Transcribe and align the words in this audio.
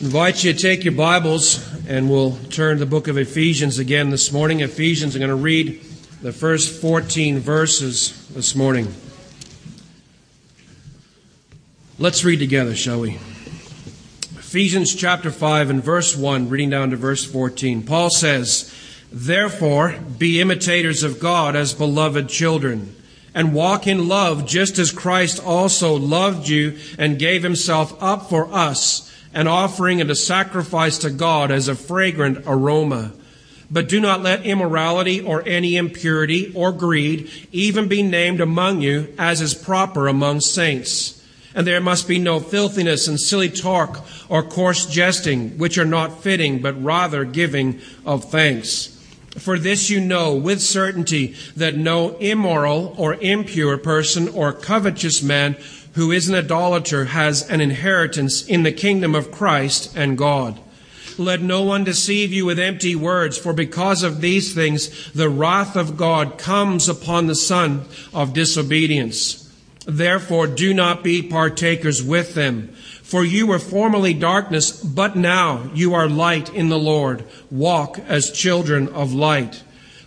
invite 0.00 0.42
you 0.42 0.52
to 0.52 0.58
take 0.58 0.82
your 0.82 0.92
Bibles 0.92 1.64
and 1.86 2.10
we'll 2.10 2.36
turn 2.50 2.78
to 2.78 2.84
the 2.84 2.90
book 2.90 3.06
of 3.06 3.16
Ephesians 3.16 3.78
again 3.78 4.10
this 4.10 4.32
morning. 4.32 4.60
Ephesians, 4.60 5.14
I'm 5.14 5.20
going 5.20 5.28
to 5.28 5.36
read 5.36 5.80
the 6.20 6.32
first 6.32 6.80
14 6.80 7.38
verses 7.38 8.26
this 8.28 8.56
morning. 8.56 8.92
Let's 11.96 12.24
read 12.24 12.40
together, 12.40 12.74
shall 12.74 13.02
we? 13.02 13.14
Ephesians 14.36 14.96
chapter 14.96 15.30
5 15.30 15.70
and 15.70 15.84
verse 15.84 16.16
1, 16.16 16.48
reading 16.48 16.70
down 16.70 16.90
to 16.90 16.96
verse 16.96 17.24
14. 17.24 17.84
Paul 17.84 18.10
says, 18.10 18.74
Therefore, 19.12 19.96
be 20.18 20.40
imitators 20.40 21.04
of 21.04 21.20
God 21.20 21.54
as 21.54 21.72
beloved 21.72 22.28
children, 22.28 22.96
and 23.32 23.54
walk 23.54 23.86
in 23.86 24.08
love 24.08 24.44
just 24.44 24.76
as 24.78 24.90
Christ 24.90 25.40
also 25.44 25.94
loved 25.94 26.48
you 26.48 26.78
and 26.98 27.16
gave 27.16 27.44
himself 27.44 27.96
up 28.02 28.28
for 28.28 28.52
us 28.52 29.12
an 29.34 29.48
offering 29.48 30.00
and 30.00 30.10
a 30.10 30.14
sacrifice 30.14 30.98
to 30.98 31.10
God 31.10 31.50
as 31.50 31.68
a 31.68 31.74
fragrant 31.74 32.44
aroma. 32.46 33.12
But 33.70 33.88
do 33.88 34.00
not 34.00 34.22
let 34.22 34.46
immorality 34.46 35.20
or 35.20 35.42
any 35.46 35.76
impurity 35.76 36.52
or 36.54 36.70
greed 36.70 37.30
even 37.50 37.88
be 37.88 38.02
named 38.02 38.40
among 38.40 38.80
you 38.80 39.12
as 39.18 39.40
is 39.40 39.54
proper 39.54 40.06
among 40.06 40.40
saints. 40.40 41.20
And 41.54 41.66
there 41.66 41.80
must 41.80 42.08
be 42.08 42.18
no 42.18 42.40
filthiness 42.40 43.08
and 43.08 43.18
silly 43.18 43.48
talk 43.48 44.04
or 44.28 44.42
coarse 44.42 44.86
jesting, 44.86 45.58
which 45.58 45.78
are 45.78 45.84
not 45.84 46.22
fitting, 46.22 46.60
but 46.60 46.82
rather 46.82 47.24
giving 47.24 47.80
of 48.04 48.24
thanks. 48.24 48.90
For 49.38 49.58
this 49.58 49.90
you 49.90 50.00
know 50.00 50.34
with 50.34 50.60
certainty 50.60 51.34
that 51.56 51.76
no 51.76 52.16
immoral 52.18 52.94
or 52.96 53.14
impure 53.14 53.76
person 53.78 54.28
or 54.28 54.52
covetous 54.52 55.22
man 55.22 55.56
who 55.94 56.12
is 56.12 56.28
an 56.28 56.34
idolater 56.34 57.06
has 57.06 57.48
an 57.48 57.60
inheritance 57.60 58.44
in 58.46 58.62
the 58.62 58.72
kingdom 58.72 59.14
of 59.14 59.30
Christ 59.30 59.96
and 59.96 60.18
God. 60.18 60.60
Let 61.16 61.40
no 61.40 61.62
one 61.62 61.84
deceive 61.84 62.32
you 62.32 62.46
with 62.46 62.58
empty 62.58 62.96
words, 62.96 63.38
for 63.38 63.52
because 63.52 64.02
of 64.02 64.20
these 64.20 64.54
things 64.54 65.12
the 65.12 65.28
wrath 65.28 65.76
of 65.76 65.96
God 65.96 66.38
comes 66.38 66.88
upon 66.88 67.26
the 67.26 67.36
son 67.36 67.84
of 68.12 68.32
disobedience. 68.32 69.40
Therefore 69.86 70.46
do 70.46 70.74
not 70.74 71.04
be 71.04 71.22
partakers 71.22 72.02
with 72.02 72.34
them. 72.34 72.68
For 73.02 73.24
you 73.24 73.46
were 73.46 73.58
formerly 73.58 74.14
darkness, 74.14 74.72
but 74.72 75.14
now 75.14 75.70
you 75.74 75.94
are 75.94 76.08
light 76.08 76.52
in 76.52 76.70
the 76.70 76.78
Lord. 76.78 77.24
Walk 77.50 77.98
as 78.08 78.32
children 78.32 78.88
of 78.88 79.12
light. 79.12 79.62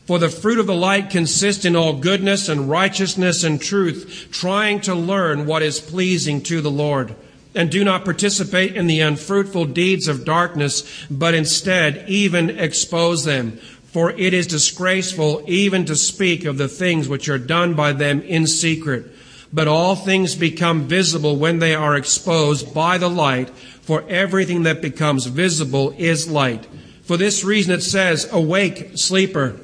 For 0.08 0.18
the 0.18 0.30
fruit 0.30 0.58
of 0.58 0.68
the 0.68 0.74
light 0.74 1.10
consists 1.10 1.66
in 1.66 1.76
all 1.76 1.92
goodness 1.92 2.48
and 2.48 2.70
righteousness 2.70 3.44
and 3.44 3.62
truth, 3.62 4.30
trying 4.32 4.80
to 4.82 4.96
learn 4.96 5.46
what 5.46 5.62
is 5.62 5.82
pleasing 5.82 6.42
to 6.44 6.62
the 6.62 6.72
Lord. 6.72 7.14
And 7.54 7.70
do 7.70 7.84
not 7.84 8.06
participate 8.06 8.78
in 8.78 8.88
the 8.88 9.02
unfruitful 9.02 9.66
deeds 9.66 10.08
of 10.08 10.24
darkness, 10.24 11.06
but 11.12 11.34
instead 11.34 12.06
even 12.08 12.52
expose 12.52 13.26
them. 13.26 13.58
For 13.92 14.12
it 14.12 14.34
is 14.34 14.48
disgraceful 14.48 15.44
even 15.46 15.84
to 15.86 15.96
speak 15.98 16.46
of 16.46 16.58
the 16.58 16.70
things 16.70 17.10
which 17.10 17.28
are 17.28 17.38
done 17.38 17.74
by 17.74 17.92
them 17.92 18.22
in 18.22 18.48
secret. 18.48 19.12
But 19.52 19.67
all 19.67 19.96
things 19.96 20.36
become 20.36 20.88
visible 20.88 21.36
when 21.36 21.60
they 21.60 21.76
are 21.76 21.98
exposed 21.98 22.73
by 22.73 22.98
the 22.98 23.10
light, 23.10 23.50
for 23.82 24.06
everything 24.08 24.64
that 24.64 24.82
becomes 24.82 25.26
visible 25.26 25.94
is 25.98 26.30
light. 26.30 26.66
For 27.04 27.17
this 27.17 27.44
reason 27.44 27.73
it 27.73 27.84
says, 27.84 28.32
Awake, 28.32 28.92
sleeper 28.96 29.60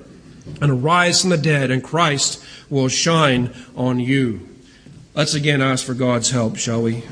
and 0.61 0.71
arise 0.71 1.21
from 1.21 1.29
the 1.29 1.37
dead, 1.37 1.71
and 1.71 1.83
Christ 1.83 2.43
will 2.69 2.87
shine 2.87 3.53
on 3.75 3.99
you. 3.99 4.49
Let's 5.15 5.33
again 5.33 5.61
ask 5.61 5.85
for 5.85 5.93
God's 5.93 6.31
help, 6.31 6.57
shall 6.57 6.81
we? 6.81 7.03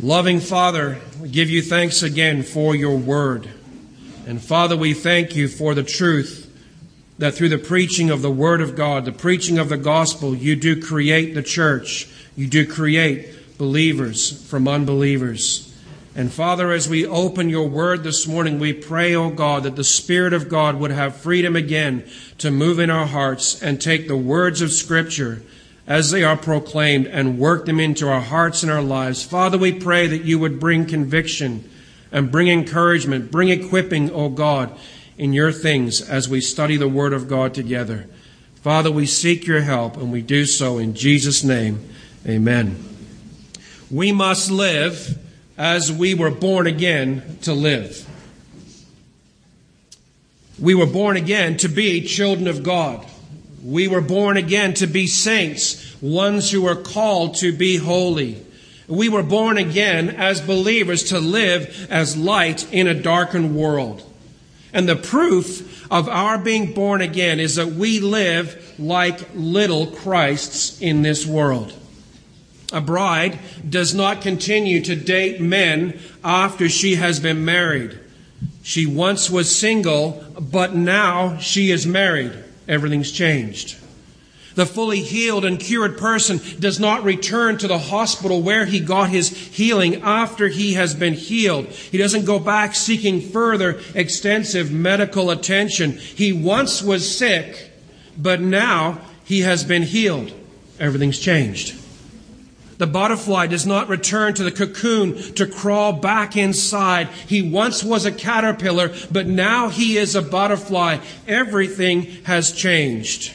Loving 0.00 0.40
Father, 0.40 0.98
we 1.20 1.28
give 1.28 1.50
you 1.50 1.62
thanks 1.62 2.02
again 2.02 2.42
for 2.42 2.74
your 2.74 2.96
word. 2.96 3.48
And 4.26 4.42
Father, 4.42 4.76
we 4.76 4.94
thank 4.94 5.34
you 5.34 5.48
for 5.48 5.74
the 5.74 5.82
truth 5.82 6.44
that 7.18 7.34
through 7.34 7.48
the 7.48 7.58
preaching 7.58 8.10
of 8.10 8.22
the 8.22 8.30
word 8.30 8.60
of 8.60 8.76
God, 8.76 9.04
the 9.04 9.12
preaching 9.12 9.58
of 9.58 9.68
the 9.68 9.76
gospel, 9.76 10.34
you 10.34 10.54
do 10.54 10.80
create 10.80 11.34
the 11.34 11.42
church. 11.42 12.08
You 12.36 12.46
do 12.46 12.66
create 12.66 13.58
believers 13.58 14.48
from 14.48 14.68
unbelievers. 14.68 15.67
And 16.18 16.32
Father, 16.32 16.72
as 16.72 16.88
we 16.88 17.06
open 17.06 17.48
your 17.48 17.68
word 17.68 18.02
this 18.02 18.26
morning, 18.26 18.58
we 18.58 18.72
pray, 18.72 19.14
O 19.14 19.26
oh 19.26 19.30
God, 19.30 19.62
that 19.62 19.76
the 19.76 19.84
Spirit 19.84 20.32
of 20.32 20.48
God 20.48 20.74
would 20.74 20.90
have 20.90 21.14
freedom 21.14 21.54
again 21.54 22.04
to 22.38 22.50
move 22.50 22.80
in 22.80 22.90
our 22.90 23.06
hearts 23.06 23.62
and 23.62 23.80
take 23.80 24.08
the 24.08 24.16
words 24.16 24.60
of 24.60 24.72
Scripture 24.72 25.42
as 25.86 26.10
they 26.10 26.24
are 26.24 26.36
proclaimed 26.36 27.06
and 27.06 27.38
work 27.38 27.66
them 27.66 27.78
into 27.78 28.08
our 28.08 28.20
hearts 28.20 28.64
and 28.64 28.72
our 28.72 28.82
lives. 28.82 29.22
Father, 29.22 29.56
we 29.56 29.72
pray 29.72 30.08
that 30.08 30.24
you 30.24 30.40
would 30.40 30.58
bring 30.58 30.86
conviction 30.86 31.70
and 32.10 32.32
bring 32.32 32.48
encouragement, 32.48 33.30
bring 33.30 33.50
equipping, 33.50 34.10
O 34.10 34.24
oh 34.24 34.28
God, 34.28 34.76
in 35.18 35.32
your 35.32 35.52
things 35.52 36.00
as 36.00 36.28
we 36.28 36.40
study 36.40 36.76
the 36.76 36.88
Word 36.88 37.12
of 37.12 37.28
God 37.28 37.54
together. 37.54 38.08
Father, 38.56 38.90
we 38.90 39.06
seek 39.06 39.46
your 39.46 39.60
help 39.60 39.96
and 39.96 40.10
we 40.10 40.22
do 40.22 40.46
so 40.46 40.78
in 40.78 40.94
Jesus' 40.94 41.44
name. 41.44 41.88
Amen. 42.26 42.84
We 43.88 44.10
must 44.10 44.50
live 44.50 45.16
as 45.58 45.90
we 45.90 46.14
were 46.14 46.30
born 46.30 46.68
again 46.68 47.38
to 47.42 47.52
live. 47.52 48.08
We 50.58 50.74
were 50.74 50.86
born 50.86 51.16
again 51.16 51.56
to 51.58 51.68
be 51.68 52.06
children 52.06 52.46
of 52.46 52.62
God. 52.62 53.04
We 53.62 53.88
were 53.88 54.00
born 54.00 54.36
again 54.36 54.74
to 54.74 54.86
be 54.86 55.08
saints, 55.08 56.00
ones 56.00 56.50
who 56.50 56.66
are 56.66 56.76
called 56.76 57.34
to 57.36 57.52
be 57.52 57.76
holy. 57.76 58.44
We 58.86 59.08
were 59.08 59.24
born 59.24 59.58
again 59.58 60.10
as 60.10 60.40
believers 60.40 61.04
to 61.10 61.18
live 61.18 61.88
as 61.90 62.16
light 62.16 62.72
in 62.72 62.86
a 62.86 62.94
darkened 62.94 63.56
world. 63.56 64.02
And 64.72 64.88
the 64.88 64.96
proof 64.96 65.90
of 65.90 66.08
our 66.08 66.38
being 66.38 66.72
born 66.72 67.00
again 67.00 67.40
is 67.40 67.56
that 67.56 67.68
we 67.68 68.00
live 68.00 68.74
like 68.78 69.28
little 69.34 69.88
Christs 69.88 70.80
in 70.80 71.02
this 71.02 71.26
world. 71.26 71.72
A 72.72 72.80
bride 72.80 73.38
does 73.68 73.94
not 73.94 74.20
continue 74.20 74.82
to 74.82 74.94
date 74.94 75.40
men 75.40 75.98
after 76.22 76.68
she 76.68 76.96
has 76.96 77.18
been 77.18 77.44
married. 77.44 77.98
She 78.62 78.84
once 78.84 79.30
was 79.30 79.54
single, 79.54 80.22
but 80.38 80.74
now 80.74 81.38
she 81.38 81.70
is 81.70 81.86
married. 81.86 82.32
Everything's 82.68 83.10
changed. 83.10 83.76
The 84.54 84.66
fully 84.66 85.00
healed 85.00 85.44
and 85.44 85.58
cured 85.58 85.96
person 85.96 86.40
does 86.58 86.78
not 86.78 87.04
return 87.04 87.58
to 87.58 87.68
the 87.68 87.78
hospital 87.78 88.42
where 88.42 88.66
he 88.66 88.80
got 88.80 89.08
his 89.08 89.28
healing 89.28 90.02
after 90.02 90.48
he 90.48 90.74
has 90.74 90.94
been 90.94 91.14
healed. 91.14 91.66
He 91.66 91.96
doesn't 91.96 92.24
go 92.26 92.38
back 92.38 92.74
seeking 92.74 93.20
further 93.20 93.80
extensive 93.94 94.72
medical 94.72 95.30
attention. 95.30 95.92
He 95.92 96.32
once 96.32 96.82
was 96.82 97.16
sick, 97.16 97.70
but 98.18 98.40
now 98.40 99.00
he 99.24 99.42
has 99.42 99.64
been 99.64 99.84
healed. 99.84 100.32
Everything's 100.80 101.20
changed. 101.20 101.76
The 102.78 102.86
butterfly 102.86 103.48
does 103.48 103.66
not 103.66 103.88
return 103.88 104.34
to 104.34 104.44
the 104.44 104.52
cocoon 104.52 105.16
to 105.34 105.46
crawl 105.46 105.92
back 105.92 106.36
inside. 106.36 107.08
He 107.08 107.42
once 107.42 107.82
was 107.82 108.06
a 108.06 108.12
caterpillar, 108.12 108.94
but 109.10 109.26
now 109.26 109.68
he 109.68 109.98
is 109.98 110.14
a 110.14 110.22
butterfly. 110.22 110.98
Everything 111.26 112.02
has 112.24 112.52
changed. 112.52 113.34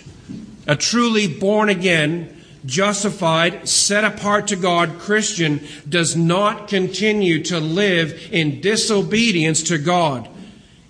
A 0.66 0.78
truly 0.78 1.28
born 1.28 1.68
again, 1.68 2.42
justified, 2.66 3.68
set 3.68 4.06
apart 4.06 4.48
to 4.48 4.56
God 4.56 4.98
Christian 4.98 5.60
does 5.88 6.16
not 6.16 6.70
continue 6.70 7.44
to 7.44 7.60
live 7.60 8.30
in 8.32 8.62
disobedience 8.62 9.62
to 9.64 9.78
God. 9.78 10.30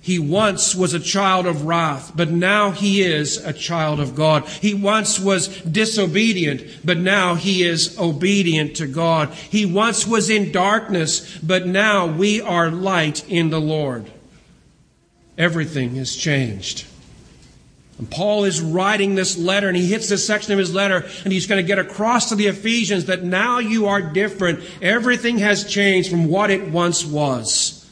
He 0.04 0.20
once 0.20 0.76
was 0.76 0.94
a 0.94 1.00
child 1.00 1.46
of 1.46 1.64
wrath, 1.64 2.12
but 2.14 2.30
now 2.30 2.72
he 2.72 3.02
is 3.02 3.38
a 3.38 3.54
child 3.54 4.02
of 4.02 4.16
God. 4.16 4.46
He 4.46 4.74
once 4.74 5.18
was 5.18 5.48
disobedient, 5.62 6.62
but 6.84 6.98
now 6.98 7.36
he 7.36 7.64
is 7.64 7.98
obedient 7.98 8.76
to 8.76 8.88
God. 8.88 9.32
He 9.32 9.66
once 9.66 10.06
was 10.06 10.30
in 10.30 10.52
darkness, 10.52 11.38
but 11.38 11.66
now 11.68 12.06
we 12.06 12.42
are 12.42 12.70
light 12.70 13.26
in 13.30 13.50
the 13.50 13.62
Lord. 13.62 14.12
Everything 15.38 15.96
has 15.96 16.18
changed. 16.18 16.86
And 17.98 18.12
Paul 18.12 18.44
is 18.44 18.60
writing 18.60 19.16
this 19.16 19.38
letter, 19.38 19.70
and 19.70 19.78
he 19.78 19.86
hits 19.86 20.10
this 20.10 20.28
section 20.28 20.52
of 20.52 20.60
his 20.60 20.74
letter, 20.74 21.06
and 21.24 21.32
he's 21.32 21.48
going 21.48 21.64
to 21.64 21.68
get 21.68 21.80
across 21.80 22.28
to 22.28 22.36
the 22.36 22.48
Ephesians 22.48 23.06
that 23.06 23.24
now 23.24 23.60
you 23.60 23.86
are 23.86 24.02
different. 24.02 24.60
Everything 24.82 25.38
has 25.38 25.64
changed 25.64 26.10
from 26.10 26.28
what 26.28 26.50
it 26.50 26.70
once 26.70 27.06
was. 27.06 27.83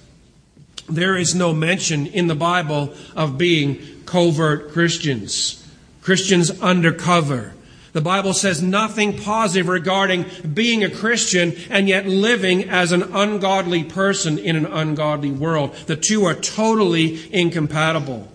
There 0.95 1.15
is 1.15 1.35
no 1.35 1.53
mention 1.53 2.07
in 2.07 2.27
the 2.27 2.35
Bible 2.35 2.93
of 3.15 3.37
being 3.37 3.79
covert 4.05 4.71
Christians, 4.71 5.67
Christians 6.01 6.51
undercover. 6.61 7.53
The 7.93 8.01
Bible 8.01 8.33
says 8.33 8.61
nothing 8.61 9.17
positive 9.17 9.67
regarding 9.67 10.25
being 10.53 10.83
a 10.83 10.89
Christian 10.89 11.53
and 11.69 11.89
yet 11.89 12.07
living 12.07 12.69
as 12.69 12.93
an 12.93 13.03
ungodly 13.03 13.83
person 13.83 14.37
in 14.37 14.55
an 14.55 14.65
ungodly 14.65 15.31
world. 15.31 15.75
The 15.87 15.97
two 15.97 16.23
are 16.23 16.33
totally 16.33 17.29
incompatible. 17.33 18.30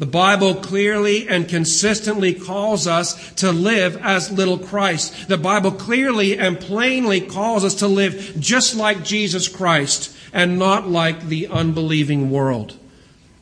The 0.00 0.06
Bible 0.06 0.54
clearly 0.54 1.28
and 1.28 1.46
consistently 1.46 2.32
calls 2.32 2.86
us 2.86 3.32
to 3.34 3.52
live 3.52 3.98
as 3.98 4.32
little 4.32 4.56
Christ. 4.56 5.28
The 5.28 5.36
Bible 5.36 5.72
clearly 5.72 6.38
and 6.38 6.58
plainly 6.58 7.20
calls 7.20 7.66
us 7.66 7.74
to 7.76 7.86
live 7.86 8.34
just 8.40 8.74
like 8.74 9.04
Jesus 9.04 9.46
Christ 9.46 10.16
and 10.32 10.58
not 10.58 10.88
like 10.88 11.26
the 11.26 11.48
unbelieving 11.48 12.30
world. 12.30 12.78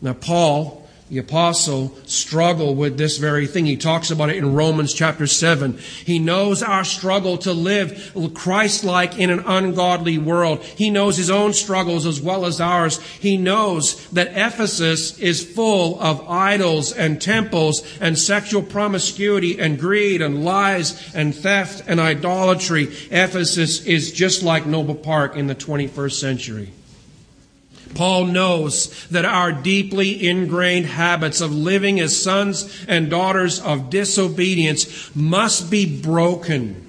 Now, 0.02 0.14
Paul 0.14 0.77
the 1.08 1.18
apostle 1.18 1.96
struggle 2.04 2.74
with 2.74 2.98
this 2.98 3.16
very 3.16 3.46
thing. 3.46 3.64
He 3.64 3.76
talks 3.76 4.10
about 4.10 4.28
it 4.30 4.36
in 4.36 4.54
Romans 4.54 4.92
chapter 4.92 5.26
7. 5.26 5.78
He 6.04 6.18
knows 6.18 6.62
our 6.62 6.84
struggle 6.84 7.38
to 7.38 7.52
live 7.52 8.12
Christ-like 8.34 9.18
in 9.18 9.30
an 9.30 9.40
ungodly 9.40 10.18
world. 10.18 10.62
He 10.62 10.90
knows 10.90 11.16
his 11.16 11.30
own 11.30 11.54
struggles 11.54 12.04
as 12.04 12.20
well 12.20 12.44
as 12.44 12.60
ours. 12.60 13.00
He 13.00 13.36
knows 13.36 14.06
that 14.08 14.32
Ephesus 14.32 15.18
is 15.18 15.44
full 15.44 15.98
of 16.00 16.28
idols 16.28 16.92
and 16.92 17.22
temples 17.22 17.82
and 18.00 18.18
sexual 18.18 18.62
promiscuity 18.62 19.58
and 19.58 19.78
greed 19.78 20.20
and 20.20 20.44
lies 20.44 21.14
and 21.14 21.34
theft 21.34 21.82
and 21.86 22.00
idolatry. 22.00 22.84
Ephesus 23.10 23.84
is 23.86 24.12
just 24.12 24.42
like 24.42 24.66
Noble 24.66 24.94
Park 24.94 25.36
in 25.36 25.46
the 25.46 25.54
21st 25.54 26.12
century. 26.12 26.72
Paul 27.94 28.26
knows 28.26 29.06
that 29.08 29.24
our 29.24 29.52
deeply 29.52 30.28
ingrained 30.28 30.86
habits 30.86 31.40
of 31.40 31.54
living 31.54 32.00
as 32.00 32.20
sons 32.20 32.84
and 32.86 33.10
daughters 33.10 33.60
of 33.60 33.90
disobedience 33.90 35.14
must 35.14 35.70
be 35.70 36.00
broken. 36.00 36.86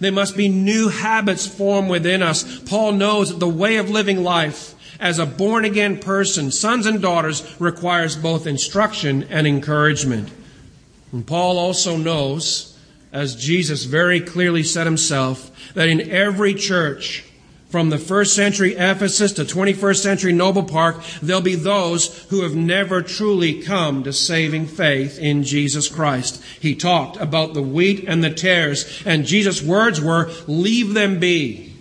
There 0.00 0.12
must 0.12 0.36
be 0.36 0.48
new 0.48 0.88
habits 0.88 1.46
formed 1.46 1.90
within 1.90 2.22
us. 2.22 2.60
Paul 2.60 2.92
knows 2.92 3.30
that 3.30 3.40
the 3.40 3.48
way 3.48 3.76
of 3.76 3.90
living 3.90 4.22
life 4.22 4.74
as 5.00 5.18
a 5.18 5.26
born 5.26 5.64
again 5.64 5.98
person, 5.98 6.50
sons 6.50 6.86
and 6.86 7.02
daughters, 7.02 7.42
requires 7.60 8.16
both 8.16 8.46
instruction 8.46 9.24
and 9.24 9.46
encouragement. 9.46 10.30
And 11.12 11.26
Paul 11.26 11.58
also 11.58 11.96
knows, 11.96 12.76
as 13.12 13.36
Jesus 13.36 13.84
very 13.84 14.20
clearly 14.20 14.62
said 14.62 14.86
himself, 14.86 15.50
that 15.74 15.88
in 15.88 16.10
every 16.10 16.54
church, 16.54 17.24
from 17.68 17.90
the 17.90 17.98
first 17.98 18.34
century 18.34 18.74
Ephesus 18.74 19.32
to 19.32 19.44
21st 19.44 19.96
century 19.98 20.32
Noble 20.32 20.64
Park, 20.64 21.02
there'll 21.20 21.42
be 21.42 21.54
those 21.54 22.24
who 22.28 22.42
have 22.42 22.54
never 22.56 23.02
truly 23.02 23.62
come 23.62 24.02
to 24.04 24.12
saving 24.12 24.66
faith 24.66 25.18
in 25.18 25.44
Jesus 25.44 25.88
Christ. 25.88 26.42
He 26.60 26.74
talked 26.74 27.18
about 27.18 27.52
the 27.52 27.62
wheat 27.62 28.04
and 28.08 28.24
the 28.24 28.32
tares, 28.32 29.02
and 29.04 29.26
Jesus' 29.26 29.62
words 29.62 30.00
were, 30.00 30.30
leave 30.46 30.94
them 30.94 31.20
be. 31.20 31.74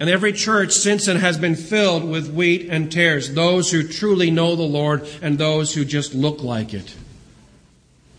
And 0.00 0.08
every 0.08 0.32
church 0.32 0.72
since 0.72 1.06
then 1.06 1.16
has 1.16 1.36
been 1.36 1.54
filled 1.54 2.02
with 2.02 2.32
wheat 2.32 2.68
and 2.70 2.90
tares, 2.90 3.34
those 3.34 3.70
who 3.70 3.86
truly 3.86 4.30
know 4.30 4.56
the 4.56 4.62
Lord 4.62 5.06
and 5.20 5.38
those 5.38 5.74
who 5.74 5.84
just 5.84 6.14
look 6.14 6.42
like 6.42 6.74
it. 6.74 6.94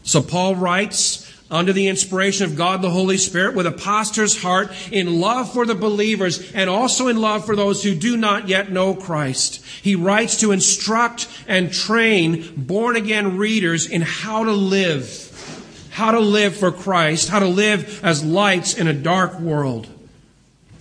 So 0.03 0.21
Paul 0.21 0.55
writes, 0.55 1.22
under 1.53 1.71
the 1.71 1.87
inspiration 1.87 2.45
of 2.45 2.55
God 2.55 2.81
the 2.81 2.89
Holy 2.89 3.17
Spirit 3.17 3.55
with 3.55 3.67
a 3.67 3.71
pastor's 3.71 4.41
heart 4.41 4.71
in 4.91 5.21
love 5.21 5.53
for 5.53 5.65
the 5.65 5.75
believers 5.75 6.51
and 6.53 6.69
also 6.69 7.07
in 7.07 7.21
love 7.21 7.45
for 7.45 7.55
those 7.55 7.83
who 7.83 7.93
do 7.93 8.17
not 8.17 8.49
yet 8.49 8.71
know 8.71 8.95
Christ. 8.95 9.63
He 9.81 9.95
writes 9.95 10.39
to 10.39 10.51
instruct 10.51 11.27
and 11.47 11.71
train 11.71 12.53
born 12.57 12.95
again 12.95 13.37
readers 13.37 13.85
in 13.85 14.01
how 14.01 14.43
to 14.43 14.51
live, 14.51 15.89
how 15.91 16.11
to 16.11 16.19
live 16.19 16.55
for 16.55 16.71
Christ, 16.71 17.29
how 17.29 17.39
to 17.39 17.47
live 17.47 18.03
as 18.03 18.25
lights 18.25 18.75
in 18.75 18.87
a 18.87 18.93
dark 18.93 19.39
world. 19.39 19.87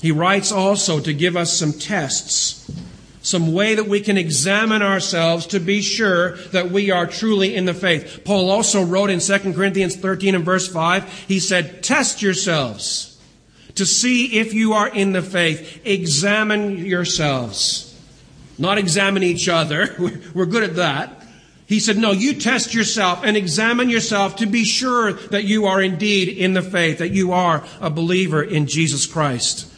He 0.01 0.11
writes 0.11 0.51
also 0.51 1.01
to 1.01 1.13
give 1.13 1.37
us 1.37 1.53
some 1.53 1.73
tests 1.73 2.69
some 3.23 3.53
way 3.53 3.77
that 3.77 3.87
we 3.87 4.01
can 4.01 4.19
examine 4.19 4.83
ourselves 4.83 5.47
to 5.47 5.61
be 5.61 5.81
sure 5.81 6.37
that 6.49 6.71
we 6.71 6.91
are 6.91 7.07
truly 7.07 7.55
in 7.55 7.65
the 7.65 7.75
faith. 7.75 8.23
Paul 8.25 8.51
also 8.51 8.85
wrote 8.85 9.11
in 9.11 9.21
2 9.21 9.39
Corinthians 9.55 9.97
13 9.97 10.35
and 10.35 10.45
verse 10.45 10.69
5, 10.69 11.27
he 11.29 11.39
said, 11.39 11.83
Test 11.83 12.21
yourselves 12.21 13.21
to 13.77 13.87
see 13.87 14.39
if 14.39 14.53
you 14.53 14.73
are 14.73 14.89
in 14.89 15.13
the 15.13 15.23
faith. 15.23 15.81
Examine 15.85 16.85
yourselves. 16.85 17.89
Not 18.59 18.79
examine 18.79 19.23
each 19.23 19.49
other. 19.49 19.95
We're 20.35 20.47
good 20.47 20.65
at 20.65 20.77
that. 20.77 21.23
He 21.67 21.81
said, 21.81 21.97
No, 21.97 22.11
you 22.11 22.35
test 22.35 22.75
yourself 22.75 23.21
and 23.25 23.37
examine 23.37 23.89
yourself 23.89 24.37
to 24.37 24.47
be 24.47 24.65
sure 24.65 25.13
that 25.13 25.45
you 25.45 25.67
are 25.67 25.81
indeed 25.81 26.29
in 26.29 26.53
the 26.55 26.61
faith, 26.61 26.99
that 26.99 27.13
you 27.13 27.33
are 27.33 27.65
a 27.81 27.89
believer 27.89 28.43
in 28.43 28.67
Jesus 28.67 29.07
Christ. 29.07 29.72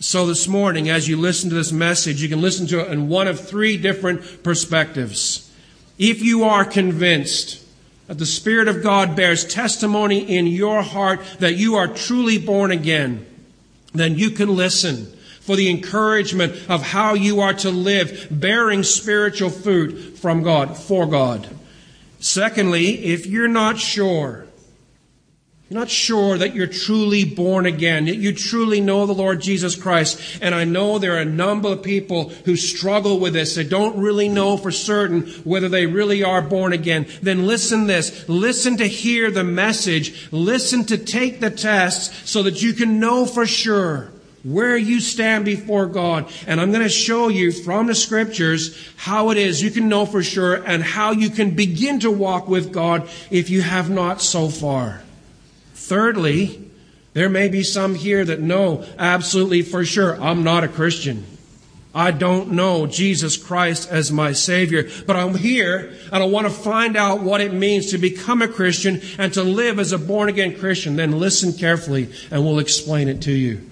So 0.00 0.26
this 0.26 0.48
morning, 0.48 0.90
as 0.90 1.08
you 1.08 1.16
listen 1.16 1.48
to 1.50 1.54
this 1.54 1.72
message, 1.72 2.20
you 2.22 2.28
can 2.28 2.40
listen 2.40 2.66
to 2.68 2.80
it 2.80 2.90
in 2.90 3.08
one 3.08 3.28
of 3.28 3.40
three 3.40 3.76
different 3.76 4.42
perspectives. 4.42 5.50
If 5.98 6.22
you 6.22 6.44
are 6.44 6.64
convinced 6.64 7.64
that 8.06 8.18
the 8.18 8.26
Spirit 8.26 8.68
of 8.68 8.82
God 8.82 9.16
bears 9.16 9.44
testimony 9.44 10.18
in 10.18 10.46
your 10.46 10.82
heart 10.82 11.20
that 11.38 11.54
you 11.54 11.76
are 11.76 11.88
truly 11.88 12.38
born 12.38 12.70
again, 12.70 13.24
then 13.94 14.18
you 14.18 14.30
can 14.30 14.54
listen 14.54 15.06
for 15.40 15.56
the 15.56 15.70
encouragement 15.70 16.52
of 16.68 16.82
how 16.82 17.14
you 17.14 17.40
are 17.40 17.54
to 17.54 17.70
live, 17.70 18.28
bearing 18.30 18.82
spiritual 18.82 19.50
food 19.50 20.18
from 20.18 20.42
God, 20.42 20.76
for 20.76 21.06
God. 21.06 21.48
Secondly, 22.18 23.04
if 23.04 23.26
you're 23.26 23.46
not 23.46 23.78
sure, 23.78 24.46
you're 25.70 25.80
not 25.80 25.88
sure 25.88 26.36
that 26.36 26.54
you're 26.54 26.66
truly 26.66 27.24
born 27.24 27.64
again, 27.64 28.04
that 28.04 28.16
you 28.16 28.34
truly 28.34 28.82
know 28.82 29.06
the 29.06 29.14
Lord 29.14 29.40
Jesus 29.40 29.74
Christ. 29.76 30.38
And 30.42 30.54
I 30.54 30.64
know 30.64 30.98
there 30.98 31.14
are 31.14 31.20
a 31.20 31.24
number 31.24 31.68
of 31.70 31.82
people 31.82 32.28
who 32.44 32.54
struggle 32.54 33.18
with 33.18 33.32
this. 33.32 33.54
They 33.54 33.64
don't 33.64 33.96
really 33.96 34.28
know 34.28 34.58
for 34.58 34.70
certain 34.70 35.22
whether 35.42 35.70
they 35.70 35.86
really 35.86 36.22
are 36.22 36.42
born 36.42 36.74
again. 36.74 37.06
Then 37.22 37.46
listen 37.46 37.86
this. 37.86 38.28
Listen 38.28 38.76
to 38.76 38.86
hear 38.86 39.30
the 39.30 39.42
message. 39.42 40.30
Listen 40.30 40.84
to 40.84 40.98
take 40.98 41.40
the 41.40 41.50
tests 41.50 42.30
so 42.30 42.42
that 42.42 42.62
you 42.62 42.74
can 42.74 43.00
know 43.00 43.24
for 43.24 43.46
sure 43.46 44.10
where 44.42 44.76
you 44.76 45.00
stand 45.00 45.46
before 45.46 45.86
God. 45.86 46.30
And 46.46 46.60
I'm 46.60 46.72
going 46.72 46.82
to 46.82 46.90
show 46.90 47.28
you 47.28 47.50
from 47.50 47.86
the 47.86 47.94
scriptures 47.94 48.78
how 48.96 49.30
it 49.30 49.38
is 49.38 49.62
you 49.62 49.70
can 49.70 49.88
know 49.88 50.04
for 50.04 50.22
sure 50.22 50.56
and 50.56 50.82
how 50.82 51.12
you 51.12 51.30
can 51.30 51.52
begin 51.52 52.00
to 52.00 52.10
walk 52.10 52.48
with 52.48 52.70
God 52.70 53.08
if 53.30 53.48
you 53.48 53.62
have 53.62 53.88
not 53.88 54.20
so 54.20 54.50
far. 54.50 55.03
Thirdly, 55.84 56.70
there 57.12 57.28
may 57.28 57.48
be 57.48 57.62
some 57.62 57.94
here 57.94 58.24
that 58.24 58.40
know 58.40 58.86
absolutely 58.98 59.60
for 59.60 59.84
sure 59.84 60.18
I'm 60.20 60.42
not 60.42 60.64
a 60.64 60.68
Christian. 60.68 61.26
I 61.94 62.10
don't 62.10 62.52
know 62.52 62.86
Jesus 62.86 63.36
Christ 63.36 63.90
as 63.90 64.10
my 64.10 64.32
Savior, 64.32 64.88
but 65.06 65.14
I'm 65.14 65.34
here 65.34 65.92
and 66.10 66.22
I 66.22 66.26
want 66.26 66.46
to 66.46 66.52
find 66.52 66.96
out 66.96 67.20
what 67.20 67.42
it 67.42 67.52
means 67.52 67.90
to 67.90 67.98
become 67.98 68.40
a 68.40 68.48
Christian 68.48 69.02
and 69.18 69.32
to 69.34 69.42
live 69.42 69.78
as 69.78 69.92
a 69.92 69.98
born 69.98 70.30
again 70.30 70.58
Christian. 70.58 70.96
Then 70.96 71.20
listen 71.20 71.52
carefully 71.52 72.10
and 72.30 72.42
we'll 72.42 72.60
explain 72.60 73.08
it 73.08 73.20
to 73.22 73.32
you. 73.32 73.70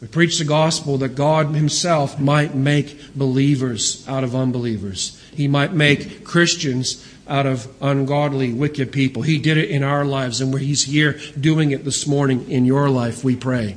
We 0.00 0.06
preach 0.06 0.38
the 0.38 0.44
gospel 0.44 0.98
that 0.98 1.16
God 1.16 1.48
Himself 1.48 2.20
might 2.20 2.54
make 2.54 3.12
believers 3.16 4.06
out 4.06 4.22
of 4.22 4.36
unbelievers. 4.36 5.20
He 5.34 5.48
might 5.48 5.72
make 5.72 6.22
Christians 6.22 7.04
out 7.28 7.46
of 7.46 7.68
ungodly, 7.82 8.52
wicked 8.52 8.92
people. 8.92 9.22
He 9.22 9.38
did 9.38 9.56
it 9.56 9.70
in 9.70 9.82
our 9.82 10.04
lives, 10.04 10.40
and 10.40 10.56
He's 10.58 10.84
here 10.84 11.18
doing 11.38 11.70
it 11.72 11.84
this 11.84 12.06
morning 12.06 12.50
in 12.50 12.64
your 12.64 12.88
life, 12.88 13.24
we 13.24 13.36
pray. 13.36 13.76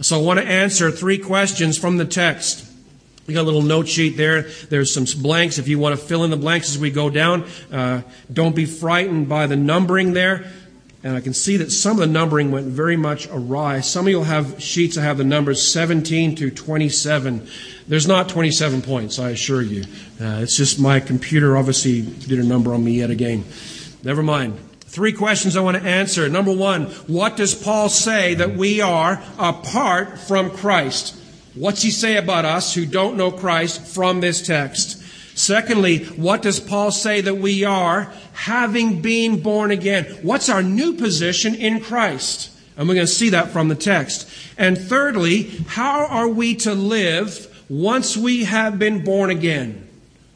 So 0.00 0.18
I 0.18 0.22
want 0.22 0.40
to 0.40 0.46
answer 0.46 0.90
three 0.90 1.18
questions 1.18 1.78
from 1.78 1.98
the 1.98 2.04
text. 2.04 2.70
We 3.26 3.32
got 3.32 3.42
a 3.42 3.44
little 3.44 3.62
note 3.62 3.88
sheet 3.88 4.16
there. 4.16 4.42
There's 4.42 4.92
some 4.92 5.06
blanks 5.22 5.58
if 5.58 5.68
you 5.68 5.78
want 5.78 5.98
to 5.98 6.04
fill 6.04 6.24
in 6.24 6.30
the 6.30 6.36
blanks 6.36 6.68
as 6.68 6.78
we 6.78 6.90
go 6.90 7.08
down. 7.08 7.46
Uh, 7.72 8.02
don't 8.30 8.54
be 8.54 8.66
frightened 8.66 9.28
by 9.28 9.46
the 9.46 9.56
numbering 9.56 10.12
there. 10.12 10.50
And 11.04 11.14
I 11.14 11.20
can 11.20 11.34
see 11.34 11.58
that 11.58 11.70
some 11.70 11.92
of 11.92 11.98
the 11.98 12.06
numbering 12.06 12.50
went 12.50 12.66
very 12.68 12.96
much 12.96 13.28
awry. 13.30 13.80
Some 13.80 14.06
of 14.06 14.10
you 14.10 14.16
will 14.16 14.24
have 14.24 14.60
sheets 14.60 14.96
that 14.96 15.02
have 15.02 15.18
the 15.18 15.24
numbers 15.24 15.60
17 15.70 16.34
to 16.36 16.50
27. 16.50 17.46
There's 17.86 18.08
not 18.08 18.30
27 18.30 18.80
points, 18.80 19.18
I 19.18 19.28
assure 19.28 19.60
you. 19.60 19.82
Uh, 20.18 20.40
it's 20.40 20.56
just 20.56 20.80
my 20.80 21.00
computer 21.00 21.58
obviously 21.58 22.00
did 22.00 22.38
a 22.38 22.42
number 22.42 22.72
on 22.72 22.82
me 22.82 22.92
yet 22.92 23.10
again. 23.10 23.44
Never 24.02 24.22
mind. 24.22 24.58
Three 24.80 25.12
questions 25.12 25.58
I 25.58 25.60
want 25.60 25.76
to 25.76 25.82
answer. 25.82 26.26
Number 26.30 26.52
one, 26.52 26.86
what 27.06 27.36
does 27.36 27.54
Paul 27.54 27.90
say 27.90 28.34
that 28.36 28.56
we 28.56 28.80
are 28.80 29.22
apart 29.38 30.18
from 30.18 30.52
Christ? 30.52 31.20
What's 31.54 31.82
he 31.82 31.90
say 31.90 32.16
about 32.16 32.46
us 32.46 32.74
who 32.74 32.86
don't 32.86 33.18
know 33.18 33.30
Christ 33.30 33.82
from 33.82 34.20
this 34.20 34.46
text? 34.46 35.03
Secondly, 35.34 36.04
what 36.04 36.42
does 36.42 36.60
Paul 36.60 36.90
say 36.90 37.20
that 37.20 37.38
we 37.38 37.64
are 37.64 38.12
having 38.34 39.02
been 39.02 39.40
born 39.40 39.70
again? 39.70 40.04
What's 40.22 40.48
our 40.48 40.62
new 40.62 40.94
position 40.94 41.54
in 41.54 41.80
Christ? 41.80 42.50
And 42.76 42.88
we're 42.88 42.94
going 42.94 43.06
to 43.06 43.12
see 43.12 43.30
that 43.30 43.50
from 43.50 43.68
the 43.68 43.74
text. 43.74 44.28
And 44.56 44.78
thirdly, 44.78 45.44
how 45.68 46.06
are 46.06 46.28
we 46.28 46.54
to 46.56 46.74
live 46.74 47.50
once 47.68 48.16
we 48.16 48.44
have 48.44 48.78
been 48.78 49.02
born 49.04 49.30
again, 49.30 49.88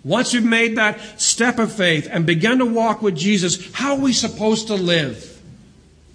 once 0.03 0.33
we've 0.33 0.45
made 0.45 0.77
that 0.77 0.99
step 1.21 1.59
of 1.59 1.73
faith 1.73 2.09
and 2.11 2.25
begun 2.25 2.59
to 2.59 2.65
walk 2.65 3.03
with 3.03 3.17
Jesus, 3.17 3.73
how 3.73 3.95
are 3.95 4.01
we 4.01 4.13
supposed 4.13 4.69
to 4.69 4.75
live? 4.75 5.38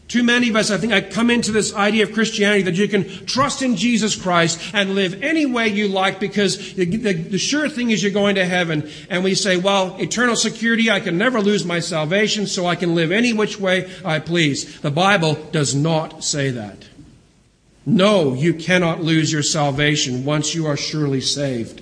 Too 0.07 0.22
many 0.22 0.50
of 0.50 0.55
us, 0.55 0.69
I 0.69 0.77
think, 0.77 0.93
I 0.93 1.01
come 1.01 1.29
into 1.29 1.51
this 1.51 1.74
idea 1.74 2.03
of 2.03 2.13
Christianity 2.13 2.63
that 2.63 2.75
you 2.75 2.88
can 2.88 3.25
trust 3.25 3.62
in 3.62 3.75
Jesus 3.75 4.15
Christ 4.15 4.74
and 4.74 4.95
live 4.95 5.24
any 5.24 5.45
way 5.45 5.69
you 5.69 5.88
like 5.88 6.19
because 6.19 6.75
the, 6.75 6.86
the, 6.86 7.13
the, 7.13 7.38
sure 7.38 7.69
thing 7.69 7.89
is 7.89 8.03
you're 8.03 8.12
going 8.12 8.36
to 8.36 8.45
heaven. 8.45 8.89
And 9.10 9.24
we 9.24 9.33
say, 9.33 9.57
well, 9.57 9.95
eternal 10.00 10.36
security, 10.36 10.91
I 10.91 11.00
can 11.00 11.17
never 11.17 11.39
lose 11.39 11.65
my 11.65 11.79
salvation, 11.79 12.48
so 12.48 12.65
I 12.65 12.75
can 12.75 12.95
live 12.95 13.12
any 13.12 13.33
which 13.33 13.60
way 13.60 13.89
I 14.03 14.19
please. 14.19 14.81
The 14.81 14.91
Bible 14.91 15.36
does 15.51 15.74
not 15.74 16.24
say 16.24 16.51
that. 16.51 16.86
No, 17.86 18.33
you 18.33 18.53
cannot 18.53 19.01
lose 19.01 19.31
your 19.31 19.43
salvation 19.43 20.25
once 20.25 20.53
you 20.53 20.67
are 20.67 20.77
surely 20.77 21.22
saved. 21.22 21.81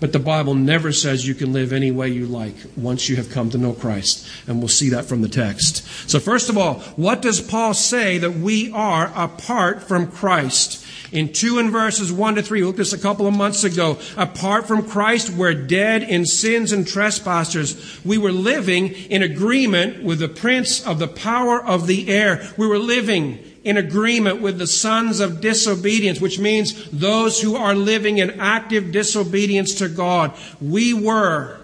But 0.00 0.12
the 0.12 0.18
Bible 0.18 0.54
never 0.54 0.92
says 0.92 1.26
you 1.26 1.34
can 1.34 1.52
live 1.52 1.72
any 1.72 1.90
way 1.90 2.08
you 2.08 2.26
like 2.26 2.54
once 2.76 3.08
you 3.08 3.16
have 3.16 3.30
come 3.30 3.50
to 3.50 3.58
know 3.58 3.72
Christ. 3.72 4.26
And 4.46 4.58
we'll 4.58 4.68
see 4.68 4.90
that 4.90 5.06
from 5.06 5.22
the 5.22 5.28
text. 5.28 5.84
So, 6.08 6.20
first 6.20 6.48
of 6.48 6.56
all, 6.56 6.74
what 6.96 7.22
does 7.22 7.40
Paul 7.40 7.74
say 7.74 8.18
that 8.18 8.34
we 8.34 8.70
are 8.72 9.12
apart 9.14 9.82
from 9.82 10.10
Christ? 10.10 10.84
In 11.10 11.32
2 11.32 11.58
and 11.58 11.70
verses 11.70 12.12
1 12.12 12.34
to 12.34 12.42
3, 12.42 12.60
we 12.60 12.66
looked 12.66 12.78
at 12.78 12.84
this 12.84 12.92
a 12.92 12.98
couple 12.98 13.26
of 13.26 13.34
months 13.34 13.64
ago. 13.64 13.98
Apart 14.16 14.68
from 14.68 14.86
Christ, 14.86 15.30
we're 15.30 15.54
dead 15.54 16.02
in 16.02 16.26
sins 16.26 16.70
and 16.70 16.86
trespasses. 16.86 17.98
We 18.04 18.18
were 18.18 18.32
living 18.32 18.88
in 18.88 19.22
agreement 19.22 20.02
with 20.02 20.18
the 20.18 20.28
prince 20.28 20.86
of 20.86 20.98
the 20.98 21.08
power 21.08 21.64
of 21.64 21.86
the 21.86 22.10
air. 22.10 22.46
We 22.58 22.66
were 22.66 22.78
living 22.78 23.38
in 23.68 23.76
agreement 23.76 24.40
with 24.40 24.56
the 24.56 24.66
sons 24.66 25.20
of 25.20 25.42
disobedience, 25.42 26.22
which 26.22 26.38
means 26.38 26.88
those 26.90 27.38
who 27.42 27.54
are 27.54 27.74
living 27.74 28.16
in 28.16 28.40
active 28.40 28.90
disobedience 28.90 29.74
to 29.74 29.90
God. 29.90 30.32
We 30.58 30.94
were, 30.94 31.60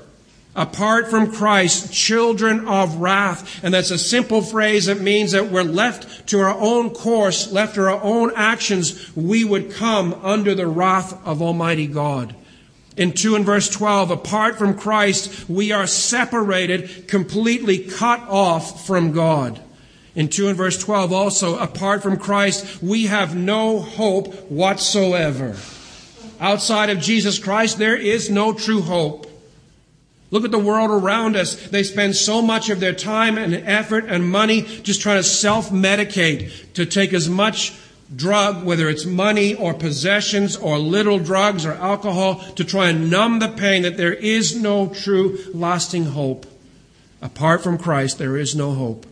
apart 0.55 1.09
from 1.09 1.33
Christ, 1.33 1.95
children 1.95 2.69
of 2.69 2.97
wrath. 2.97 3.65
And 3.65 3.73
that's 3.73 3.91
a 3.91 3.97
simple 3.97 4.43
phrase 4.43 4.85
that 4.85 5.01
means 5.01 5.33
that 5.33 5.51
we're 5.51 5.63
left 5.63 6.27
to 6.29 6.41
our 6.41 6.55
own 6.55 6.91
course, 6.91 7.51
left 7.51 7.77
to 7.77 7.89
our 7.89 8.03
own 8.03 8.33
actions, 8.37 9.11
we 9.17 9.43
would 9.43 9.73
come 9.73 10.13
under 10.23 10.55
the 10.55 10.67
wrath 10.67 11.19
of 11.27 11.41
Almighty 11.41 11.87
God. 11.87 12.35
In 12.99 13.13
2 13.13 13.35
and 13.35 13.47
verse 13.47 13.71
12, 13.71 14.11
apart 14.11 14.59
from 14.59 14.77
Christ, 14.77 15.49
we 15.49 15.73
are 15.73 15.87
separated, 15.87 17.09
completely 17.09 17.79
cut 17.79 18.21
off 18.29 18.87
from 18.87 19.13
God. 19.13 19.59
In 20.15 20.29
2 20.29 20.49
and 20.49 20.57
verse 20.57 20.79
12 20.79 21.13
also, 21.13 21.59
apart 21.59 22.03
from 22.03 22.19
Christ, 22.19 22.83
we 22.83 23.07
have 23.07 23.35
no 23.35 23.81
hope 23.81 24.33
whatsoever. 24.51 25.57
Outside 26.41 26.91
of 26.91 27.01
Jesus 27.01 27.39
Christ, 27.39 27.79
there 27.79 27.97
is 27.97 28.31
no 28.31 28.53
true 28.53 28.83
hope. 28.83 29.27
Look 30.31 30.45
at 30.45 30.51
the 30.51 30.59
world 30.59 30.91
around 30.91 31.37
us. 31.37 31.55
They 31.69 31.83
spend 31.83 32.17
so 32.17 32.43
much 32.43 32.71
of 32.71 32.81
their 32.81 32.93
time 32.93 33.39
and 33.39 33.55
effort 33.55 34.07
and 34.07 34.29
money 34.29 34.63
just 34.63 35.01
trying 35.01 35.19
to 35.19 35.23
self 35.23 35.71
medicate 35.71 36.73
to 36.75 36.87
take 36.87 37.13
as 37.13 37.29
much 37.29 37.73
drug, 38.15 38.65
whether 38.65 38.89
it's 38.89 39.05
money 39.05 39.55
or 39.55 39.75
possessions 39.75 40.57
or 40.57 40.79
little 40.79 41.19
drugs 41.19 41.65
or 41.65 41.73
alcohol, 41.75 42.41
to 42.55 42.65
try 42.65 42.89
and 42.89 43.11
numb 43.11 43.39
the 43.39 43.49
pain 43.49 43.83
that 43.83 43.97
there 43.97 44.15
is 44.15 44.61
no 44.61 44.89
true 44.89 45.39
lasting 45.53 46.07
hope. 46.07 46.47
Apart 47.23 47.63
from 47.63 47.79
Christ, 47.79 48.19
there 48.19 48.37
is 48.37 48.55
no 48.55 48.73
hope. 48.73 49.07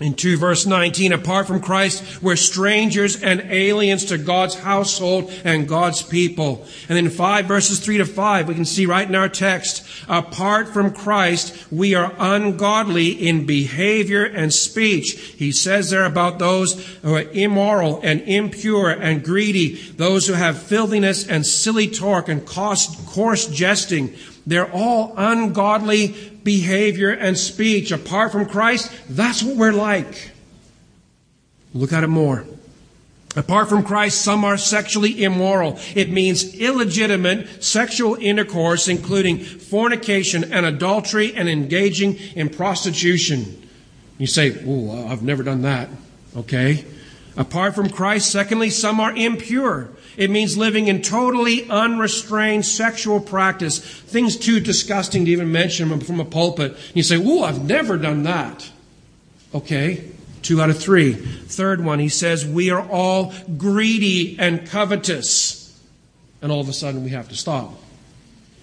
In 0.00 0.14
2 0.14 0.36
verse 0.36 0.64
19, 0.64 1.12
apart 1.12 1.48
from 1.48 1.60
Christ, 1.60 2.22
we're 2.22 2.36
strangers 2.36 3.20
and 3.20 3.40
aliens 3.40 4.04
to 4.06 4.16
God's 4.16 4.54
household 4.54 5.32
and 5.44 5.66
God's 5.66 6.02
people. 6.02 6.64
And 6.88 6.96
in 6.96 7.10
5 7.10 7.46
verses 7.46 7.80
3 7.80 7.98
to 7.98 8.04
5, 8.04 8.46
we 8.46 8.54
can 8.54 8.64
see 8.64 8.86
right 8.86 9.08
in 9.08 9.16
our 9.16 9.28
text, 9.28 9.84
apart 10.08 10.68
from 10.68 10.94
Christ, 10.94 11.66
we 11.72 11.96
are 11.96 12.14
ungodly 12.16 13.08
in 13.08 13.44
behavior 13.44 14.24
and 14.24 14.54
speech. 14.54 15.34
He 15.36 15.50
says 15.50 15.90
there 15.90 16.04
about 16.04 16.38
those 16.38 16.80
who 16.98 17.16
are 17.16 17.28
immoral 17.32 18.00
and 18.04 18.20
impure 18.20 18.90
and 18.90 19.24
greedy, 19.24 19.74
those 19.96 20.28
who 20.28 20.34
have 20.34 20.62
filthiness 20.62 21.26
and 21.26 21.44
silly 21.44 21.88
talk 21.88 22.28
and 22.28 22.46
coarse 22.46 23.46
jesting. 23.48 24.14
They're 24.46 24.70
all 24.72 25.12
ungodly 25.16 26.14
behavior 26.48 27.10
and 27.10 27.36
speech. 27.36 27.92
Apart 27.92 28.32
from 28.32 28.46
Christ, 28.46 28.90
that's 29.06 29.42
what 29.42 29.56
we're 29.56 29.70
like. 29.70 30.30
Look 31.74 31.92
at 31.92 32.02
it 32.02 32.08
more. 32.08 32.46
Apart 33.36 33.68
from 33.68 33.82
Christ, 33.82 34.22
some 34.22 34.46
are 34.46 34.56
sexually 34.56 35.22
immoral. 35.22 35.78
It 35.94 36.10
means 36.10 36.54
illegitimate 36.54 37.62
sexual 37.62 38.14
intercourse, 38.14 38.88
including 38.88 39.40
fornication 39.44 40.50
and 40.50 40.64
adultery 40.64 41.34
and 41.34 41.50
engaging 41.50 42.16
in 42.34 42.48
prostitution. 42.48 43.68
You 44.16 44.26
say, 44.26 44.64
Oh, 44.66 45.06
I've 45.06 45.22
never 45.22 45.42
done 45.42 45.60
that. 45.62 45.90
Okay. 46.34 46.86
Apart 47.36 47.74
from 47.74 47.90
Christ, 47.90 48.32
secondly, 48.32 48.70
some 48.70 49.00
are 49.00 49.14
impure. 49.14 49.90
It 50.18 50.30
means 50.30 50.58
living 50.58 50.88
in 50.88 51.00
totally 51.00 51.70
unrestrained 51.70 52.66
sexual 52.66 53.20
practice. 53.20 53.78
Things 53.78 54.36
too 54.36 54.58
disgusting 54.58 55.24
to 55.24 55.30
even 55.30 55.52
mention 55.52 56.00
from 56.00 56.18
a 56.18 56.24
pulpit. 56.24 56.72
And 56.72 56.96
You 56.96 57.04
say, 57.04 57.14
Ooh, 57.16 57.44
I've 57.44 57.64
never 57.64 57.96
done 57.96 58.24
that. 58.24 58.68
Okay, 59.54 60.04
two 60.42 60.60
out 60.60 60.70
of 60.70 60.78
three. 60.78 61.12
Third 61.12 61.84
one, 61.84 62.00
he 62.00 62.08
says, 62.08 62.44
We 62.44 62.68
are 62.70 62.82
all 62.90 63.32
greedy 63.56 64.36
and 64.40 64.68
covetous. 64.68 65.80
And 66.42 66.50
all 66.50 66.60
of 66.60 66.68
a 66.68 66.72
sudden 66.72 67.04
we 67.04 67.10
have 67.10 67.28
to 67.28 67.36
stop. 67.36 67.74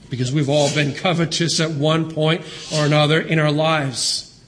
Because 0.09 0.33
we've 0.33 0.50
all 0.50 0.69
been 0.75 0.93
covetous 0.93 1.62
at 1.62 1.71
one 1.71 2.12
point 2.12 2.41
or 2.74 2.85
another 2.85 3.21
in 3.21 3.39
our 3.39 3.51
lives. 3.51 4.43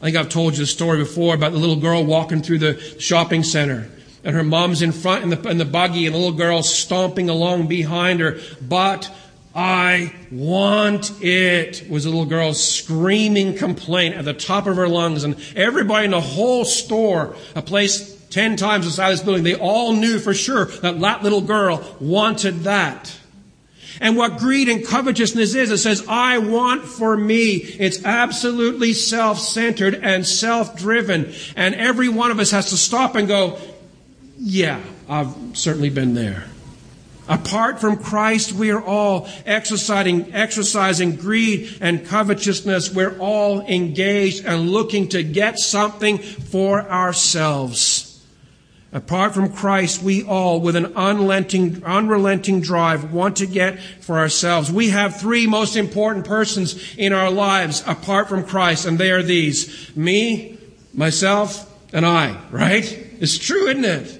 I 0.00 0.04
think 0.04 0.16
I've 0.16 0.28
told 0.28 0.52
you 0.52 0.60
the 0.60 0.66
story 0.66 0.98
before 0.98 1.34
about 1.34 1.50
the 1.50 1.58
little 1.58 1.74
girl 1.74 2.04
walking 2.04 2.40
through 2.40 2.58
the 2.58 2.80
shopping 3.00 3.42
center 3.42 3.90
and 4.26 4.34
her 4.34 4.42
mom's 4.42 4.82
in 4.82 4.90
front 4.90 5.22
in 5.22 5.30
the, 5.30 5.48
in 5.48 5.56
the 5.56 5.64
buggy, 5.64 6.04
and 6.04 6.14
the 6.14 6.18
little 6.18 6.36
girl's 6.36 6.72
stomping 6.72 7.30
along 7.30 7.68
behind 7.68 8.18
her. 8.18 8.40
But 8.60 9.08
I 9.54 10.12
want 10.32 11.12
it, 11.22 11.88
was 11.88 12.04
the 12.04 12.10
little 12.10 12.26
girl's 12.26 12.62
screaming 12.62 13.56
complaint 13.56 14.16
at 14.16 14.24
the 14.24 14.34
top 14.34 14.66
of 14.66 14.76
her 14.76 14.88
lungs. 14.88 15.22
And 15.22 15.36
everybody 15.54 16.06
in 16.06 16.10
the 16.10 16.20
whole 16.20 16.64
store, 16.64 17.36
a 17.54 17.62
place 17.62 18.16
10 18.30 18.56
times 18.56 18.84
the 18.84 18.90
size 18.90 19.12
of 19.12 19.18
this 19.20 19.24
building, 19.24 19.44
they 19.44 19.54
all 19.54 19.92
knew 19.92 20.18
for 20.18 20.34
sure 20.34 20.66
that 20.66 20.98
that 20.98 21.22
little 21.22 21.40
girl 21.40 21.96
wanted 22.00 22.64
that. 22.64 23.16
And 24.00 24.16
what 24.16 24.38
greed 24.38 24.68
and 24.68 24.84
covetousness 24.84 25.54
is, 25.54 25.70
it 25.70 25.78
says, 25.78 26.04
I 26.08 26.38
want 26.38 26.82
for 26.82 27.16
me. 27.16 27.54
It's 27.54 28.04
absolutely 28.04 28.92
self-centered 28.92 29.94
and 29.94 30.26
self-driven. 30.26 31.32
And 31.54 31.74
every 31.76 32.08
one 32.08 32.32
of 32.32 32.40
us 32.40 32.50
has 32.50 32.70
to 32.70 32.76
stop 32.76 33.14
and 33.14 33.26
go, 33.28 33.58
yeah, 34.38 34.80
I've 35.08 35.34
certainly 35.54 35.90
been 35.90 36.14
there. 36.14 36.44
Apart 37.28 37.80
from 37.80 37.96
Christ, 37.96 38.52
we 38.52 38.70
are 38.70 38.82
all 38.82 39.28
exercising, 39.44 40.32
exercising 40.32 41.16
greed 41.16 41.78
and 41.80 42.06
covetousness. 42.06 42.94
We're 42.94 43.18
all 43.18 43.62
engaged 43.62 44.44
and 44.44 44.70
looking 44.70 45.08
to 45.08 45.24
get 45.24 45.58
something 45.58 46.18
for 46.18 46.82
ourselves. 46.82 48.24
Apart 48.92 49.34
from 49.34 49.52
Christ, 49.52 50.02
we 50.02 50.22
all, 50.22 50.60
with 50.60 50.76
an 50.76 50.94
unrelenting, 50.94 51.82
unrelenting 51.84 52.60
drive, 52.60 53.12
want 53.12 53.36
to 53.36 53.46
get 53.46 53.80
for 54.00 54.18
ourselves. 54.18 54.70
We 54.70 54.90
have 54.90 55.20
three 55.20 55.48
most 55.48 55.76
important 55.76 56.24
persons 56.24 56.94
in 56.96 57.12
our 57.12 57.30
lives 57.30 57.82
apart 57.86 58.28
from 58.28 58.46
Christ, 58.46 58.86
and 58.86 58.98
they 58.98 59.10
are 59.10 59.22
these 59.22 59.94
me, 59.96 60.58
myself, 60.94 61.70
and 61.92 62.06
I, 62.06 62.40
right? 62.50 62.84
It's 63.20 63.36
true, 63.36 63.66
isn't 63.68 63.84
it? 63.84 64.15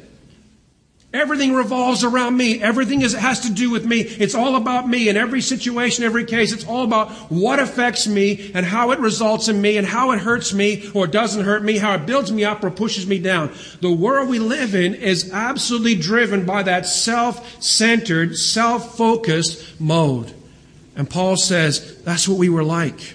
Everything 1.16 1.54
revolves 1.54 2.04
around 2.04 2.36
me. 2.36 2.62
Everything 2.62 3.00
is, 3.00 3.14
has 3.14 3.40
to 3.40 3.50
do 3.50 3.70
with 3.70 3.86
me. 3.86 4.00
It's 4.00 4.34
all 4.34 4.54
about 4.54 4.86
me 4.86 5.08
in 5.08 5.16
every 5.16 5.40
situation, 5.40 6.04
every 6.04 6.26
case. 6.26 6.52
It's 6.52 6.66
all 6.66 6.84
about 6.84 7.10
what 7.30 7.58
affects 7.58 8.06
me 8.06 8.52
and 8.54 8.66
how 8.66 8.90
it 8.90 8.98
results 8.98 9.48
in 9.48 9.60
me 9.60 9.78
and 9.78 9.86
how 9.86 10.10
it 10.12 10.18
hurts 10.18 10.52
me 10.52 10.90
or 10.92 11.06
doesn't 11.06 11.44
hurt 11.44 11.64
me, 11.64 11.78
how 11.78 11.94
it 11.94 12.04
builds 12.04 12.30
me 12.30 12.44
up 12.44 12.62
or 12.62 12.70
pushes 12.70 13.06
me 13.06 13.18
down. 13.18 13.50
The 13.80 13.90
world 13.90 14.28
we 14.28 14.38
live 14.38 14.74
in 14.74 14.94
is 14.94 15.32
absolutely 15.32 15.94
driven 15.94 16.44
by 16.44 16.62
that 16.64 16.84
self-centered, 16.84 18.36
self-focused 18.36 19.80
mode. 19.80 20.34
And 20.96 21.08
Paul 21.08 21.36
says 21.36 22.02
that's 22.02 22.28
what 22.28 22.36
we 22.36 22.50
were 22.50 22.64
like. 22.64 23.14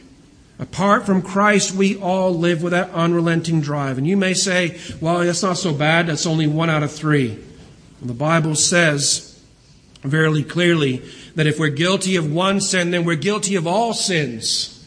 Apart 0.57 1.05
from 1.05 1.21
Christ, 1.21 1.73
we 1.73 1.97
all 1.97 2.33
live 2.33 2.63
with 2.63 2.71
that 2.71 2.89
unrelenting 2.91 3.61
drive. 3.61 3.99
And 3.99 4.07
you 4.07 4.17
may 4.17 4.33
say, 4.33 4.79
well, 4.99 5.19
that's 5.19 5.43
not 5.43 5.57
so 5.57 5.71
bad. 5.73 6.07
That's 6.07 6.25
only 6.25 6.47
one 6.47 6.69
out 6.69 6.83
of 6.83 6.91
three. 6.91 7.37
The 8.01 8.13
Bible 8.13 8.55
says 8.55 9.39
very 10.01 10.43
clearly 10.43 11.03
that 11.35 11.45
if 11.45 11.59
we're 11.59 11.69
guilty 11.69 12.15
of 12.15 12.31
one 12.31 12.59
sin, 12.59 12.91
then 12.91 13.05
we're 13.05 13.15
guilty 13.15 13.55
of 13.55 13.67
all 13.67 13.93
sins. 13.93 14.83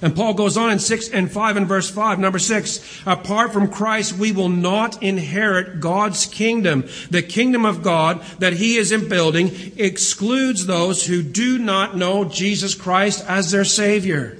And 0.00 0.16
Paul 0.16 0.34
goes 0.34 0.56
on 0.56 0.70
in 0.70 0.78
6 0.78 1.10
and 1.10 1.30
5 1.30 1.56
and 1.56 1.66
verse 1.66 1.90
5, 1.90 2.18
number 2.18 2.38
6, 2.38 3.02
apart 3.06 3.52
from 3.52 3.68
Christ 3.68 4.14
we 4.14 4.32
will 4.32 4.48
not 4.48 5.02
inherit 5.02 5.80
God's 5.80 6.26
kingdom. 6.26 6.84
The 7.10 7.22
kingdom 7.22 7.64
of 7.64 7.82
God 7.82 8.22
that 8.38 8.54
he 8.54 8.76
is 8.76 8.92
in 8.92 9.08
building 9.08 9.72
excludes 9.76 10.66
those 10.66 11.06
who 11.06 11.22
do 11.22 11.58
not 11.58 11.96
know 11.96 12.24
Jesus 12.24 12.74
Christ 12.74 13.24
as 13.28 13.50
their 13.50 13.64
savior. 13.64 14.38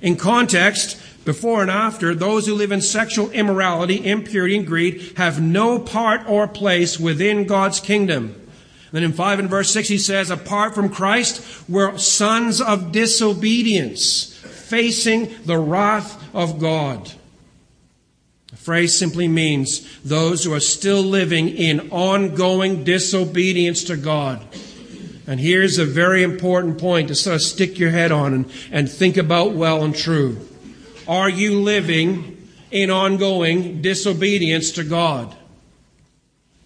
In 0.00 0.16
context, 0.16 1.00
before 1.24 1.62
and 1.62 1.70
after, 1.70 2.14
those 2.14 2.46
who 2.46 2.54
live 2.54 2.72
in 2.72 2.80
sexual 2.80 3.30
immorality, 3.30 4.06
impurity, 4.06 4.56
and 4.56 4.66
greed 4.66 5.12
have 5.16 5.40
no 5.40 5.78
part 5.78 6.28
or 6.28 6.46
place 6.46 6.98
within 6.98 7.46
God's 7.46 7.80
kingdom. 7.80 8.40
Then 8.92 9.02
in 9.02 9.12
5 9.12 9.40
and 9.40 9.50
verse 9.50 9.72
6 9.72 9.88
he 9.88 9.98
says, 9.98 10.30
apart 10.30 10.74
from 10.74 10.88
Christ, 10.88 11.68
we're 11.68 11.98
sons 11.98 12.60
of 12.60 12.92
disobedience 12.92 14.32
facing 14.34 15.34
the 15.44 15.58
wrath 15.58 16.22
of 16.34 16.60
God. 16.60 17.10
The 18.50 18.56
phrase 18.56 18.94
simply 18.96 19.26
means 19.26 20.00
those 20.02 20.44
who 20.44 20.54
are 20.54 20.60
still 20.60 21.02
living 21.02 21.48
in 21.48 21.90
ongoing 21.90 22.84
disobedience 22.84 23.82
to 23.84 23.96
God. 23.96 24.40
And 25.26 25.40
here's 25.40 25.78
a 25.78 25.84
very 25.84 26.22
important 26.22 26.78
point 26.78 27.08
to 27.08 27.14
sort 27.16 27.36
of 27.36 27.42
stick 27.42 27.78
your 27.78 27.90
head 27.90 28.12
on 28.12 28.32
and, 28.32 28.52
and 28.70 28.90
think 28.90 29.16
about 29.16 29.54
well 29.54 29.82
and 29.82 29.94
true. 29.94 30.38
Are 31.06 31.28
you 31.28 31.60
living 31.60 32.48
in 32.70 32.90
ongoing 32.90 33.82
disobedience 33.82 34.72
to 34.72 34.84
God? 34.84 35.34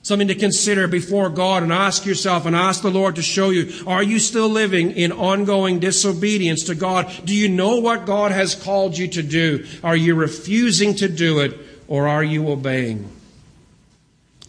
Something 0.02 0.28
to 0.28 0.34
consider 0.34 0.88
before 0.88 1.28
God 1.28 1.62
and 1.62 1.72
ask 1.72 2.06
yourself 2.06 2.46
and 2.46 2.56
ask 2.56 2.80
the 2.82 2.90
Lord 2.90 3.16
to 3.16 3.22
show 3.22 3.50
you. 3.50 3.84
Are 3.86 4.02
you 4.02 4.18
still 4.18 4.48
living 4.48 4.92
in 4.92 5.12
ongoing 5.12 5.80
disobedience 5.80 6.64
to 6.64 6.74
God? 6.74 7.12
Do 7.24 7.34
you 7.34 7.48
know 7.48 7.76
what 7.76 8.06
God 8.06 8.32
has 8.32 8.54
called 8.54 8.96
you 8.96 9.08
to 9.08 9.22
do? 9.22 9.66
Are 9.84 9.96
you 9.96 10.14
refusing 10.14 10.94
to 10.96 11.08
do 11.08 11.40
it 11.40 11.58
or 11.88 12.08
are 12.08 12.24
you 12.24 12.48
obeying? 12.48 13.10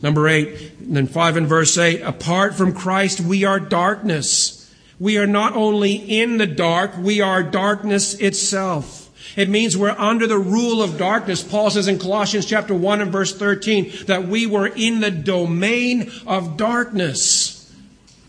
Number 0.02 0.30
eight, 0.30 0.72
and 0.80 0.96
then 0.96 1.08
five 1.08 1.36
and 1.36 1.46
verse 1.46 1.78
eight, 1.78 2.02
apart 2.02 2.56
from 2.56 2.74
Christ, 2.74 3.20
we 3.20 3.44
are 3.44 3.60
darkness. 3.60 4.74
We 4.98 5.18
are 5.18 5.28
not 5.28 5.58
only 5.58 5.96
in 5.96 6.38
the 6.38 6.48
dark, 6.48 6.98
we 6.98 7.20
are 7.20 7.44
darkness 7.44 8.14
itself. 8.14 8.99
It 9.40 9.48
means 9.48 9.78
we're 9.78 9.92
under 9.92 10.28
the 10.28 10.38
rule 10.38 10.84
of 10.84 10.98
darkness. 10.98 11.42
Paul 11.42 11.70
says 11.70 11.88
in 11.88 11.98
Colossians 11.98 12.46
chapter 12.46 12.76
1 12.76 13.00
and 13.00 13.10
verse 13.10 13.34
13 13.34 13.90
that 14.08 14.28
we 14.28 14.46
were 14.46 14.68
in 14.68 15.00
the 15.00 15.12
domain 15.12 16.12
of 16.28 16.58
darkness. 16.58 17.74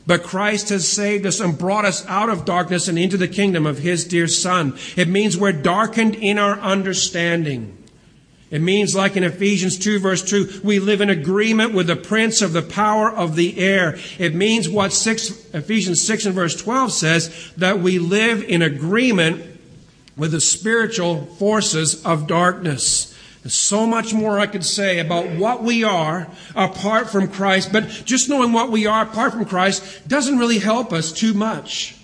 But 0.07 0.23
Christ 0.23 0.69
has 0.69 0.87
saved 0.87 1.27
us 1.27 1.41
and 1.41 1.59
brought 1.59 1.85
us 1.85 2.07
out 2.07 2.29
of 2.29 2.45
darkness 2.45 2.87
and 2.87 2.97
into 2.97 3.17
the 3.17 3.27
kingdom 3.27 3.67
of 3.67 3.79
His 3.79 4.05
dear 4.05 4.29
Son. 4.29 4.79
It 4.95 5.09
means 5.09 5.37
we're 5.37 5.51
darkened 5.51 6.15
in 6.15 6.39
our 6.39 6.61
understanding. 6.61 7.77
It 8.53 8.61
means, 8.61 8.95
like 8.95 9.17
in 9.17 9.25
Ephesians 9.25 9.81
2 9.81 9.99
verse 9.99 10.23
2, 10.23 10.61
we 10.63 10.79
live 10.79 11.01
in 11.01 11.11
agreement 11.11 11.75
with 11.75 11.89
the 11.89 11.97
prince 11.97 12.41
of 12.41 12.53
the 12.53 12.63
power 12.63 13.11
of 13.11 13.35
the 13.35 13.59
air. 13.59 13.99
It 14.17 14.37
means 14.37 14.69
what 14.69 14.93
6, 14.93 15.55
Ephesians 15.55 16.03
6 16.03 16.27
and 16.27 16.35
verse 16.37 16.55
12 16.55 16.93
says, 16.93 17.53
that 17.57 17.81
we 17.81 17.99
live 17.99 18.45
in 18.45 18.63
agreement 18.63 19.50
with 20.17 20.33
the 20.33 20.41
spiritual 20.41 21.27
forces 21.27 22.05
of 22.05 22.27
darkness. 22.27 23.17
There's 23.43 23.55
so 23.55 23.87
much 23.87 24.13
more 24.13 24.39
I 24.39 24.47
could 24.47 24.65
say 24.65 24.99
about 24.99 25.27
what 25.31 25.63
we 25.63 25.83
are 25.83 26.29
apart 26.55 27.09
from 27.09 27.29
Christ, 27.29 27.73
but 27.73 27.89
just 28.05 28.29
knowing 28.29 28.53
what 28.53 28.71
we 28.71 28.87
are 28.87 29.03
apart 29.03 29.33
from 29.33 29.47
Christ 29.47 30.07
doesn't 30.07 30.39
really 30.39 30.59
help 30.59 30.93
us 30.93 31.11
too 31.11 31.33
much. 31.33 31.97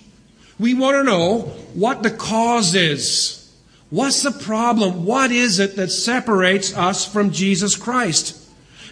We 0.58 0.72
want 0.72 0.96
to 0.96 1.04
know 1.04 1.40
what 1.74 2.02
the 2.02 2.10
cause 2.10 2.74
is. 2.74 3.54
What's 3.90 4.22
the 4.22 4.30
problem? 4.30 5.04
What 5.04 5.30
is 5.30 5.58
it 5.58 5.76
that 5.76 5.90
separates 5.90 6.76
us 6.76 7.06
from 7.06 7.30
Jesus 7.30 7.76
Christ? 7.76 8.42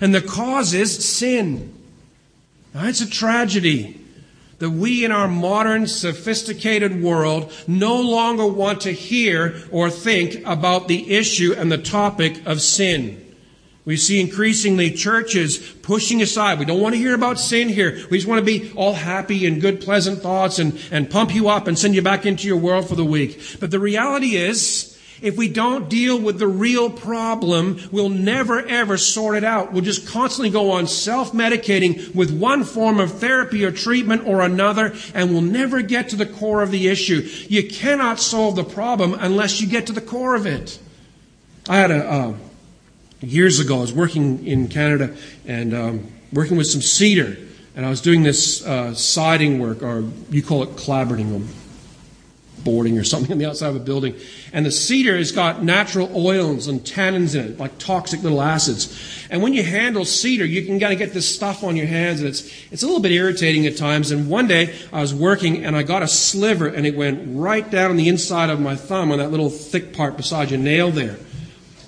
And 0.00 0.14
the 0.14 0.20
cause 0.20 0.74
is 0.74 1.04
sin. 1.04 1.74
Now, 2.74 2.86
it's 2.86 3.00
a 3.00 3.08
tragedy 3.08 4.03
that 4.64 4.70
we 4.70 5.04
in 5.04 5.12
our 5.12 5.28
modern 5.28 5.86
sophisticated 5.86 7.02
world 7.02 7.52
no 7.66 8.00
longer 8.00 8.46
want 8.46 8.80
to 8.80 8.92
hear 8.92 9.54
or 9.70 9.90
think 9.90 10.42
about 10.46 10.88
the 10.88 11.14
issue 11.14 11.54
and 11.54 11.70
the 11.70 11.76
topic 11.76 12.40
of 12.46 12.62
sin. 12.62 13.20
We 13.84 13.98
see 13.98 14.22
increasingly 14.22 14.90
churches 14.92 15.58
pushing 15.82 16.22
aside. 16.22 16.58
We 16.58 16.64
don't 16.64 16.80
want 16.80 16.94
to 16.94 16.98
hear 16.98 17.14
about 17.14 17.38
sin 17.38 17.68
here. 17.68 18.06
We 18.10 18.16
just 18.16 18.26
want 18.26 18.38
to 18.38 18.44
be 18.46 18.72
all 18.74 18.94
happy 18.94 19.46
and 19.46 19.60
good, 19.60 19.82
pleasant 19.82 20.22
thoughts 20.22 20.58
and, 20.58 20.80
and 20.90 21.10
pump 21.10 21.34
you 21.34 21.50
up 21.50 21.66
and 21.66 21.78
send 21.78 21.94
you 21.94 22.00
back 22.00 22.24
into 22.24 22.48
your 22.48 22.56
world 22.56 22.88
for 22.88 22.94
the 22.94 23.04
week. 23.04 23.58
But 23.60 23.70
the 23.70 23.78
reality 23.78 24.36
is, 24.36 24.93
if 25.24 25.38
we 25.38 25.48
don't 25.48 25.88
deal 25.88 26.20
with 26.20 26.38
the 26.38 26.46
real 26.46 26.90
problem, 26.90 27.80
we'll 27.90 28.10
never 28.10 28.60
ever 28.60 28.98
sort 28.98 29.36
it 29.36 29.42
out. 29.42 29.72
We'll 29.72 29.82
just 29.82 30.06
constantly 30.06 30.50
go 30.50 30.72
on 30.72 30.86
self-medicating 30.86 32.14
with 32.14 32.30
one 32.30 32.62
form 32.62 33.00
of 33.00 33.10
therapy 33.20 33.64
or 33.64 33.72
treatment 33.72 34.26
or 34.26 34.42
another, 34.42 34.94
and 35.14 35.30
we'll 35.30 35.40
never 35.40 35.80
get 35.80 36.10
to 36.10 36.16
the 36.16 36.26
core 36.26 36.62
of 36.62 36.70
the 36.70 36.88
issue. 36.88 37.26
You 37.48 37.66
cannot 37.66 38.20
solve 38.20 38.54
the 38.54 38.64
problem 38.64 39.14
unless 39.18 39.62
you 39.62 39.66
get 39.66 39.86
to 39.86 39.94
the 39.94 40.02
core 40.02 40.34
of 40.34 40.44
it. 40.44 40.78
I 41.70 41.76
had 41.76 41.90
a, 41.90 42.06
uh, 42.06 42.34
years 43.22 43.60
ago, 43.60 43.78
I 43.78 43.80
was 43.80 43.94
working 43.94 44.46
in 44.46 44.68
Canada 44.68 45.16
and 45.46 45.72
um, 45.74 46.12
working 46.34 46.58
with 46.58 46.66
some 46.66 46.82
cedar, 46.82 47.38
and 47.74 47.86
I 47.86 47.88
was 47.88 48.02
doing 48.02 48.24
this 48.24 48.62
uh, 48.62 48.94
siding 48.94 49.58
work, 49.58 49.82
or 49.82 50.04
you 50.28 50.42
call 50.42 50.62
it 50.64 50.76
clapboarding, 50.76 51.46
boarding 52.64 52.98
or 52.98 53.04
something 53.04 53.32
on 53.32 53.38
the 53.38 53.46
outside 53.46 53.68
of 53.68 53.76
a 53.76 53.80
building. 53.80 54.14
And 54.52 54.64
the 54.64 54.72
cedar 54.72 55.16
has 55.16 55.32
got 55.32 55.62
natural 55.62 56.10
oils 56.14 56.66
and 56.66 56.80
tannins 56.80 57.34
in 57.38 57.52
it, 57.52 57.58
like 57.58 57.78
toxic 57.78 58.22
little 58.22 58.42
acids. 58.42 59.26
And 59.30 59.42
when 59.42 59.52
you 59.52 59.62
handle 59.62 60.04
cedar, 60.04 60.44
you 60.44 60.64
can 60.64 60.80
kind 60.80 60.92
of 60.92 60.98
get 60.98 61.12
this 61.12 61.32
stuff 61.32 61.62
on 61.62 61.76
your 61.76 61.86
hands, 61.86 62.20
and 62.20 62.28
it's, 62.28 62.50
it's 62.72 62.82
a 62.82 62.86
little 62.86 63.02
bit 63.02 63.12
irritating 63.12 63.66
at 63.66 63.76
times. 63.76 64.10
And 64.10 64.28
one 64.28 64.46
day 64.46 64.74
I 64.92 65.00
was 65.00 65.14
working, 65.14 65.64
and 65.64 65.76
I 65.76 65.82
got 65.82 66.02
a 66.02 66.08
sliver, 66.08 66.66
and 66.66 66.86
it 66.86 66.96
went 66.96 67.36
right 67.36 67.68
down 67.70 67.90
on 67.90 67.96
the 67.96 68.08
inside 68.08 68.50
of 68.50 68.60
my 68.60 68.76
thumb 68.76 69.12
on 69.12 69.18
that 69.18 69.30
little 69.30 69.50
thick 69.50 69.92
part 69.92 70.16
beside 70.16 70.50
your 70.50 70.60
nail 70.60 70.90
there. 70.90 71.16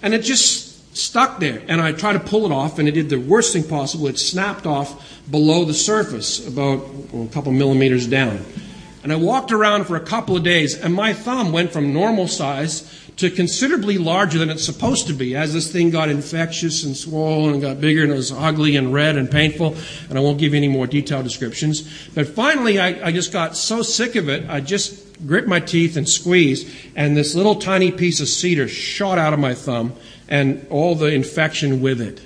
And 0.02 0.14
it 0.14 0.22
just 0.22 0.96
stuck 0.96 1.40
there. 1.40 1.62
And 1.68 1.80
I 1.80 1.92
tried 1.92 2.14
to 2.14 2.20
pull 2.20 2.46
it 2.46 2.52
off, 2.52 2.78
and 2.78 2.88
it 2.88 2.92
did 2.92 3.08
the 3.08 3.18
worst 3.18 3.52
thing 3.52 3.64
possible. 3.64 4.06
It 4.06 4.18
snapped 4.18 4.66
off 4.66 5.20
below 5.30 5.64
the 5.64 5.74
surface, 5.74 6.46
about 6.46 6.86
a 7.14 7.28
couple 7.32 7.52
millimeters 7.52 8.06
down. 8.06 8.44
And 9.06 9.12
I 9.12 9.16
walked 9.18 9.52
around 9.52 9.84
for 9.84 9.94
a 9.94 10.00
couple 10.00 10.36
of 10.36 10.42
days, 10.42 10.74
and 10.76 10.92
my 10.92 11.12
thumb 11.12 11.52
went 11.52 11.72
from 11.72 11.92
normal 11.92 12.26
size 12.26 12.82
to 13.18 13.30
considerably 13.30 13.98
larger 13.98 14.36
than 14.36 14.50
it's 14.50 14.64
supposed 14.64 15.06
to 15.06 15.12
be 15.12 15.36
as 15.36 15.52
this 15.52 15.70
thing 15.70 15.90
got 15.90 16.08
infectious 16.08 16.82
and 16.82 16.96
swollen 16.96 17.52
and 17.52 17.62
got 17.62 17.80
bigger 17.80 18.02
and 18.02 18.10
it 18.10 18.16
was 18.16 18.32
ugly 18.32 18.74
and 18.74 18.92
red 18.92 19.16
and 19.16 19.30
painful. 19.30 19.76
And 20.08 20.18
I 20.18 20.20
won't 20.20 20.40
give 20.40 20.54
you 20.54 20.56
any 20.56 20.66
more 20.66 20.88
detailed 20.88 21.22
descriptions. 21.22 22.08
But 22.16 22.26
finally, 22.26 22.80
I, 22.80 23.06
I 23.06 23.12
just 23.12 23.32
got 23.32 23.56
so 23.56 23.80
sick 23.80 24.16
of 24.16 24.28
it, 24.28 24.50
I 24.50 24.60
just 24.60 25.24
gripped 25.24 25.46
my 25.46 25.60
teeth 25.60 25.96
and 25.96 26.08
squeezed, 26.08 26.66
and 26.96 27.16
this 27.16 27.36
little 27.36 27.54
tiny 27.54 27.92
piece 27.92 28.20
of 28.20 28.26
cedar 28.26 28.66
shot 28.66 29.18
out 29.18 29.32
of 29.32 29.38
my 29.38 29.54
thumb 29.54 29.92
and 30.28 30.66
all 30.68 30.96
the 30.96 31.14
infection 31.14 31.80
with 31.80 32.00
it. 32.00 32.20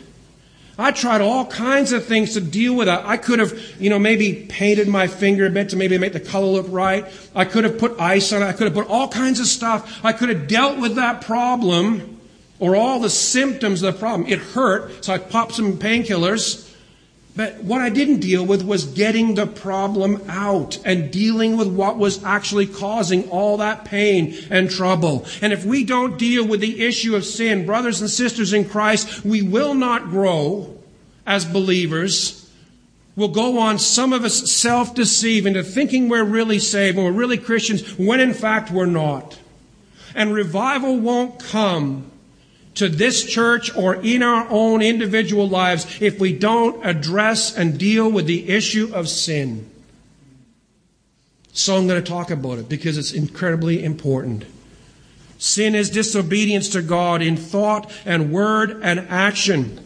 I 0.81 0.93
tried 0.93 1.21
all 1.21 1.45
kinds 1.45 1.93
of 1.93 2.07
things 2.07 2.33
to 2.33 2.41
deal 2.41 2.75
with 2.75 2.87
that. 2.87 3.05
I 3.05 3.19
could 3.19 3.39
have, 3.39 3.53
you 3.79 3.91
know, 3.91 3.99
maybe 3.99 4.47
painted 4.49 4.89
my 4.89 5.09
finger 5.09 5.45
a 5.45 5.51
bit 5.51 5.69
to 5.71 5.77
maybe 5.77 5.99
make 5.99 6.15
the 6.15 6.21
color 6.21 6.47
look 6.47 6.67
right. 6.71 7.05
I 7.35 7.45
could 7.45 7.65
have 7.65 7.79
put 7.79 8.01
ice 8.01 8.33
on 8.33 8.43
it. 8.43 8.47
I 8.47 8.53
could 8.53 8.65
have 8.65 8.73
put 8.73 8.89
all 8.89 9.07
kinds 9.09 9.41
of 9.41 9.47
stuff. 9.47 10.03
I 10.03 10.15
could 10.15 10.31
have 10.31 10.49
dealt 10.49 10.79
with 10.79 10.97
that 10.97 11.21
problem 11.21 12.19
or 12.59 12.77
all 12.77 12.99
the 12.99 13.11
symptoms 13.11 13.83
of 13.83 13.93
the 13.93 13.99
problem. 13.99 14.27
It 14.27 14.39
hurt, 14.39 15.05
so 15.05 15.13
I 15.13 15.19
popped 15.19 15.53
some 15.53 15.79
painkillers. 15.79 16.70
But 17.37 17.63
what 17.63 17.81
I 17.81 17.91
didn't 17.91 18.21
deal 18.21 18.45
with 18.45 18.65
was 18.65 18.85
getting 18.85 19.35
the 19.35 19.47
problem 19.47 20.23
out 20.29 20.79
and 20.85 21.13
dealing 21.13 21.57
with 21.57 21.69
what 21.69 21.97
was 21.97 22.23
actually 22.25 22.67
causing 22.67 23.29
all 23.31 23.57
that 23.59 23.85
pain 23.85 24.37
and 24.51 24.69
trouble. 24.69 25.25
And 25.41 25.53
if 25.53 25.65
we 25.65 25.85
don't 25.85 26.19
deal 26.19 26.47
with 26.47 26.61
the 26.61 26.85
issue 26.85 27.15
of 27.15 27.25
sin, 27.25 27.67
brothers 27.67 28.01
and 28.01 28.11
sisters 28.11 28.53
in 28.53 28.69
Christ, 28.69 29.25
we 29.25 29.43
will 29.43 29.75
not 29.75 30.11
grow 30.11 30.77
as 31.25 31.45
believers. 31.45 32.51
We'll 33.15 33.29
go 33.29 33.59
on, 33.59 33.79
some 33.79 34.13
of 34.13 34.25
us 34.25 34.51
self 34.51 34.95
deceive 34.95 35.47
into 35.47 35.63
thinking 35.63 36.09
we're 36.09 36.25
really 36.25 36.59
saved 36.59 36.97
and 36.97 37.07
we're 37.07 37.13
really 37.13 37.39
Christians 37.39 37.97
when 37.97 38.19
in 38.19 38.35
fact 38.35 38.71
we're 38.71 38.87
not. 38.87 39.39
And 40.17 40.35
revival 40.35 40.99
won't 40.99 41.39
come 41.39 42.10
to 42.81 42.89
this 42.89 43.23
church 43.27 43.77
or 43.77 43.97
in 43.97 44.23
our 44.23 44.47
own 44.49 44.81
individual 44.81 45.47
lives 45.47 46.01
if 46.01 46.19
we 46.19 46.33
don't 46.33 46.83
address 46.83 47.55
and 47.55 47.79
deal 47.79 48.11
with 48.11 48.25
the 48.25 48.49
issue 48.49 48.91
of 48.95 49.07
sin. 49.07 49.71
So 51.53 51.77
I'm 51.77 51.87
going 51.87 52.03
to 52.03 52.11
talk 52.11 52.31
about 52.31 52.59
it 52.59 52.71
because 52.71 52.97
it's 52.97 53.13
incredibly 53.13 53.85
important. 53.85 54.47
Sin 55.37 55.75
is 55.75 55.91
disobedience 55.91 56.71
to 56.71 56.81
God 56.81 57.21
in 57.21 57.37
thought 57.37 57.93
and 58.07 58.33
word 58.33 58.81
and 58.83 59.01
action. 59.11 59.79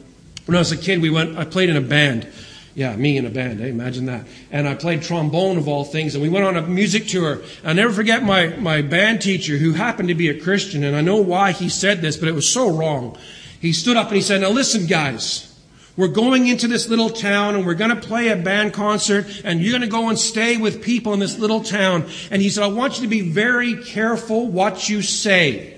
When 0.46 0.54
I 0.54 0.60
was 0.60 0.70
a 0.70 0.76
kid, 0.76 1.02
we 1.02 1.10
went, 1.10 1.36
I 1.36 1.44
played 1.44 1.70
in 1.70 1.76
a 1.76 1.80
band 1.80 2.28
Yeah, 2.74 2.96
me 2.96 3.16
in 3.16 3.24
a 3.24 3.30
band. 3.30 3.60
Hey, 3.60 3.68
imagine 3.68 4.06
that. 4.06 4.26
And 4.50 4.66
I 4.66 4.74
played 4.74 5.02
trombone 5.02 5.58
of 5.58 5.68
all 5.68 5.84
things. 5.84 6.14
And 6.14 6.22
we 6.22 6.28
went 6.28 6.44
on 6.44 6.56
a 6.56 6.62
music 6.62 7.06
tour. 7.06 7.40
I'll 7.64 7.74
never 7.74 7.92
forget 7.92 8.24
my, 8.24 8.48
my 8.48 8.82
band 8.82 9.22
teacher 9.22 9.56
who 9.56 9.72
happened 9.72 10.08
to 10.08 10.14
be 10.14 10.28
a 10.28 10.40
Christian. 10.40 10.82
And 10.82 10.96
I 10.96 11.00
know 11.00 11.16
why 11.16 11.52
he 11.52 11.68
said 11.68 12.00
this, 12.00 12.16
but 12.16 12.28
it 12.28 12.34
was 12.34 12.48
so 12.48 12.68
wrong. 12.68 13.16
He 13.60 13.72
stood 13.72 13.96
up 13.96 14.08
and 14.08 14.16
he 14.16 14.22
said, 14.22 14.40
Now 14.40 14.50
listen, 14.50 14.86
guys. 14.86 15.50
We're 15.96 16.08
going 16.08 16.48
into 16.48 16.66
this 16.66 16.88
little 16.88 17.08
town 17.08 17.54
and 17.54 17.64
we're 17.64 17.74
going 17.74 17.94
to 17.94 18.08
play 18.08 18.26
a 18.28 18.36
band 18.36 18.72
concert 18.72 19.42
and 19.44 19.60
you're 19.60 19.70
going 19.70 19.82
to 19.82 19.86
go 19.86 20.08
and 20.08 20.18
stay 20.18 20.56
with 20.56 20.82
people 20.82 21.14
in 21.14 21.20
this 21.20 21.38
little 21.38 21.60
town. 21.62 22.08
And 22.32 22.42
he 22.42 22.50
said, 22.50 22.64
I 22.64 22.66
want 22.66 22.96
you 22.96 23.02
to 23.02 23.08
be 23.08 23.30
very 23.30 23.76
careful 23.76 24.48
what 24.48 24.88
you 24.88 25.02
say. 25.02 25.73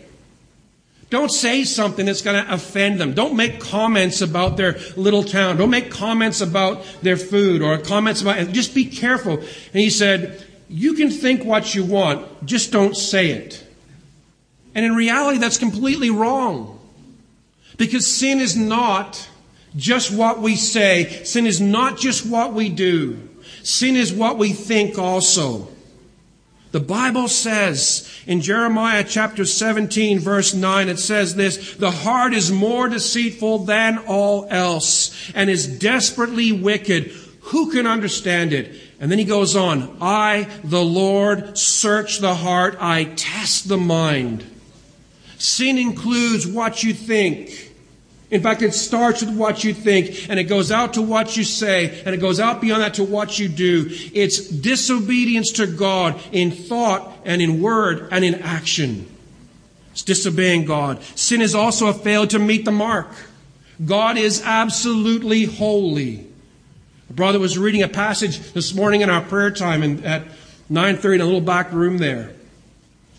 Don't 1.08 1.30
say 1.30 1.62
something 1.62 2.06
that's 2.06 2.22
going 2.22 2.44
to 2.44 2.52
offend 2.52 3.00
them. 3.00 3.14
Don't 3.14 3.36
make 3.36 3.60
comments 3.60 4.22
about 4.22 4.56
their 4.56 4.76
little 4.96 5.22
town. 5.22 5.56
Don't 5.56 5.70
make 5.70 5.90
comments 5.90 6.40
about 6.40 6.84
their 7.00 7.16
food 7.16 7.62
or 7.62 7.78
comments 7.78 8.22
about, 8.22 8.52
just 8.52 8.74
be 8.74 8.84
careful. 8.84 9.34
And 9.34 9.46
he 9.72 9.90
said, 9.90 10.44
you 10.68 10.94
can 10.94 11.10
think 11.10 11.44
what 11.44 11.74
you 11.74 11.84
want, 11.84 12.44
just 12.44 12.72
don't 12.72 12.96
say 12.96 13.30
it. 13.30 13.64
And 14.74 14.84
in 14.84 14.96
reality, 14.96 15.38
that's 15.38 15.58
completely 15.58 16.10
wrong. 16.10 16.78
Because 17.76 18.06
sin 18.06 18.40
is 18.40 18.56
not 18.56 19.28
just 19.76 20.10
what 20.10 20.40
we 20.40 20.56
say. 20.56 21.22
Sin 21.24 21.46
is 21.46 21.60
not 21.60 21.98
just 21.98 22.26
what 22.26 22.52
we 22.52 22.68
do. 22.68 23.28
Sin 23.62 23.96
is 23.96 24.12
what 24.12 24.38
we 24.38 24.52
think 24.52 24.98
also. 24.98 25.68
The 26.76 26.80
Bible 26.80 27.26
says 27.28 28.06
in 28.26 28.42
Jeremiah 28.42 29.02
chapter 29.02 29.46
17 29.46 30.18
verse 30.18 30.52
9, 30.52 30.90
it 30.90 30.98
says 30.98 31.34
this, 31.34 31.74
the 31.74 31.90
heart 31.90 32.34
is 32.34 32.52
more 32.52 32.86
deceitful 32.90 33.60
than 33.60 33.96
all 34.06 34.46
else 34.50 35.32
and 35.34 35.48
is 35.48 35.66
desperately 35.66 36.52
wicked. 36.52 37.04
Who 37.44 37.72
can 37.72 37.86
understand 37.86 38.52
it? 38.52 38.78
And 39.00 39.10
then 39.10 39.18
he 39.18 39.24
goes 39.24 39.56
on, 39.56 39.96
I, 40.02 40.48
the 40.64 40.84
Lord, 40.84 41.56
search 41.56 42.18
the 42.18 42.34
heart. 42.34 42.76
I 42.78 43.04
test 43.04 43.70
the 43.70 43.78
mind. 43.78 44.44
Sin 45.38 45.78
includes 45.78 46.46
what 46.46 46.82
you 46.82 46.92
think. 46.92 47.65
In 48.30 48.42
fact, 48.42 48.62
it 48.62 48.74
starts 48.74 49.22
with 49.22 49.36
what 49.36 49.62
you 49.62 49.72
think, 49.72 50.28
and 50.28 50.38
it 50.40 50.44
goes 50.44 50.72
out 50.72 50.94
to 50.94 51.02
what 51.02 51.36
you 51.36 51.44
say, 51.44 52.02
and 52.04 52.14
it 52.14 52.18
goes 52.18 52.40
out 52.40 52.60
beyond 52.60 52.82
that 52.82 52.94
to 52.94 53.04
what 53.04 53.38
you 53.38 53.48
do. 53.48 53.86
It's 54.12 54.48
disobedience 54.48 55.52
to 55.52 55.66
God 55.66 56.20
in 56.32 56.50
thought 56.50 57.16
and 57.24 57.40
in 57.40 57.62
word 57.62 58.08
and 58.10 58.24
in 58.24 58.34
action. 58.36 59.06
It's 59.92 60.02
disobeying 60.02 60.64
God. 60.64 61.02
Sin 61.14 61.40
is 61.40 61.54
also 61.54 61.86
a 61.86 61.94
failure 61.94 62.26
to 62.30 62.38
meet 62.38 62.64
the 62.64 62.72
mark. 62.72 63.08
God 63.84 64.18
is 64.18 64.42
absolutely 64.44 65.44
holy. 65.44 66.26
A 67.08 67.12
brother 67.12 67.38
was 67.38 67.56
reading 67.56 67.82
a 67.82 67.88
passage 67.88 68.52
this 68.52 68.74
morning 68.74 69.02
in 69.02 69.10
our 69.10 69.22
prayer 69.22 69.50
time 69.52 69.82
and 69.82 70.04
at 70.04 70.24
9.30 70.70 71.14
in 71.14 71.20
a 71.20 71.24
little 71.24 71.40
back 71.40 71.72
room 71.72 71.98
there 71.98 72.34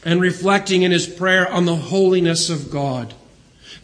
and 0.03 0.19
reflecting 0.19 0.81
in 0.81 0.91
his 0.91 1.07
prayer 1.07 1.49
on 1.51 1.65
the 1.65 1.75
holiness 1.75 2.49
of 2.49 2.69
God. 2.69 3.13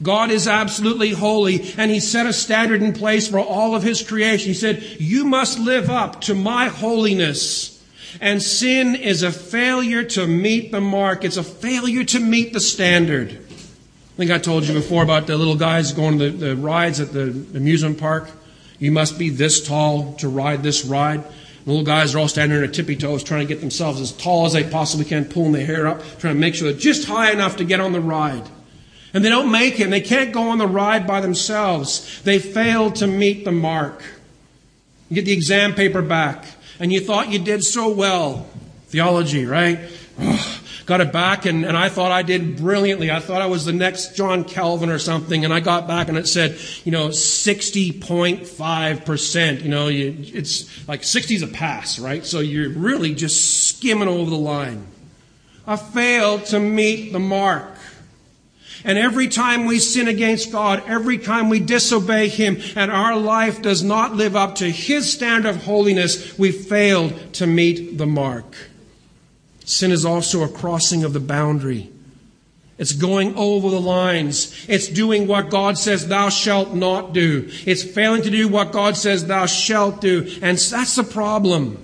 God 0.04 0.30
is 0.32 0.48
absolutely 0.48 1.12
holy, 1.12 1.74
and 1.78 1.90
He 1.90 2.00
set 2.00 2.28
a 2.28 2.34
standard 2.34 2.84
in 2.84 2.94
place 2.94 3.28
for 3.28 3.40
all 3.40 3.76
of 3.76 3.84
His 3.84 4.08
creation. 4.08 4.50
He 4.50 4.54
said, 4.54 4.84
You 5.00 5.26
must 5.26 5.58
live 5.58 5.90
up 5.90 6.22
to 6.22 6.36
my 6.36 6.68
holiness. 6.68 7.72
And 8.22 8.44
sin 8.44 8.96
is 8.96 9.24
a 9.24 9.32
failure 9.32 10.04
to 10.04 10.28
meet 10.28 10.72
the 10.72 10.82
mark, 10.82 11.24
it's 11.24 11.38
a 11.38 11.44
failure 11.44 12.04
to 12.04 12.20
meet 12.20 12.54
the 12.54 12.60
standard. 12.60 13.32
I 13.32 14.16
think 14.16 14.30
I 14.30 14.38
told 14.38 14.66
you 14.66 14.76
before 14.76 15.02
about 15.02 15.26
the 15.26 15.36
little 15.38 15.56
guys 15.56 15.92
going 15.92 16.20
to 16.20 16.30
the, 16.30 16.48
the 16.50 16.56
rides 16.56 17.00
at 17.00 17.14
the 17.14 17.30
amusement 17.56 17.98
park. 17.98 18.30
You 18.78 18.92
must 18.92 19.18
be 19.18 19.30
this 19.30 19.66
tall 19.66 20.14
to 20.16 20.30
ride 20.30 20.62
this 20.62 20.86
ride. 20.86 21.24
The 21.24 21.70
little 21.70 21.86
guys 21.86 22.14
are 22.14 22.20
all 22.20 22.28
standing 22.28 22.56
on 22.58 22.62
their 22.62 22.72
tippy 22.72 22.96
toes 22.96 23.24
trying 23.24 23.48
to 23.48 23.52
get 23.52 23.62
themselves 23.62 24.02
as 24.02 24.12
tall 24.12 24.46
as 24.46 24.54
they 24.54 24.64
possibly 24.64 25.06
can, 25.06 25.26
pulling 25.26 25.54
their 25.54 25.66
hair 25.66 25.88
up, 25.88 26.02
trying 26.20 26.36
to 26.36 26.40
make 26.40 26.54
sure 26.54 26.70
they're 26.70 26.80
just 26.80 27.08
high 27.08 27.32
enough 27.32 27.56
to 27.58 27.64
get 27.64 27.80
on 27.80 27.94
the 27.94 28.02
ride. 28.02 28.48
And 29.14 29.24
they 29.24 29.30
don't 29.30 29.52
make 29.52 29.80
it, 29.80 29.84
and 29.84 29.94
they 29.94 30.02
can't 30.02 30.34
go 30.34 30.50
on 30.50 30.58
the 30.58 30.68
ride 30.68 31.06
by 31.06 31.22
themselves. 31.22 32.22
They 32.24 32.40
fail 32.40 32.90
to 32.92 33.06
meet 33.06 33.46
the 33.46 33.52
mark. 33.52 34.02
You 35.10 35.16
get 35.16 35.26
the 35.26 35.34
exam 35.34 35.76
paper 35.76 36.02
back, 36.02 36.46
and 36.80 36.92
you 36.92 37.00
thought 37.00 37.30
you 37.30 37.38
did 37.40 37.64
so 37.64 37.90
well. 37.90 38.48
Theology, 38.88 39.46
right? 39.46 39.80
Got 40.86 41.00
it 41.00 41.14
back, 41.14 41.46
and, 41.46 41.64
and 41.64 41.78
I 41.78 41.88
thought 41.88 42.12
I 42.12 42.24
did 42.24 42.58
brilliantly. 42.58 43.10
I 43.10 43.22
thought 43.22 43.42
I 43.42 43.46
was 43.46 43.64
the 43.64 43.72
next 43.72 44.18
John 44.18 44.44
Calvin 44.44 44.90
or 44.90 45.00
something, 45.00 45.46
and 45.46 45.54
I 45.54 45.62
got 45.62 45.88
back 45.88 46.10
and 46.10 46.18
it 46.18 46.28
said, 46.28 46.58
you 46.84 46.92
know, 46.92 47.08
60.5%. 47.08 49.64
You 49.64 49.70
know, 49.70 49.88
you, 49.88 50.14
it's 50.20 50.88
like 50.88 51.06
60 51.06 51.36
is 51.36 51.42
a 51.42 51.48
pass, 51.48 52.00
right? 52.00 52.26
So 52.26 52.42
you're 52.42 52.70
really 52.70 53.16
just 53.16 53.70
skimming 53.70 54.10
over 54.10 54.30
the 54.30 54.36
line. 54.36 54.86
I 55.66 55.78
failed 55.78 56.48
to 56.48 56.60
meet 56.60 57.14
the 57.14 57.20
mark. 57.20 57.73
And 58.84 58.98
every 58.98 59.28
time 59.28 59.66
we 59.66 59.80
sin 59.80 60.08
against 60.08 60.52
God, 60.52 60.84
every 60.88 61.18
time 61.18 61.50
we 61.50 61.60
disobey 61.60 62.28
Him, 62.28 62.60
and 62.76 62.92
our 62.92 63.16
life 63.16 63.62
does 63.62 63.84
not 63.84 64.16
live 64.16 64.36
up 64.36 64.56
to 64.56 64.70
His 64.70 65.12
standard 65.12 65.50
of 65.50 65.64
holiness, 65.64 66.38
we 66.38 66.52
failed 66.52 67.34
to 67.36 67.48
meet 67.48 67.98
the 67.98 68.06
mark. 68.06 68.56
Sin 69.66 69.92
is 69.92 70.04
also 70.04 70.44
a 70.44 70.50
crossing 70.50 71.04
of 71.04 71.14
the 71.14 71.20
boundary. 71.20 71.90
It's 72.78 72.92
going 72.92 73.36
over 73.36 73.70
the 73.70 73.80
lines. 73.80 74.66
It's 74.68 74.88
doing 74.88 75.28
what 75.28 75.50
God 75.50 75.78
says 75.78 76.08
thou 76.08 76.30
shalt 76.30 76.74
not 76.74 77.14
do. 77.14 77.50
It's 77.66 77.84
failing 77.84 78.24
to 78.24 78.32
do 78.32 78.48
what 78.48 78.72
God 78.72 78.98
says 78.98 79.28
thou 79.28 79.46
shalt 79.46 80.02
do. 80.02 80.28
And 80.42 80.58
that's 80.58 80.96
the 80.96 81.04
problem. 81.04 81.83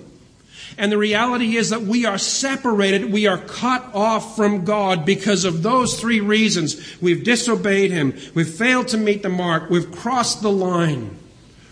And 0.80 0.90
the 0.90 0.96
reality 0.96 1.56
is 1.56 1.68
that 1.70 1.82
we 1.82 2.06
are 2.06 2.16
separated, 2.16 3.12
we 3.12 3.26
are 3.26 3.36
cut 3.36 3.94
off 3.94 4.34
from 4.34 4.64
God 4.64 5.04
because 5.04 5.44
of 5.44 5.62
those 5.62 6.00
three 6.00 6.20
reasons. 6.20 6.96
We've 7.02 7.22
disobeyed 7.22 7.90
Him, 7.90 8.14
we've 8.34 8.48
failed 8.48 8.88
to 8.88 8.96
meet 8.96 9.22
the 9.22 9.28
mark, 9.28 9.68
we've 9.68 9.92
crossed 9.92 10.40
the 10.40 10.50
line. 10.50 11.18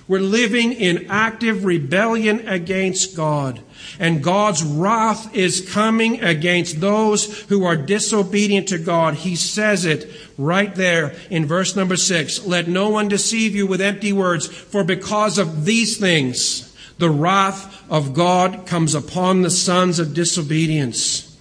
We're 0.08 0.20
living 0.20 0.72
in 0.72 1.06
active 1.10 1.64
rebellion 1.64 2.48
against 2.48 3.16
God. 3.16 3.60
And 3.98 4.22
God's 4.22 4.62
wrath 4.62 5.34
is 5.34 5.70
coming 5.70 6.22
against 6.22 6.80
those 6.80 7.42
who 7.44 7.64
are 7.64 7.76
disobedient 7.76 8.68
to 8.68 8.78
God. 8.78 9.14
He 9.14 9.36
says 9.36 9.86
it 9.86 10.10
right 10.36 10.74
there 10.74 11.14
in 11.30 11.46
verse 11.46 11.76
number 11.76 11.96
six. 11.96 12.44
Let 12.44 12.68
no 12.68 12.90
one 12.90 13.08
deceive 13.08 13.54
you 13.54 13.66
with 13.66 13.80
empty 13.80 14.12
words, 14.12 14.46
for 14.46 14.84
because 14.84 15.38
of 15.38 15.64
these 15.64 15.98
things, 15.98 16.67
the 16.98 17.10
wrath 17.10 17.84
of 17.90 18.12
God 18.12 18.66
comes 18.66 18.94
upon 18.94 19.42
the 19.42 19.50
sons 19.50 19.98
of 19.98 20.14
disobedience. 20.14 21.36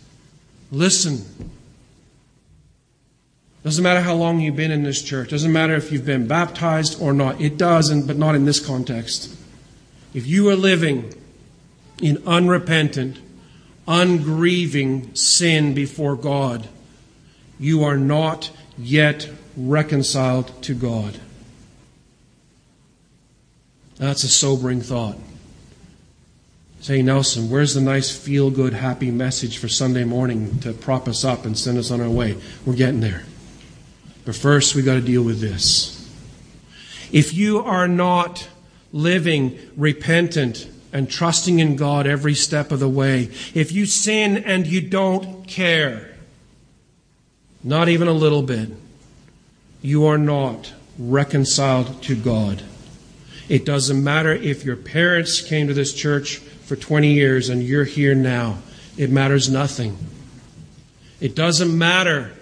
Listen. 0.71 1.25
Doesn't 3.63 3.83
matter 3.83 4.01
how 4.01 4.13
long 4.13 4.39
you've 4.39 4.55
been 4.55 4.71
in 4.71 4.83
this 4.83 5.01
church. 5.01 5.29
Doesn't 5.29 5.51
matter 5.51 5.75
if 5.75 5.91
you've 5.91 6.05
been 6.05 6.27
baptized 6.27 7.01
or 7.01 7.11
not. 7.11 7.41
It 7.41 7.57
does, 7.57 7.89
but 8.03 8.17
not 8.17 8.35
in 8.35 8.45
this 8.45 8.65
context. 8.65 9.35
If 10.13 10.25
you 10.25 10.47
are 10.49 10.55
living 10.55 11.13
in 12.01 12.21
unrepentant, 12.25 13.17
ungrieving 13.87 15.15
sin 15.15 15.73
before 15.73 16.15
God, 16.15 16.67
you 17.59 17.83
are 17.83 17.97
not 17.97 18.51
yet 18.77 19.29
reconciled 19.57 20.61
to 20.63 20.75
God. 20.75 21.19
That's 23.97 24.23
a 24.23 24.29
sobering 24.29 24.81
thought. 24.81 25.17
Say, 26.87 27.01
Nelson, 27.01 27.49
where's 27.49 27.73
the 27.73 27.81
nice, 27.81 28.15
feel 28.15 28.49
good, 28.49 28.71
happy 28.71 29.11
message 29.11 29.57
for 29.57 29.67
Sunday 29.67 30.05
morning 30.05 30.57
to 30.59 30.71
prop 30.71 31.09
us 31.09 31.25
up 31.25 31.43
and 31.43 31.57
send 31.57 31.77
us 31.77 31.91
on 31.91 31.99
our 31.99 32.09
way? 32.09 32.37
We're 32.65 32.77
getting 32.77 33.01
there. 33.01 33.25
But 34.23 34.37
first, 34.37 34.73
we've 34.73 34.85
got 34.85 34.93
to 34.93 35.01
deal 35.01 35.21
with 35.21 35.41
this. 35.41 36.09
If 37.11 37.33
you 37.33 37.59
are 37.59 37.89
not 37.89 38.47
living 38.93 39.59
repentant 39.75 40.69
and 40.93 41.09
trusting 41.09 41.59
in 41.59 41.75
God 41.75 42.07
every 42.07 42.33
step 42.33 42.71
of 42.71 42.79
the 42.79 42.87
way, 42.87 43.31
if 43.53 43.73
you 43.73 43.85
sin 43.85 44.37
and 44.37 44.65
you 44.65 44.79
don't 44.79 45.45
care, 45.45 46.15
not 47.65 47.89
even 47.89 48.07
a 48.07 48.13
little 48.13 48.43
bit, 48.43 48.69
you 49.81 50.05
are 50.05 50.17
not 50.17 50.71
reconciled 50.97 52.01
to 52.03 52.15
God. 52.15 52.63
It 53.49 53.65
doesn't 53.65 54.01
matter 54.01 54.31
if 54.31 54.63
your 54.63 54.77
parents 54.77 55.41
came 55.41 55.67
to 55.67 55.73
this 55.73 55.93
church 55.93 56.41
for 56.67 56.75
20 56.75 57.13
years 57.13 57.47
and 57.49 57.63
you're 57.63 57.85
here 57.85 58.13
now. 58.13 58.57
It 58.97 59.09
matters 59.09 59.49
nothing. 59.49 59.97
It 61.21 61.33
doesn't 61.33 61.75
matter 61.75 62.33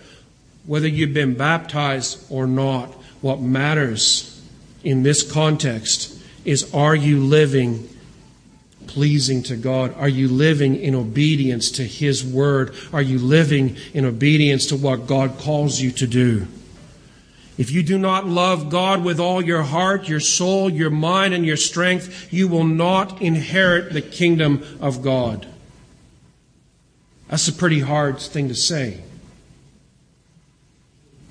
whether 0.66 0.88
you've 0.88 1.14
been 1.14 1.36
baptized 1.36 2.26
or 2.32 2.48
not. 2.48 2.92
What 3.22 3.40
matters 3.40 4.44
in 4.84 5.04
this 5.04 5.22
context 5.22 6.20
is 6.44 6.74
are 6.74 6.96
you 6.96 7.20
living 7.20 7.88
pleasing 8.88 9.44
to 9.44 9.56
God? 9.56 9.94
Are 9.96 10.10
you 10.10 10.28
living 10.28 10.76
in 10.76 10.96
obedience 10.96 11.72
to 11.72 11.84
His 11.84 12.24
Word? 12.24 12.74
Are 12.92 13.02
you 13.02 13.20
living 13.20 13.78
in 13.94 14.06
obedience 14.06 14.68
to 14.68 14.76
what 14.76 15.06
God 15.06 15.38
calls 15.38 15.80
you 15.80 15.92
to 15.92 16.08
do? 16.08 16.48
If 17.58 17.72
you 17.72 17.84
do 17.84 17.98
not 17.98 18.28
love 18.28 18.70
God 18.70 19.04
with 19.04 19.20
all 19.20 19.42
your 19.42 19.64
heart, 19.64 20.10
your 20.10 20.20
soul, 20.20 20.70
your 20.70 20.90
mind, 20.90 21.34
and 21.34 21.46
your 21.46 21.58
strength, 21.58 22.34
you 22.34 22.48
will 22.48 22.66
not 22.66 23.22
inherit 23.22 23.94
the 23.94 24.02
kingdom 24.02 24.64
of 24.82 25.02
God. 25.02 25.48
That's 27.30 27.48
a 27.48 27.54
pretty 27.54 27.80
hard 27.80 28.20
thing 28.20 28.50
to 28.50 28.56
say. 28.56 29.02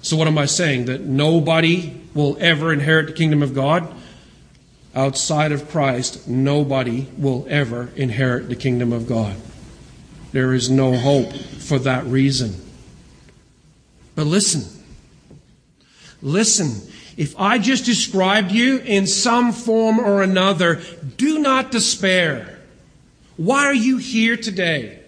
So, 0.01 0.17
what 0.17 0.29
am 0.29 0.39
I 0.39 0.47
saying? 0.47 0.87
That 0.87 1.03
nobody 1.03 2.01
will 2.15 2.37
ever 2.41 2.73
inherit 2.73 3.07
the 3.07 3.13
kingdom 3.13 3.43
of 3.43 3.55
God? 3.55 3.93
Outside 4.95 5.51
of 5.51 5.69
Christ, 5.71 6.29
nobody 6.29 7.07
will 7.19 7.47
ever 7.49 7.91
inherit 7.97 8.49
the 8.49 8.57
kingdom 8.57 8.93
of 8.93 9.07
God. 9.07 9.37
There 10.33 10.53
is 10.53 10.71
no 10.71 10.97
hope 10.97 11.33
for 11.33 11.79
that 11.81 12.05
reason. 12.05 12.55
But 14.15 14.27
listen, 14.27 14.74
listen. 16.25 16.91
If 17.17 17.39
I 17.39 17.59
just 17.59 17.85
described 17.85 18.51
you 18.51 18.79
in 18.79 19.07
some 19.07 19.53
form 19.53 20.01
or 20.01 20.23
another, 20.23 20.83
do 21.17 21.39
not 21.39 21.71
despair. 21.71 22.59
Why 23.37 23.67
are 23.67 23.75
you 23.75 23.99
here 23.99 24.37
today? 24.37 24.99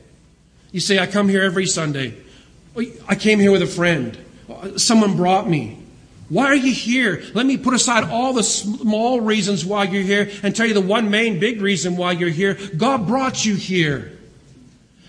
You 0.71 0.79
say, 0.79 1.01
I 1.01 1.07
come 1.07 1.29
here 1.29 1.43
every 1.43 1.67
Sunday. 1.67 2.15
I 3.09 3.15
came 3.17 3.41
here 3.41 3.51
with 3.51 3.63
a 3.63 3.67
friend. 3.67 4.17
Someone 4.77 5.17
brought 5.17 5.49
me. 5.49 5.79
Why 6.29 6.47
are 6.47 6.57
you 6.57 6.73
here? 6.73 7.23
Let 7.35 7.47
me 7.47 7.57
put 7.57 7.75
aside 7.75 8.05
all 8.05 8.33
the 8.33 8.43
small 8.43 9.21
reasons 9.21 9.65
why 9.65 9.85
you're 9.85 10.03
here 10.03 10.31
and 10.43 10.55
tell 10.55 10.67
you 10.67 10.75
the 10.75 10.81
one 10.81 11.09
main 11.11 11.39
big 11.39 11.61
reason 11.61 11.97
why 11.97 12.13
you're 12.13 12.29
here. 12.29 12.59
God 12.77 13.07
brought 13.07 13.45
you 13.45 13.55
here. 13.55 14.16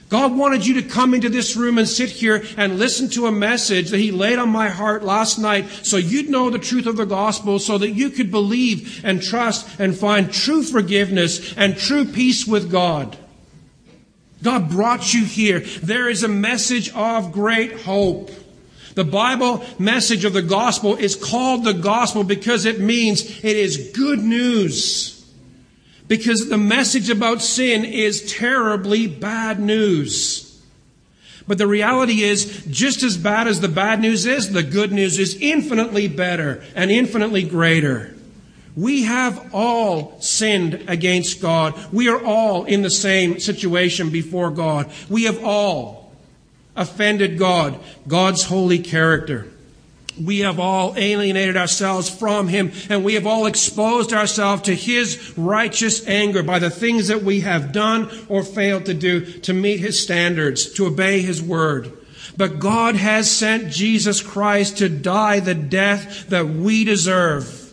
God 0.10 0.38
wanted 0.38 0.66
you 0.66 0.82
to 0.82 0.88
come 0.88 1.14
into 1.14 1.28
this 1.28 1.58
room 1.58 1.78
and 1.78 1.88
sit 1.88 2.10
here 2.10 2.46
and 2.56 2.80
listen 2.80 3.10
to 3.10 3.28
a 3.28 3.32
message 3.32 3.90
that 3.90 4.00
He 4.00 4.12
laid 4.12 4.40
on 4.40 4.50
my 4.50 4.70
heart 4.70 5.04
last 5.04 5.38
night 5.38 5.70
so 5.84 5.98
you'd 5.98 6.30
know 6.30 6.50
the 6.50 6.60
truth 6.60 6.86
of 6.86 6.96
the 6.96 7.06
gospel 7.06 7.60
so 7.60 7.78
that 7.78 7.92
you 7.92 8.10
could 8.10 8.32
believe 8.32 9.04
and 9.04 9.22
trust 9.22 9.80
and 9.80 9.98
find 9.98 10.32
true 10.32 10.64
forgiveness 10.64 11.54
and 11.58 11.78
true 11.78 12.06
peace 12.06 12.48
with 12.48 12.72
God. 12.72 13.18
God 14.42 14.70
brought 14.70 15.14
you 15.14 15.26
here. 15.26 15.60
There 15.60 16.10
is 16.10 16.24
a 16.24 16.30
message 16.30 16.90
of 16.94 17.34
great 17.34 17.82
hope. 17.82 18.32
The 18.94 19.04
Bible 19.04 19.64
message 19.78 20.26
of 20.26 20.34
the 20.34 20.42
gospel 20.42 20.96
is 20.96 21.16
called 21.16 21.64
the 21.66 21.74
gospel 21.74 22.24
because 22.24 22.66
it 22.66 22.80
means 22.80 23.44
it 23.44 23.58
is 23.58 23.92
good 23.94 24.20
news. 24.20 25.17
Because 26.08 26.50
the 26.50 26.58
message 26.58 27.10
about 27.10 27.42
sin 27.42 27.84
is 27.84 28.32
terribly 28.32 29.08
bad 29.08 29.60
news. 29.60 30.44
But 31.48 31.58
the 31.58 31.68
reality 31.68 32.24
is, 32.24 32.66
just 32.70 33.04
as 33.04 33.18
bad 33.18 33.48
as 33.48 33.62
the 33.62 33.70
bad 33.70 34.02
news 34.02 34.26
is, 34.26 34.52
the 34.52 34.64
good 34.64 34.92
news 34.92 35.18
is 35.18 35.38
infinitely 35.40 36.08
better 36.08 36.62
and 36.76 36.92
infinitely 36.92 37.44
greater. 37.44 38.14
We 38.76 39.04
have 39.04 39.54
all 39.54 40.20
sinned 40.22 40.86
against 40.88 41.42
God. 41.42 41.74
We 41.92 42.10
are 42.10 42.24
all 42.24 42.66
in 42.66 42.84
the 42.84 42.90
same 42.90 43.40
situation 43.40 44.10
before 44.10 44.52
God. 44.52 44.92
We 45.10 45.24
have 45.24 45.44
all 45.44 46.14
offended 46.76 47.40
God, 47.40 47.80
God's 48.08 48.44
holy 48.44 48.80
character. 48.80 49.48
We 50.24 50.40
have 50.40 50.60
all 50.60 50.94
alienated 50.98 51.58
ourselves 51.58 52.10
from 52.10 52.48
Him, 52.48 52.72
and 52.90 53.04
we 53.04 53.14
have 53.16 53.28
all 53.28 53.46
exposed 53.46 54.14
ourselves 54.14 54.64
to 54.64 54.76
His 54.76 55.38
righteous 55.38 56.06
anger 56.08 56.44
by 56.44 56.60
the 56.60 56.70
things 56.70 57.08
that 57.08 57.24
we 57.24 57.42
have 57.42 57.72
done 57.72 58.10
or 58.30 58.44
failed 58.44 58.86
to 58.86 58.94
do 58.94 59.26
to 59.42 59.54
meet 59.54 59.80
His 59.80 60.00
standards, 60.00 60.72
to 60.74 60.88
obey 60.88 61.22
His 61.22 61.42
word. 61.42 61.92
But 62.36 62.60
God 62.60 62.96
has 62.96 63.30
sent 63.32 63.72
Jesus 63.72 64.22
Christ 64.22 64.78
to 64.78 64.90
die 64.90 65.40
the 65.40 65.56
death 65.56 66.28
that 66.30 66.48
we 66.48 66.84
deserve. 66.84 67.67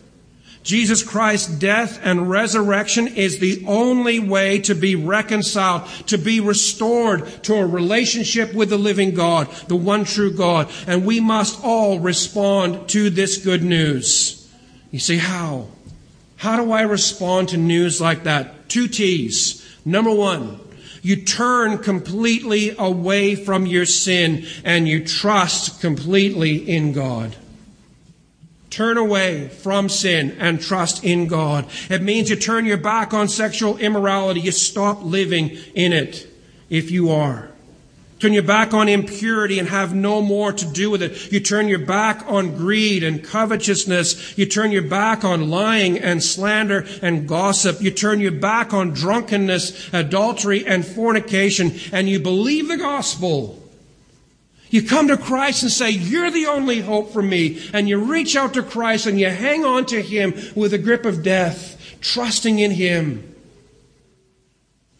Jesus 0.65 1.03
Christ's 1.03 1.47
death 1.47 1.99
and 2.01 2.27
resurrection 2.27 3.07
is 3.07 3.37
the 3.37 3.63
only 3.67 4.17
way 4.19 4.57
to 4.61 4.73
be 4.73 4.95
reconciled, 4.95 5.87
to 6.07 6.17
be 6.17 6.39
restored 6.39 7.43
to 7.43 7.53
a 7.53 7.65
relationship 7.65 8.51
with 8.51 8.71
the 8.71 8.77
living 8.77 9.13
God, 9.13 9.47
the 9.67 9.75
one 9.75 10.05
true 10.05 10.33
God. 10.33 10.71
And 10.87 11.05
we 11.05 11.19
must 11.19 11.63
all 11.63 11.99
respond 11.99 12.89
to 12.89 13.11
this 13.11 13.37
good 13.37 13.61
news. 13.63 14.51
You 14.89 14.97
say, 14.97 15.17
how? 15.17 15.67
How 16.37 16.57
do 16.57 16.71
I 16.71 16.81
respond 16.81 17.49
to 17.49 17.57
news 17.57 18.01
like 18.01 18.23
that? 18.23 18.67
Two 18.67 18.87
T's. 18.87 19.63
Number 19.85 20.11
one, 20.11 20.59
you 21.03 21.17
turn 21.17 21.77
completely 21.77 22.75
away 22.75 23.35
from 23.35 23.67
your 23.67 23.85
sin 23.85 24.47
and 24.63 24.87
you 24.87 25.05
trust 25.05 25.79
completely 25.79 26.55
in 26.55 26.91
God. 26.91 27.35
Turn 28.75 28.97
away 28.97 29.47
from 29.47 29.87
sin 29.87 30.35
and 30.37 30.61
trust 30.61 31.01
in 31.01 31.27
God. 31.27 31.65
It 31.89 32.01
means 32.01 32.29
you 32.29 32.35
turn 32.35 32.65
your 32.65 32.75
back 32.75 33.13
on 33.13 33.29
sexual 33.29 33.77
immorality. 33.77 34.41
You 34.41 34.51
stop 34.51 35.01
living 35.01 35.57
in 35.75 35.93
it 35.93 36.27
if 36.69 36.91
you 36.91 37.09
are. 37.09 37.47
Turn 38.19 38.33
your 38.33 38.43
back 38.43 38.73
on 38.73 38.89
impurity 38.89 39.59
and 39.59 39.69
have 39.69 39.95
no 39.95 40.21
more 40.21 40.51
to 40.51 40.65
do 40.65 40.89
with 40.89 41.01
it. 41.01 41.31
You 41.31 41.39
turn 41.39 41.69
your 41.69 41.79
back 41.79 42.25
on 42.27 42.57
greed 42.57 43.01
and 43.01 43.23
covetousness. 43.23 44.37
You 44.37 44.45
turn 44.45 44.73
your 44.73 44.81
back 44.81 45.23
on 45.23 45.49
lying 45.49 45.97
and 45.97 46.21
slander 46.21 46.85
and 47.01 47.29
gossip. 47.29 47.81
You 47.81 47.91
turn 47.91 48.19
your 48.19 48.33
back 48.33 48.73
on 48.73 48.91
drunkenness, 48.91 49.93
adultery, 49.93 50.65
and 50.65 50.85
fornication, 50.85 51.71
and 51.93 52.09
you 52.09 52.19
believe 52.19 52.67
the 52.67 52.75
gospel 52.75 53.64
you 54.75 54.83
come 54.83 55.07
to 55.07 55.15
Christ 55.15 55.63
and 55.63 55.71
say, 55.71 55.89
You're 55.89 56.29
the 56.29 56.47
only 56.47 56.81
hope 56.81 57.13
for 57.13 57.21
me. 57.21 57.65
And 57.73 57.87
you 57.87 57.97
reach 57.97 58.35
out 58.35 58.55
to 58.55 58.61
Christ 58.61 59.05
and 59.05 59.17
you 59.17 59.29
hang 59.29 59.63
on 59.63 59.85
to 59.85 60.01
Him 60.01 60.33
with 60.53 60.73
a 60.73 60.77
grip 60.77 61.05
of 61.05 61.23
death, 61.23 61.97
trusting 62.01 62.59
in 62.59 62.71
Him. 62.71 63.35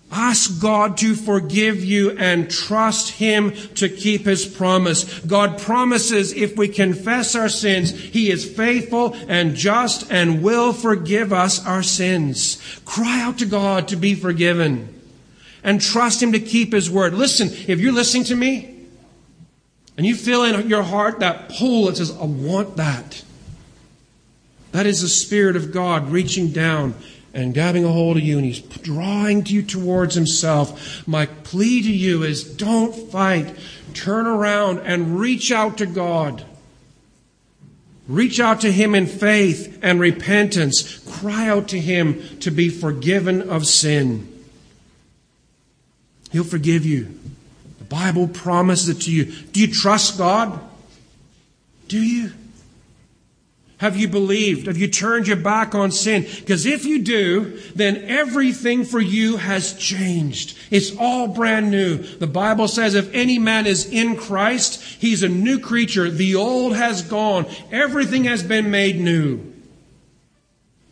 Ask 0.10 0.62
God 0.62 0.96
to 1.00 1.14
forgive 1.14 1.84
you 1.84 2.12
and 2.12 2.50
trust 2.50 3.16
Him 3.16 3.52
to 3.76 3.90
keep 3.90 4.26
His 4.26 4.46
promise. 4.46 5.20
God 5.20 5.60
promises 5.60 6.32
if 6.32 6.56
we 6.56 6.70
confess 6.70 7.36
our 7.36 7.50
sins, 7.50 7.92
He 7.92 8.32
is 8.32 8.50
faithful 8.50 9.14
and 9.28 9.56
just 9.56 10.10
and 10.10 10.42
will 10.42 10.72
forgive 10.72 11.34
us 11.34 11.66
our 11.66 11.84
sins. 11.84 12.80
Cry 12.86 13.20
out 13.20 13.40
to 13.40 13.46
God 13.46 13.90
to 13.90 13.98
be 13.98 14.16
forgiven 14.16 15.02
and 15.66 15.82
trust 15.82 16.24
Him 16.24 16.32
to 16.32 16.40
keep 16.40 16.72
His 16.72 16.90
word. 16.90 17.14
Listen, 17.14 17.50
if 17.68 17.82
you're 17.82 17.92
listening 17.92 18.24
to 18.26 18.38
me, 18.38 18.75
and 19.97 20.05
you 20.05 20.15
feel 20.15 20.43
in 20.43 20.67
your 20.67 20.84
heart 20.84 21.19
that 21.19 21.49
pull 21.49 21.86
that 21.86 21.97
says, 21.97 22.12
I 22.12 22.25
want 22.25 22.75
that. 22.77 23.23
That 24.71 24.86
is 24.86 25.01
the 25.01 25.08
Spirit 25.08 25.55
of 25.55 25.71
God 25.71 26.10
reaching 26.10 26.51
down 26.51 26.95
and 27.34 27.53
grabbing 27.53 27.86
a 27.86 27.91
hold 27.91 28.17
of 28.17 28.23
you, 28.23 28.38
and 28.38 28.45
He's 28.45 28.60
drawing 28.60 29.45
you 29.45 29.62
towards 29.62 30.15
Himself. 30.15 31.08
My 31.08 31.25
plea 31.25 31.81
to 31.81 31.91
you 31.91 32.23
is 32.23 32.43
don't 32.43 32.93
fight. 33.12 33.55
Turn 33.93 34.25
around 34.25 34.79
and 34.79 35.19
reach 35.19 35.51
out 35.51 35.77
to 35.77 35.86
God. 35.86 36.45
Reach 38.08 38.39
out 38.39 38.62
to 38.62 38.71
Him 38.71 38.95
in 38.95 39.05
faith 39.08 39.79
and 39.81 39.99
repentance. 39.99 40.99
Cry 40.99 41.47
out 41.49 41.67
to 41.69 41.79
Him 41.79 42.39
to 42.39 42.51
be 42.51 42.69
forgiven 42.69 43.49
of 43.49 43.65
sin. 43.65 44.31
He'll 46.31 46.43
forgive 46.43 46.86
you. 46.86 47.19
The 47.86 47.95
Bible 47.95 48.28
promises 48.28 48.89
it 48.89 49.02
to 49.04 49.12
you. 49.12 49.26
Do 49.26 49.62
you 49.62 49.67
trust 49.67 50.17
God? 50.17 50.60
Do 51.88 52.02
you? 52.02 52.32
Have 53.78 53.95
you 53.95 54.08
believed? 54.08 54.65
Have 54.65 54.78
you 54.78 54.88
turned 54.88 55.28
your 55.28 55.38
back 55.38 55.76
on 55.76 55.91
sin? 55.91 56.24
Because 56.24 56.65
if 56.65 56.86
you 56.86 57.04
do, 57.04 57.60
then 57.76 57.98
everything 58.08 58.86
for 58.86 59.00
you 59.00 59.38
has 59.38 59.74
changed. 59.76 60.58
It's 60.71 60.98
all 60.98 61.28
brand 61.28 61.69
new. 61.69 61.98
The 61.98 62.26
Bible 62.26 62.67
says 62.67 62.95
if 62.95 63.13
any 63.13 63.38
man 63.38 63.67
is 63.67 63.86
in 63.86 64.15
Christ, 64.15 64.82
he's 64.82 65.21
a 65.21 65.30
new 65.30 65.60
creature. 65.60 66.10
The 66.10 66.34
old 66.34 66.76
has 66.76 67.04
gone. 67.04 67.45
Everything 67.71 68.24
has 68.24 68.41
been 68.41 68.71
made 68.71 69.00
new. 69.00 69.55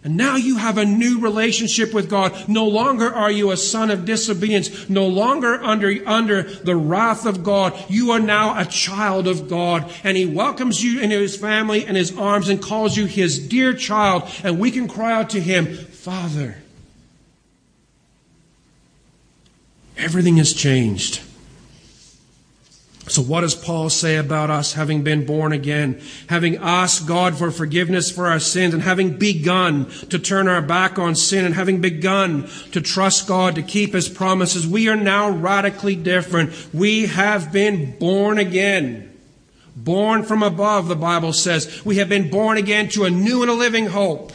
And 0.04 0.18
now 0.18 0.36
you 0.36 0.58
have 0.58 0.78
a 0.78 0.86
new 0.86 1.20
relationship 1.20 1.94
with 1.94 2.10
God. 2.10 2.50
No 2.50 2.68
longer 2.68 3.14
are 3.14 3.32
you 3.32 3.52
a 3.52 3.58
son 3.58 3.90
of 3.90 4.04
disobedience. 4.04 4.90
No 4.90 5.08
longer 5.08 5.64
under, 5.64 6.06
under 6.06 6.44
the 6.44 6.76
wrath 6.76 7.26
of 7.26 7.44
God. 7.44 7.74
You 7.88 8.12
are 8.12 8.20
now 8.20 8.60
a 8.60 8.66
child 8.66 9.28
of 9.28 9.48
God. 9.48 9.90
And 10.04 10.18
He 10.18 10.26
welcomes 10.26 10.84
you 10.84 11.00
into 11.00 11.20
His 11.20 11.38
family 11.38 11.86
and 11.86 11.96
His 11.96 12.18
arms 12.18 12.50
and 12.50 12.62
calls 12.62 12.98
you 12.98 13.06
His 13.06 13.40
dear 13.48 13.74
child. 13.74 14.30
And 14.44 14.60
we 14.60 14.72
can 14.72 14.90
cry 14.90 15.14
out 15.14 15.30
to 15.32 15.40
Him, 15.40 15.74
Father. 15.74 16.58
Everything 19.98 20.36
has 20.38 20.52
changed. 20.52 21.22
So, 23.08 23.22
what 23.22 23.42
does 23.42 23.54
Paul 23.54 23.90
say 23.90 24.16
about 24.16 24.50
us 24.50 24.74
having 24.74 25.04
been 25.04 25.26
born 25.26 25.52
again, 25.52 26.02
having 26.28 26.56
asked 26.56 27.06
God 27.06 27.38
for 27.38 27.52
forgiveness 27.52 28.10
for 28.10 28.28
our 28.28 28.40
sins, 28.40 28.74
and 28.74 28.82
having 28.82 29.18
begun 29.18 29.90
to 30.10 30.18
turn 30.18 30.48
our 30.48 30.62
back 30.62 30.98
on 30.98 31.16
sin, 31.16 31.44
and 31.44 31.54
having 31.54 31.82
begun 31.82 32.48
to 32.72 32.80
trust 32.80 33.28
God 33.28 33.56
to 33.56 33.62
keep 33.62 33.94
His 33.94 34.08
promises? 34.08 34.66
We 34.66 34.88
are 34.88 34.96
now 34.96 35.30
radically 35.30 35.98
different. 35.98 36.54
We 36.74 37.08
have 37.08 37.52
been 37.52 37.98
born 38.00 38.38
again. 38.38 39.10
born 39.76 40.24
from 40.24 40.44
above, 40.44 40.88
the 40.88 40.96
Bible 40.96 41.34
says. 41.34 41.84
We 41.84 41.98
have 41.98 42.08
been 42.08 42.30
born 42.30 42.58
again 42.58 42.88
to 42.90 43.04
a 43.04 43.10
new 43.10 43.42
and 43.42 43.52
a 43.52 43.56
living 43.56 43.88
hope. 43.88 44.32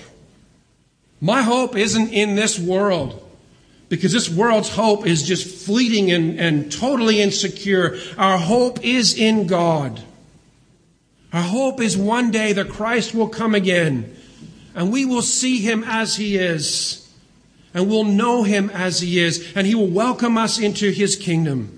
My 1.20 1.42
hope 1.42 1.76
isn't 1.76 2.12
in 2.12 2.34
this 2.34 2.58
world 2.58 3.27
because 3.88 4.12
this 4.12 4.28
world's 4.28 4.68
hope 4.68 5.06
is 5.06 5.22
just 5.22 5.66
fleeting 5.66 6.10
and, 6.10 6.38
and 6.38 6.70
totally 6.70 7.20
insecure. 7.20 7.98
Our 8.16 8.38
hope 8.38 8.84
is 8.84 9.16
in 9.16 9.46
God. 9.46 10.02
Our 11.32 11.42
hope 11.42 11.80
is 11.80 11.96
one 11.96 12.30
day 12.30 12.52
that 12.54 12.68
Christ 12.68 13.14
will 13.14 13.28
come 13.28 13.54
again 13.54 14.14
and 14.74 14.92
we 14.92 15.04
will 15.04 15.22
see 15.22 15.58
him 15.58 15.84
as 15.86 16.16
he 16.16 16.36
is 16.36 17.08
and 17.74 17.88
we'll 17.88 18.04
know 18.04 18.44
him 18.44 18.70
as 18.70 19.00
he 19.00 19.18
is 19.18 19.52
and 19.54 19.66
he 19.66 19.74
will 19.74 19.88
welcome 19.88 20.38
us 20.38 20.58
into 20.58 20.90
his 20.90 21.16
kingdom. 21.16 21.77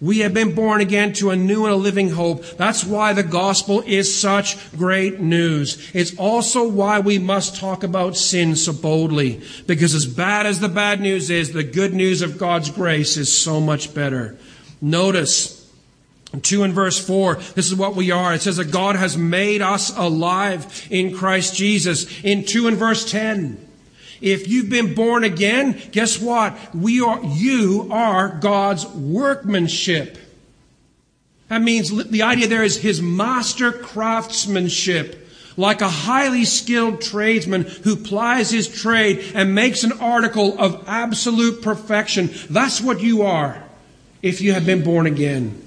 We 0.00 0.20
have 0.20 0.32
been 0.32 0.54
born 0.54 0.80
again 0.80 1.12
to 1.14 1.30
a 1.30 1.36
new 1.36 1.64
and 1.64 1.74
a 1.74 1.76
living 1.76 2.10
hope. 2.10 2.44
That's 2.56 2.84
why 2.84 3.12
the 3.12 3.24
gospel 3.24 3.82
is 3.84 4.14
such 4.14 4.70
great 4.76 5.18
news. 5.18 5.90
It's 5.92 6.16
also 6.16 6.68
why 6.68 7.00
we 7.00 7.18
must 7.18 7.56
talk 7.56 7.82
about 7.82 8.16
sin 8.16 8.54
so 8.54 8.72
boldly. 8.72 9.42
Because 9.66 9.94
as 9.94 10.06
bad 10.06 10.46
as 10.46 10.60
the 10.60 10.68
bad 10.68 11.00
news 11.00 11.30
is, 11.30 11.52
the 11.52 11.64
good 11.64 11.94
news 11.94 12.22
of 12.22 12.38
God's 12.38 12.70
grace 12.70 13.16
is 13.16 13.36
so 13.36 13.60
much 13.60 13.92
better. 13.92 14.36
Notice, 14.80 15.68
2 16.42 16.62
and 16.62 16.74
verse 16.74 17.04
4, 17.04 17.34
this 17.56 17.66
is 17.66 17.74
what 17.74 17.96
we 17.96 18.12
are. 18.12 18.34
It 18.34 18.42
says 18.42 18.58
that 18.58 18.70
God 18.70 18.94
has 18.94 19.16
made 19.16 19.62
us 19.62 19.96
alive 19.96 20.86
in 20.90 21.16
Christ 21.16 21.56
Jesus. 21.56 22.22
In 22.22 22.44
2 22.44 22.68
and 22.68 22.76
verse 22.76 23.10
10, 23.10 23.67
if 24.20 24.48
you've 24.48 24.70
been 24.70 24.94
born 24.94 25.24
again, 25.24 25.80
guess 25.92 26.20
what? 26.20 26.56
We 26.74 27.00
are, 27.00 27.20
you 27.22 27.88
are 27.90 28.28
God's 28.28 28.86
workmanship. 28.86 30.18
That 31.48 31.62
means 31.62 31.90
the 32.08 32.22
idea 32.22 32.48
there 32.48 32.64
is 32.64 32.78
his 32.78 33.00
master 33.00 33.72
craftsmanship. 33.72 35.26
Like 35.56 35.80
a 35.80 35.88
highly 35.88 36.44
skilled 36.44 37.00
tradesman 37.00 37.62
who 37.62 37.96
plies 37.96 38.50
his 38.50 38.68
trade 38.68 39.32
and 39.34 39.56
makes 39.56 39.82
an 39.82 39.92
article 39.92 40.56
of 40.58 40.84
absolute 40.86 41.62
perfection. 41.62 42.30
That's 42.48 42.80
what 42.80 43.00
you 43.00 43.22
are 43.22 43.64
if 44.22 44.40
you 44.40 44.52
have 44.52 44.66
been 44.66 44.84
born 44.84 45.06
again. 45.06 45.60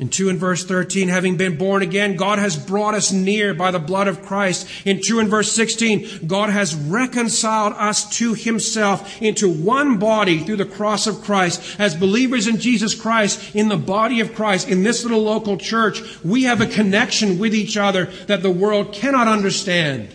In 0.00 0.08
2 0.08 0.28
and 0.28 0.40
verse 0.40 0.64
13, 0.64 1.06
having 1.06 1.36
been 1.36 1.56
born 1.56 1.80
again, 1.80 2.16
God 2.16 2.40
has 2.40 2.56
brought 2.56 2.94
us 2.94 3.12
near 3.12 3.54
by 3.54 3.70
the 3.70 3.78
blood 3.78 4.08
of 4.08 4.22
Christ. 4.22 4.68
In 4.84 5.00
2 5.00 5.20
and 5.20 5.30
verse 5.30 5.52
16, 5.52 6.26
God 6.26 6.50
has 6.50 6.74
reconciled 6.74 7.74
us 7.74 8.08
to 8.18 8.34
himself 8.34 9.22
into 9.22 9.48
one 9.48 9.98
body 9.98 10.40
through 10.40 10.56
the 10.56 10.64
cross 10.64 11.06
of 11.06 11.22
Christ. 11.22 11.78
As 11.78 11.94
believers 11.94 12.48
in 12.48 12.58
Jesus 12.58 12.92
Christ, 13.00 13.54
in 13.54 13.68
the 13.68 13.76
body 13.76 14.18
of 14.18 14.34
Christ, 14.34 14.68
in 14.68 14.82
this 14.82 15.04
little 15.04 15.22
local 15.22 15.56
church, 15.56 16.02
we 16.24 16.42
have 16.42 16.60
a 16.60 16.66
connection 16.66 17.38
with 17.38 17.54
each 17.54 17.76
other 17.76 18.06
that 18.26 18.42
the 18.42 18.50
world 18.50 18.92
cannot 18.92 19.28
understand. 19.28 20.12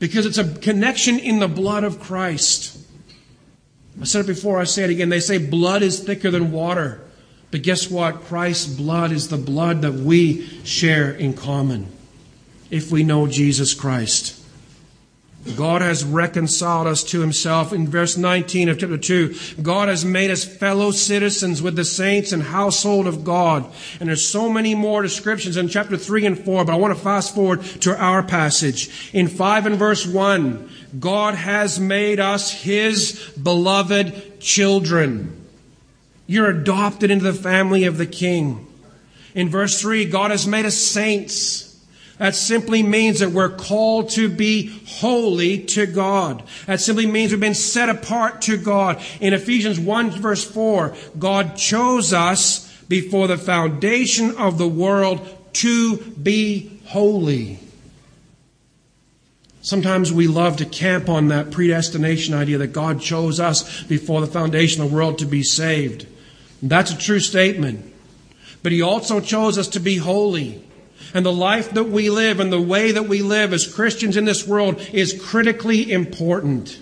Because 0.00 0.26
it's 0.26 0.38
a 0.38 0.52
connection 0.52 1.20
in 1.20 1.38
the 1.38 1.46
blood 1.46 1.84
of 1.84 2.00
Christ. 2.00 2.76
I 4.00 4.04
said 4.04 4.24
it 4.24 4.26
before, 4.26 4.58
I 4.58 4.64
say 4.64 4.82
it 4.82 4.90
again. 4.90 5.10
They 5.10 5.20
say 5.20 5.38
blood 5.38 5.82
is 5.82 6.00
thicker 6.00 6.32
than 6.32 6.50
water. 6.50 7.00
But 7.54 7.62
guess 7.62 7.88
what? 7.88 8.24
Christ's 8.24 8.66
blood 8.66 9.12
is 9.12 9.28
the 9.28 9.36
blood 9.36 9.82
that 9.82 9.92
we 9.94 10.44
share 10.64 11.12
in 11.12 11.34
common 11.34 11.86
if 12.68 12.90
we 12.90 13.04
know 13.04 13.28
Jesus 13.28 13.74
Christ. 13.74 14.44
God 15.56 15.80
has 15.80 16.02
reconciled 16.02 16.88
us 16.88 17.04
to 17.04 17.20
himself. 17.20 17.72
In 17.72 17.86
verse 17.86 18.16
19 18.16 18.70
of 18.70 18.80
chapter 18.80 18.98
2, 18.98 19.36
God 19.62 19.88
has 19.88 20.04
made 20.04 20.32
us 20.32 20.42
fellow 20.42 20.90
citizens 20.90 21.62
with 21.62 21.76
the 21.76 21.84
saints 21.84 22.32
and 22.32 22.42
household 22.42 23.06
of 23.06 23.22
God. 23.22 23.64
And 24.00 24.08
there's 24.08 24.26
so 24.26 24.50
many 24.50 24.74
more 24.74 25.02
descriptions 25.02 25.56
in 25.56 25.68
chapter 25.68 25.96
3 25.96 26.26
and 26.26 26.44
4, 26.44 26.64
but 26.64 26.72
I 26.72 26.76
want 26.76 26.92
to 26.96 27.00
fast 27.00 27.36
forward 27.36 27.62
to 27.82 27.96
our 27.96 28.24
passage. 28.24 29.12
In 29.12 29.28
5 29.28 29.66
and 29.66 29.76
verse 29.76 30.04
1, 30.04 30.70
God 30.98 31.36
has 31.36 31.78
made 31.78 32.18
us 32.18 32.50
his 32.50 33.32
beloved 33.40 34.40
children. 34.40 35.43
You're 36.26 36.50
adopted 36.50 37.10
into 37.10 37.24
the 37.24 37.34
family 37.34 37.84
of 37.84 37.98
the 37.98 38.06
King. 38.06 38.66
In 39.34 39.48
verse 39.48 39.80
3, 39.80 40.06
God 40.06 40.30
has 40.30 40.46
made 40.46 40.64
us 40.64 40.76
saints. 40.76 41.64
That 42.18 42.36
simply 42.36 42.82
means 42.82 43.18
that 43.18 43.32
we're 43.32 43.48
called 43.48 44.10
to 44.10 44.28
be 44.28 44.68
holy 44.86 45.58
to 45.64 45.86
God. 45.86 46.44
That 46.66 46.80
simply 46.80 47.06
means 47.06 47.32
we've 47.32 47.40
been 47.40 47.54
set 47.54 47.88
apart 47.88 48.42
to 48.42 48.56
God. 48.56 49.02
In 49.20 49.34
Ephesians 49.34 49.80
1 49.80 50.12
verse 50.12 50.44
4, 50.44 50.94
God 51.18 51.56
chose 51.56 52.12
us 52.12 52.72
before 52.82 53.26
the 53.26 53.36
foundation 53.36 54.36
of 54.36 54.58
the 54.58 54.68
world 54.68 55.26
to 55.54 55.96
be 55.96 56.80
holy. 56.86 57.58
Sometimes 59.60 60.12
we 60.12 60.28
love 60.28 60.58
to 60.58 60.66
camp 60.66 61.08
on 61.08 61.28
that 61.28 61.50
predestination 61.50 62.34
idea 62.34 62.58
that 62.58 62.68
God 62.68 63.00
chose 63.00 63.40
us 63.40 63.82
before 63.84 64.20
the 64.20 64.26
foundation 64.26 64.82
of 64.82 64.90
the 64.90 64.94
world 64.94 65.18
to 65.18 65.26
be 65.26 65.42
saved. 65.42 66.06
That's 66.62 66.90
a 66.90 66.98
true 66.98 67.20
statement. 67.20 67.92
But 68.62 68.72
He 68.72 68.82
also 68.82 69.20
chose 69.20 69.58
us 69.58 69.68
to 69.68 69.80
be 69.80 69.98
holy. 69.98 70.64
And 71.12 71.24
the 71.24 71.32
life 71.32 71.70
that 71.72 71.84
we 71.84 72.10
live 72.10 72.40
and 72.40 72.52
the 72.52 72.60
way 72.60 72.92
that 72.92 73.08
we 73.08 73.22
live 73.22 73.52
as 73.52 73.72
Christians 73.72 74.16
in 74.16 74.24
this 74.24 74.46
world 74.46 74.80
is 74.92 75.20
critically 75.22 75.92
important. 75.92 76.80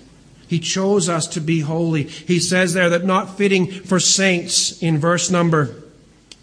He 0.48 0.58
chose 0.58 1.08
us 1.08 1.26
to 1.28 1.40
be 1.40 1.60
holy. 1.60 2.04
He 2.04 2.38
says 2.38 2.74
there 2.74 2.90
that 2.90 3.04
not 3.04 3.36
fitting 3.36 3.70
for 3.70 3.98
saints 3.98 4.82
in 4.82 4.98
verse 4.98 5.30
number 5.30 5.82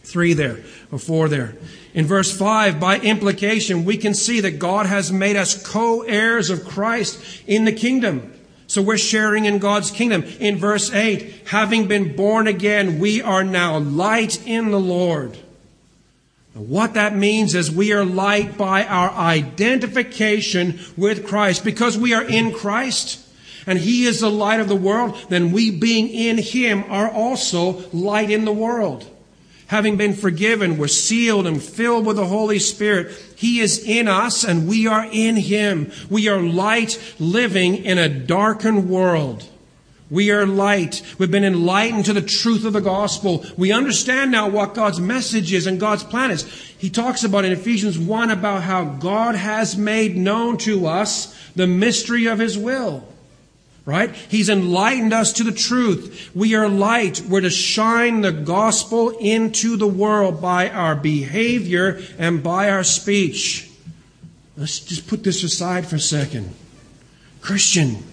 three 0.04 0.34
there, 0.34 0.60
or 0.92 1.00
four 1.00 1.30
there. 1.30 1.56
In 1.94 2.06
verse 2.06 2.36
5, 2.36 2.80
by 2.80 3.00
implication, 3.00 3.86
we 3.86 3.98
can 3.98 4.14
see 4.14 4.42
that 4.42 4.60
God 4.60 4.86
has 4.86 5.12
made 5.12 5.36
us 5.36 5.62
co 5.62 6.02
heirs 6.02 6.50
of 6.50 6.66
Christ 6.66 7.44
in 7.48 7.66
the 7.66 7.72
kingdom. 7.72 8.34
So 8.70 8.84
we're 8.84 9.00
sharing 9.00 9.46
in 9.46 9.58
God's 9.58 9.90
kingdom. 9.90 10.24
In 10.40 10.58
verse 10.58 10.94
8, 10.94 11.48
having 11.48 11.88
been 11.88 12.16
born 12.16 12.46
again, 12.46 13.00
we 13.00 13.20
are 13.20 13.44
now 13.44 13.80
light 13.80 14.46
in 14.48 14.70
the 14.70 14.80
Lord. 14.80 15.40
What 16.54 16.94
that 16.94 17.16
means 17.16 17.56
is 17.56 17.72
we 17.72 17.94
are 17.94 18.06
light 18.06 18.60
by 18.60 18.86
our 18.86 19.10
identification 19.10 20.80
with 20.96 21.26
Christ. 21.26 21.64
Because 21.64 21.98
we 21.98 22.14
are 22.14 22.24
in 22.24 22.54
Christ 22.54 23.20
and 23.66 23.80
He 23.80 24.06
is 24.06 24.20
the 24.20 24.30
light 24.30 24.60
of 24.60 24.68
the 24.68 24.76
world, 24.76 25.18
then 25.30 25.52
we 25.52 25.72
being 25.72 26.08
in 26.08 26.38
Him 26.38 26.84
are 26.90 27.10
also 27.10 27.90
light 27.92 28.30
in 28.30 28.46
the 28.46 28.54
world 28.54 29.04
having 29.70 29.98
been 29.98 30.14
forgiven, 30.14 30.78
we're 30.78 30.88
sealed 30.88 31.46
and 31.46 31.62
filled 31.62 32.06
with 32.06 32.16
the 32.16 32.26
Holy 32.26 32.58
Spirit. 32.60 33.16
He 33.36 33.60
is 33.60 33.84
in 33.84 34.08
us 34.08 34.44
and 34.44 34.68
we 34.68 34.88
are 34.88 35.08
in 35.12 35.38
Him. 35.38 35.92
We 36.10 36.28
are 36.28 36.42
light 36.42 37.00
living 37.20 37.86
in 37.86 37.98
a 37.98 38.10
darkened 38.10 38.90
world. 38.90 39.48
We 40.10 40.32
are 40.32 40.48
light. 40.48 41.04
We've 41.20 41.30
been 41.30 41.46
enlightened 41.46 42.06
to 42.06 42.14
the 42.14 42.22
truth 42.22 42.66
of 42.66 42.74
the 42.74 42.82
gospel. 42.82 43.46
We 43.58 43.72
understand 43.72 44.32
now 44.32 44.50
what 44.50 44.74
God's 44.74 45.00
message 45.00 45.54
is 45.54 45.68
and 45.68 45.80
God's 45.80 46.04
plan 46.04 46.32
is. 46.32 46.46
He 46.80 46.90
talks 46.90 47.24
about 47.24 47.46
in 47.46 47.52
Ephesians 47.52 48.00
1 48.00 48.32
about 48.32 48.64
how 48.64 48.86
God 48.86 49.36
has 49.36 49.78
made 49.78 50.18
known 50.18 50.58
to 50.60 50.88
us 50.88 51.36
the 51.56 51.68
mystery 51.68 52.26
of 52.26 52.40
His 52.40 52.58
will 52.58 53.08
right? 53.90 54.14
He's 54.16 54.50
enlightened 54.50 55.14
us 55.14 55.34
to 55.34 55.44
the 55.44 55.52
truth. 55.52 56.30
We 56.36 56.54
are 56.54 56.70
light. 56.70 57.22
We're 57.22 57.42
to 57.42 57.50
shine 57.50 58.22
the 58.22 58.32
gospel 58.32 59.10
into 59.10 59.78
the 59.78 59.88
world 59.88 60.40
by 60.40 60.70
our 60.70 60.96
behavior 60.96 62.00
and 62.20 62.44
by 62.44 62.70
our 62.70 62.84
speech. 62.84 63.68
Let's 64.56 64.80
just 64.80 65.08
put 65.08 65.24
this 65.24 65.42
aside 65.44 65.88
for 65.88 65.96
a 65.96 66.00
second. 66.00 66.54
Christian, 67.42 68.04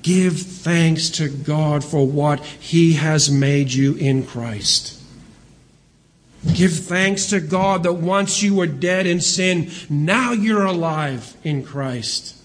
give 0.00 0.40
thanks 0.40 1.10
to 1.10 1.28
God 1.28 1.84
for 1.84 2.06
what 2.06 2.40
He 2.40 2.94
has 2.94 3.30
made 3.30 3.72
you 3.72 3.94
in 3.96 4.24
Christ. 4.24 4.98
Give 6.54 6.72
thanks 6.72 7.26
to 7.26 7.40
God 7.40 7.82
that 7.82 7.94
once 7.94 8.42
you 8.42 8.54
were 8.54 8.66
dead 8.66 9.06
in 9.06 9.20
sin, 9.20 9.70
now 9.90 10.32
you're 10.32 10.64
alive 10.64 11.36
in 11.44 11.62
Christ. 11.64 12.41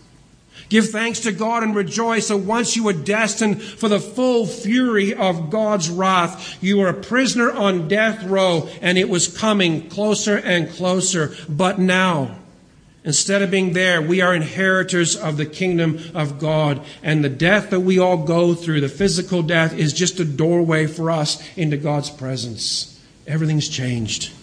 Give 0.70 0.90
thanks 0.90 1.22
to 1.22 1.32
God 1.32 1.64
and 1.64 1.74
rejoice 1.74 2.28
that 2.28 2.38
once 2.38 2.76
you 2.76 2.84
were 2.84 2.94
destined 2.94 3.62
for 3.62 3.88
the 3.88 4.00
full 4.00 4.46
fury 4.46 5.14
of 5.14 5.50
God's 5.50 5.90
wrath, 5.90 6.58
you 6.62 6.78
were 6.78 6.90
a 6.90 6.94
prisoner 6.94 7.52
on 7.52 7.88
death 7.88 8.24
row 8.24 8.68
and 8.82 8.98
it 8.98 9.10
was 9.10 9.28
coming 9.28 9.90
closer 9.90 10.38
and 10.38 10.70
closer. 10.70 11.34
But 11.48 11.80
now, 11.80 12.38
instead 13.06 13.42
of 13.42 13.50
being 13.50 13.72
there, 13.72 14.02
we 14.02 14.20
are 14.20 14.36
inheritors 14.36 15.16
of 15.16 15.38
the 15.38 15.46
kingdom 15.46 16.00
of 16.14 16.38
God. 16.38 16.82
And 17.02 17.24
the 17.24 17.30
death 17.30 17.70
that 17.70 17.80
we 17.80 17.98
all 17.98 18.18
go 18.18 18.54
through, 18.54 18.82
the 18.82 18.90
physical 18.90 19.42
death, 19.42 19.74
is 19.74 19.94
just 19.94 20.20
a 20.20 20.26
doorway 20.26 20.86
for 20.88 21.10
us 21.10 21.42
into 21.56 21.78
God's 21.78 22.10
presence. 22.10 23.02
Everything's 23.26 23.70
changed. 23.70 24.34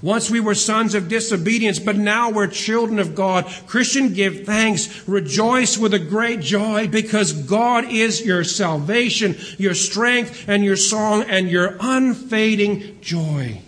Once 0.00 0.30
we 0.30 0.40
were 0.40 0.54
sons 0.54 0.94
of 0.94 1.08
disobedience, 1.08 1.78
but 1.78 1.96
now 1.96 2.30
we're 2.30 2.46
children 2.46 2.98
of 2.98 3.14
God. 3.14 3.46
Christian, 3.66 4.14
give 4.14 4.44
thanks. 4.44 5.06
Rejoice 5.08 5.78
with 5.78 5.94
a 5.94 5.98
great 5.98 6.40
joy 6.40 6.88
because 6.88 7.32
God 7.32 7.84
is 7.84 8.24
your 8.24 8.44
salvation, 8.44 9.36
your 9.58 9.74
strength, 9.74 10.48
and 10.48 10.64
your 10.64 10.76
song, 10.76 11.22
and 11.28 11.48
your 11.48 11.76
unfading 11.80 13.00
joy. 13.00 13.60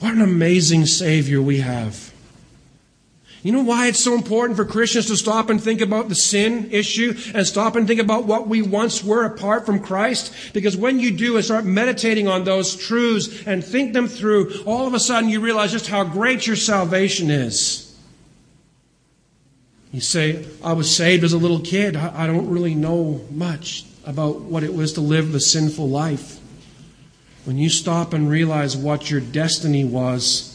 What 0.00 0.14
an 0.14 0.22
amazing 0.22 0.86
Savior 0.86 1.40
we 1.40 1.58
have. 1.58 2.09
You 3.42 3.52
know 3.52 3.62
why 3.62 3.86
it's 3.86 4.00
so 4.00 4.14
important 4.14 4.56
for 4.56 4.66
Christians 4.66 5.06
to 5.06 5.16
stop 5.16 5.48
and 5.48 5.62
think 5.62 5.80
about 5.80 6.10
the 6.10 6.14
sin 6.14 6.68
issue 6.72 7.14
and 7.34 7.46
stop 7.46 7.74
and 7.74 7.86
think 7.86 8.00
about 8.00 8.26
what 8.26 8.48
we 8.48 8.60
once 8.60 9.02
were 9.02 9.24
apart 9.24 9.64
from 9.64 9.80
Christ? 9.80 10.34
Because 10.52 10.76
when 10.76 11.00
you 11.00 11.10
do 11.10 11.36
and 11.36 11.44
start 11.44 11.64
meditating 11.64 12.28
on 12.28 12.44
those 12.44 12.76
truths 12.76 13.46
and 13.46 13.64
think 13.64 13.94
them 13.94 14.08
through, 14.08 14.62
all 14.66 14.86
of 14.86 14.92
a 14.92 15.00
sudden 15.00 15.30
you 15.30 15.40
realize 15.40 15.72
just 15.72 15.86
how 15.86 16.04
great 16.04 16.46
your 16.46 16.56
salvation 16.56 17.30
is. 17.30 17.86
You 19.90 20.02
say, 20.02 20.46
I 20.62 20.74
was 20.74 20.94
saved 20.94 21.24
as 21.24 21.32
a 21.32 21.38
little 21.38 21.60
kid. 21.60 21.96
I 21.96 22.26
don't 22.26 22.50
really 22.50 22.74
know 22.74 23.24
much 23.30 23.86
about 24.04 24.42
what 24.42 24.62
it 24.62 24.74
was 24.74 24.92
to 24.94 25.00
live 25.00 25.32
the 25.32 25.40
sinful 25.40 25.88
life. 25.88 26.38
When 27.44 27.56
you 27.56 27.70
stop 27.70 28.12
and 28.12 28.28
realize 28.28 28.76
what 28.76 29.10
your 29.10 29.20
destiny 29.20 29.84
was, 29.84 30.49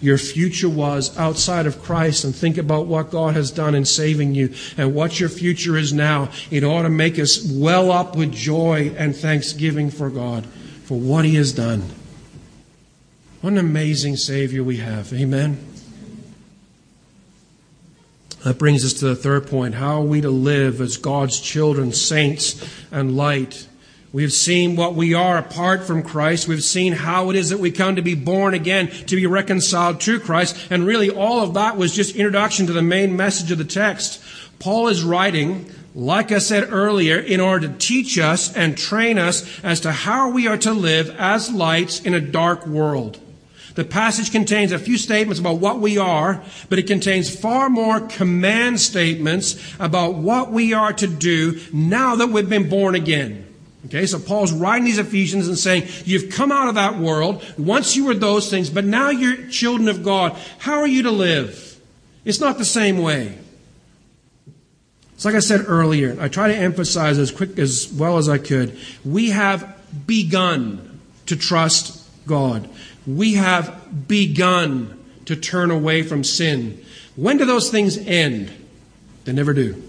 your 0.00 0.18
future 0.18 0.68
was 0.68 1.16
outside 1.18 1.66
of 1.66 1.82
Christ 1.82 2.24
and 2.24 2.34
think 2.34 2.56
about 2.56 2.86
what 2.86 3.10
God 3.10 3.34
has 3.34 3.50
done 3.50 3.74
in 3.74 3.84
saving 3.84 4.34
you 4.34 4.54
and 4.76 4.94
what 4.94 5.20
your 5.20 5.28
future 5.28 5.76
is 5.76 5.92
now, 5.92 6.30
it 6.50 6.64
ought 6.64 6.82
to 6.82 6.90
make 6.90 7.18
us 7.18 7.46
well 7.50 7.92
up 7.92 8.16
with 8.16 8.32
joy 8.32 8.94
and 8.96 9.14
thanksgiving 9.14 9.90
for 9.90 10.08
God 10.08 10.46
for 10.84 10.98
what 10.98 11.24
He 11.24 11.34
has 11.36 11.52
done. 11.52 11.82
What 13.40 13.52
an 13.52 13.58
amazing 13.58 14.16
Savior 14.16 14.64
we 14.64 14.78
have. 14.78 15.12
Amen. 15.12 15.66
That 18.44 18.58
brings 18.58 18.84
us 18.84 18.94
to 18.94 19.06
the 19.06 19.16
third 19.16 19.46
point. 19.46 19.74
How 19.74 20.00
are 20.00 20.04
we 20.04 20.22
to 20.22 20.30
live 20.30 20.80
as 20.80 20.96
God's 20.96 21.38
children, 21.40 21.92
saints, 21.92 22.66
and 22.90 23.16
light? 23.16 23.66
We've 24.12 24.32
seen 24.32 24.74
what 24.74 24.96
we 24.96 25.14
are 25.14 25.38
apart 25.38 25.84
from 25.84 26.02
Christ. 26.02 26.48
We've 26.48 26.64
seen 26.64 26.94
how 26.94 27.30
it 27.30 27.36
is 27.36 27.50
that 27.50 27.60
we 27.60 27.70
come 27.70 27.94
to 27.94 28.02
be 28.02 28.16
born 28.16 28.54
again, 28.54 28.88
to 29.06 29.14
be 29.14 29.26
reconciled 29.26 30.00
to 30.00 30.18
Christ. 30.18 30.56
And 30.68 30.84
really, 30.84 31.10
all 31.10 31.40
of 31.44 31.54
that 31.54 31.76
was 31.76 31.94
just 31.94 32.16
introduction 32.16 32.66
to 32.66 32.72
the 32.72 32.82
main 32.82 33.16
message 33.16 33.52
of 33.52 33.58
the 33.58 33.64
text. 33.64 34.20
Paul 34.58 34.88
is 34.88 35.04
writing, 35.04 35.70
like 35.94 36.32
I 36.32 36.38
said 36.38 36.72
earlier, 36.72 37.20
in 37.20 37.38
order 37.38 37.68
to 37.68 37.78
teach 37.78 38.18
us 38.18 38.52
and 38.56 38.76
train 38.76 39.16
us 39.16 39.60
as 39.62 39.78
to 39.82 39.92
how 39.92 40.30
we 40.30 40.48
are 40.48 40.58
to 40.58 40.72
live 40.72 41.14
as 41.16 41.52
lights 41.52 42.00
in 42.00 42.12
a 42.12 42.20
dark 42.20 42.66
world. 42.66 43.20
The 43.76 43.84
passage 43.84 44.32
contains 44.32 44.72
a 44.72 44.78
few 44.80 44.98
statements 44.98 45.38
about 45.38 45.58
what 45.58 45.78
we 45.78 45.98
are, 45.98 46.42
but 46.68 46.80
it 46.80 46.88
contains 46.88 47.34
far 47.34 47.70
more 47.70 48.00
command 48.00 48.80
statements 48.80 49.54
about 49.78 50.16
what 50.16 50.50
we 50.50 50.74
are 50.74 50.92
to 50.94 51.06
do 51.06 51.60
now 51.72 52.16
that 52.16 52.30
we've 52.30 52.48
been 52.48 52.68
born 52.68 52.96
again. 52.96 53.46
Okay, 53.86 54.04
so 54.06 54.18
Paul's 54.18 54.52
writing 54.52 54.84
these 54.84 54.98
Ephesians 54.98 55.48
and 55.48 55.58
saying, 55.58 55.88
You've 56.04 56.30
come 56.30 56.52
out 56.52 56.68
of 56.68 56.74
that 56.74 56.98
world. 56.98 57.42
Once 57.56 57.96
you 57.96 58.04
were 58.04 58.14
those 58.14 58.50
things, 58.50 58.68
but 58.68 58.84
now 58.84 59.10
you're 59.10 59.48
children 59.48 59.88
of 59.88 60.02
God. 60.02 60.36
How 60.58 60.80
are 60.80 60.86
you 60.86 61.02
to 61.04 61.10
live? 61.10 61.80
It's 62.24 62.40
not 62.40 62.58
the 62.58 62.64
same 62.64 62.98
way. 62.98 63.38
It's 65.14 65.24
like 65.24 65.34
I 65.34 65.40
said 65.40 65.64
earlier, 65.66 66.16
I 66.20 66.28
try 66.28 66.48
to 66.48 66.56
emphasize 66.56 67.18
as 67.18 67.30
quick 67.30 67.58
as 67.58 67.92
well 67.92 68.18
as 68.18 68.28
I 68.28 68.38
could. 68.38 68.78
We 69.04 69.30
have 69.30 69.76
begun 70.06 71.00
to 71.26 71.36
trust 71.36 72.06
God 72.26 72.68
we 73.06 73.34
have 73.34 74.08
begun 74.08 74.98
to 75.26 75.36
turn 75.36 75.70
away 75.70 76.02
from 76.02 76.24
sin. 76.24 76.84
When 77.16 77.36
do 77.36 77.44
those 77.44 77.70
things 77.70 77.98
end? 77.98 78.50
They 79.24 79.32
never 79.32 79.52
do. 79.52 79.82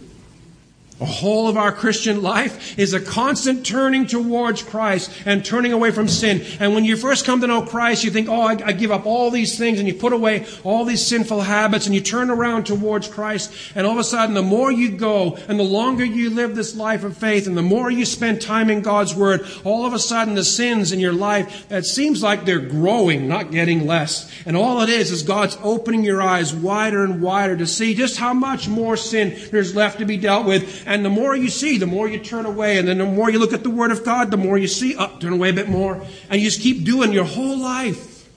The 1.01 1.07
whole 1.07 1.47
of 1.47 1.57
our 1.57 1.71
Christian 1.71 2.21
life 2.21 2.77
is 2.77 2.93
a 2.93 2.99
constant 2.99 3.65
turning 3.65 4.05
towards 4.05 4.61
Christ 4.61 5.11
and 5.25 5.43
turning 5.43 5.73
away 5.73 5.89
from 5.89 6.07
sin. 6.07 6.45
And 6.59 6.75
when 6.75 6.85
you 6.85 6.95
first 6.95 7.25
come 7.25 7.41
to 7.41 7.47
know 7.47 7.63
Christ, 7.63 8.03
you 8.03 8.11
think, 8.11 8.29
oh, 8.29 8.41
I, 8.41 8.51
I, 8.63 8.71
give 8.71 8.91
up 8.91 9.07
all 9.07 9.31
these 9.31 9.57
things, 9.57 9.79
and 9.79 9.87
you 9.87 9.95
put 9.95 10.13
away 10.13 10.45
all 10.63 10.85
these 10.85 11.03
sinful 11.03 11.41
habits, 11.41 11.87
and 11.87 11.95
you 11.95 12.01
turn 12.01 12.29
around 12.29 12.67
towards 12.67 13.07
Christ. 13.07 13.51
And 13.73 13.87
all 13.87 13.93
of 13.93 13.97
a 13.97 14.03
sudden, 14.03 14.35
the 14.35 14.43
more 14.43 14.71
you 14.71 14.91
go, 14.91 15.39
and 15.47 15.59
the 15.59 15.63
longer 15.63 16.05
you 16.05 16.29
live 16.29 16.53
this 16.53 16.75
life 16.75 17.03
of 17.03 17.17
faith, 17.17 17.47
and 17.47 17.57
the 17.57 17.63
more 17.63 17.89
you 17.89 18.05
spend 18.05 18.39
time 18.39 18.69
in 18.69 18.83
God's 18.83 19.15
Word, 19.15 19.43
all 19.63 19.87
of 19.87 19.93
a 19.93 19.99
sudden, 19.99 20.35
the 20.35 20.43
sins 20.43 20.91
in 20.91 20.99
your 20.99 21.13
life, 21.13 21.67
that 21.69 21.87
seems 21.87 22.21
like 22.21 22.45
they're 22.45 22.59
growing, 22.59 23.27
not 23.27 23.49
getting 23.49 23.87
less. 23.87 24.31
And 24.45 24.55
all 24.55 24.81
it 24.81 24.89
is, 24.89 25.09
is 25.09 25.23
God's 25.23 25.57
opening 25.63 26.03
your 26.03 26.21
eyes 26.21 26.53
wider 26.53 27.03
and 27.03 27.23
wider 27.23 27.57
to 27.57 27.65
see 27.65 27.95
just 27.95 28.17
how 28.17 28.35
much 28.35 28.67
more 28.67 28.95
sin 28.95 29.35
there's 29.49 29.75
left 29.75 29.97
to 29.97 30.05
be 30.05 30.17
dealt 30.17 30.45
with 30.45 30.87
and 30.91 31.05
the 31.05 31.09
more 31.09 31.35
you 31.35 31.49
see, 31.49 31.77
the 31.77 31.87
more 31.87 32.09
you 32.09 32.19
turn 32.19 32.45
away. 32.45 32.77
And 32.77 32.85
then 32.85 32.97
the 32.97 33.05
more 33.05 33.29
you 33.29 33.39
look 33.39 33.53
at 33.53 33.63
the 33.63 33.69
Word 33.69 33.91
of 33.91 34.03
God, 34.03 34.29
the 34.29 34.37
more 34.37 34.57
you 34.57 34.67
see, 34.67 34.93
up, 34.95 35.13
oh, 35.15 35.19
turn 35.19 35.31
away 35.31 35.49
a 35.49 35.53
bit 35.53 35.69
more. 35.69 36.05
And 36.29 36.41
you 36.41 36.49
just 36.49 36.59
keep 36.59 36.83
doing 36.83 37.13
your 37.13 37.23
whole 37.23 37.57
life. 37.57 38.29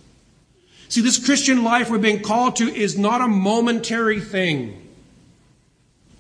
See, 0.89 1.01
this 1.01 1.23
Christian 1.25 1.65
life 1.65 1.91
we're 1.91 1.99
being 1.99 2.23
called 2.23 2.57
to 2.57 2.73
is 2.73 2.97
not 2.97 3.21
a 3.21 3.27
momentary 3.27 4.21
thing. 4.21 4.81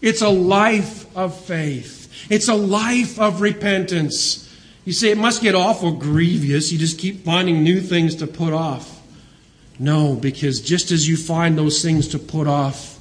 It's 0.00 0.22
a 0.22 0.28
life 0.28 1.16
of 1.16 1.38
faith. 1.38 2.12
It's 2.28 2.48
a 2.48 2.54
life 2.54 3.20
of 3.20 3.40
repentance. 3.40 4.52
You 4.84 4.92
say 4.92 5.10
it 5.10 5.18
must 5.18 5.40
get 5.40 5.54
awful 5.54 5.92
grievous. 5.92 6.72
You 6.72 6.78
just 6.78 6.98
keep 6.98 7.24
finding 7.24 7.62
new 7.62 7.80
things 7.80 8.16
to 8.16 8.26
put 8.26 8.52
off. 8.52 9.00
No, 9.78 10.14
because 10.14 10.60
just 10.60 10.90
as 10.90 11.08
you 11.08 11.16
find 11.16 11.56
those 11.56 11.80
things 11.80 12.08
to 12.08 12.18
put 12.18 12.48
off, 12.48 12.93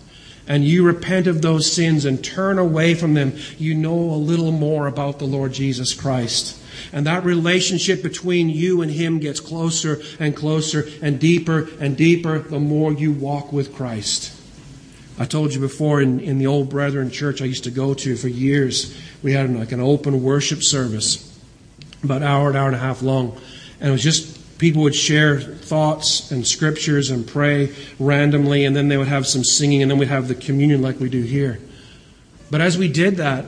and 0.48 0.66
you 0.66 0.86
repent 0.86 1.28
of 1.28 1.42
those 1.42 1.72
sins 1.72 2.06
and 2.06 2.24
turn 2.24 2.60
away 2.60 2.96
from 2.96 3.14
them, 3.14 3.34
you 3.58 3.74
know 3.74 3.94
a 3.94 4.16
little 4.16 4.52
more 4.52 4.88
about 4.88 5.20
the 5.20 5.26
Lord 5.26 5.54
Jesus 5.54 5.94
Christ. 5.94 6.60
And 6.92 7.06
that 7.06 7.24
relationship 7.24 8.04
between 8.04 8.50
you 8.50 8.82
and 8.82 8.92
Him 8.92 9.20
gets 9.20 9.40
closer 9.40 10.02
and 10.20 10.36
closer 10.36 10.86
and 11.02 11.20
deeper 11.20 11.70
and 11.80 11.96
deeper 11.96 12.40
the 12.40 12.60
more 12.60 12.92
you 12.92 13.12
walk 13.12 13.54
with 13.54 13.74
Christ. 13.74 14.40
I 15.18 15.26
told 15.26 15.54
you 15.54 15.60
before 15.60 16.02
in, 16.02 16.20
in 16.20 16.40
the 16.40 16.48
old 16.48 16.70
Brethren 16.70 17.12
church 17.12 17.42
I 17.42 17.46
used 17.46 17.66
to 17.66 17.72
go 17.72 17.94
to 17.94 18.16
for 18.16 18.28
years, 18.28 19.00
we 19.22 19.34
had 19.34 19.56
like 19.56 19.72
an 19.72 19.80
open 19.80 20.24
worship 20.24 20.64
service, 20.64 21.40
about 22.04 22.18
an 22.18 22.28
hour, 22.28 22.50
an 22.50 22.56
hour 22.56 22.68
and 22.68 22.76
a 22.76 22.80
half 22.80 23.02
long. 23.02 23.40
And 23.80 23.90
it 23.90 23.92
was 23.92 24.04
just 24.04 24.43
people 24.64 24.84
would 24.84 24.96
share 24.96 25.42
thoughts 25.42 26.32
and 26.32 26.48
scriptures 26.48 27.12
and 27.12 27.28
pray 27.28 27.70
randomly, 28.00 28.64
and 28.64 28.74
then 28.74 28.88
they 28.88 28.96
would 28.96 29.10
have 29.10 29.28
some 29.28 29.44
singing, 29.44 29.82
and 29.82 29.92
then 29.92 29.98
we'd 29.98 30.08
have 30.08 30.30
the 30.30 30.36
communion 30.36 30.82
like 30.82 31.02
we 31.02 31.10
do 31.10 31.22
here. 31.22 31.60
But 32.50 32.62
as 32.62 32.78
we 32.78 32.88
did 32.88 33.18
that, 33.18 33.44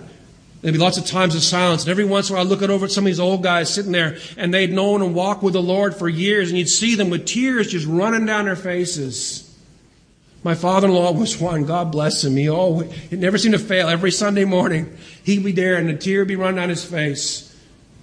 there'd 0.62 0.74
be 0.74 0.78
lots 0.78 0.98
of 0.98 1.06
times 1.06 1.34
of 1.34 1.42
silence, 1.42 1.84
and 1.84 1.92
every 1.92 2.04
once 2.04 2.30
in 2.30 2.34
a 2.34 2.38
while 2.38 2.46
I'd 2.46 2.50
look 2.50 2.62
over 2.62 2.84
at 2.84 2.92
some 2.92 3.06
of 3.06 3.06
these 3.06 3.20
old 3.22 3.44
guys 3.44 3.74
sitting 3.74 3.94
there, 3.94 4.18
and 4.36 4.54
they'd 4.54 4.74
known 4.74 5.02
and 5.02 5.16
walked 5.16 5.42
with 5.42 5.54
the 5.54 5.62
Lord 5.62 5.96
for 5.96 6.10
years, 6.10 6.50
and 6.50 6.58
you'd 6.58 6.68
see 6.68 6.96
them 6.96 7.10
with 7.10 7.26
tears 7.26 7.72
just 7.72 7.88
running 7.88 8.26
down 8.26 8.44
their 8.44 8.58
faces. 8.58 9.58
My 10.44 10.54
father-in-law 10.54 11.14
was 11.14 11.40
one. 11.40 11.64
God 11.64 11.94
bless 11.94 12.26
him. 12.26 12.36
He 12.36 12.50
always, 12.50 12.92
it 13.10 13.20
never 13.20 13.38
seemed 13.38 13.54
to 13.54 13.60
fail. 13.60 13.88
Every 13.88 14.12
Sunday 14.12 14.44
morning, 14.44 14.98
he'd 15.24 15.46
be 15.46 15.54
there, 15.54 15.78
and 15.78 15.90
a 15.90 15.96
tear 15.96 16.20
would 16.20 16.28
be 16.28 16.36
running 16.36 16.58
down 16.58 16.68
his 16.68 16.84
face. 16.84 17.58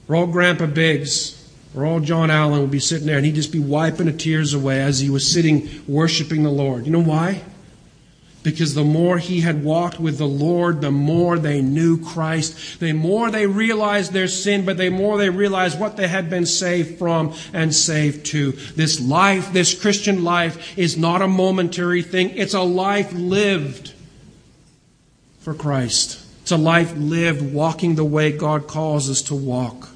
For 0.06 0.16
old 0.16 0.32
Grandpa 0.32 0.64
Biggs, 0.64 1.41
or 1.74 1.84
old 1.84 2.04
John 2.04 2.30
Allen 2.30 2.60
would 2.60 2.70
be 2.70 2.80
sitting 2.80 3.06
there 3.06 3.16
and 3.16 3.24
he'd 3.24 3.34
just 3.34 3.52
be 3.52 3.58
wiping 3.58 4.06
the 4.06 4.12
tears 4.12 4.52
away 4.52 4.80
as 4.80 5.00
he 5.00 5.08
was 5.08 5.30
sitting 5.30 5.68
worshiping 5.88 6.42
the 6.42 6.50
Lord. 6.50 6.86
You 6.86 6.92
know 6.92 7.02
why? 7.02 7.42
Because 8.42 8.74
the 8.74 8.84
more 8.84 9.18
he 9.18 9.40
had 9.40 9.62
walked 9.62 10.00
with 10.00 10.18
the 10.18 10.26
Lord, 10.26 10.80
the 10.80 10.90
more 10.90 11.38
they 11.38 11.62
knew 11.62 12.04
Christ. 12.04 12.80
The 12.80 12.92
more 12.92 13.30
they 13.30 13.46
realized 13.46 14.12
their 14.12 14.26
sin, 14.26 14.64
but 14.64 14.76
the 14.76 14.90
more 14.90 15.16
they 15.16 15.30
realized 15.30 15.78
what 15.78 15.96
they 15.96 16.08
had 16.08 16.28
been 16.28 16.46
saved 16.46 16.98
from 16.98 17.34
and 17.52 17.72
saved 17.72 18.26
to. 18.26 18.52
This 18.52 19.00
life, 19.00 19.52
this 19.52 19.80
Christian 19.80 20.24
life, 20.24 20.76
is 20.76 20.96
not 20.96 21.22
a 21.22 21.28
momentary 21.28 22.02
thing. 22.02 22.30
It's 22.30 22.54
a 22.54 22.62
life 22.62 23.12
lived 23.12 23.92
for 25.38 25.54
Christ. 25.54 26.18
It's 26.42 26.50
a 26.50 26.56
life 26.56 26.94
lived 26.96 27.54
walking 27.54 27.94
the 27.94 28.04
way 28.04 28.32
God 28.32 28.66
calls 28.66 29.08
us 29.08 29.22
to 29.22 29.36
walk. 29.36 29.91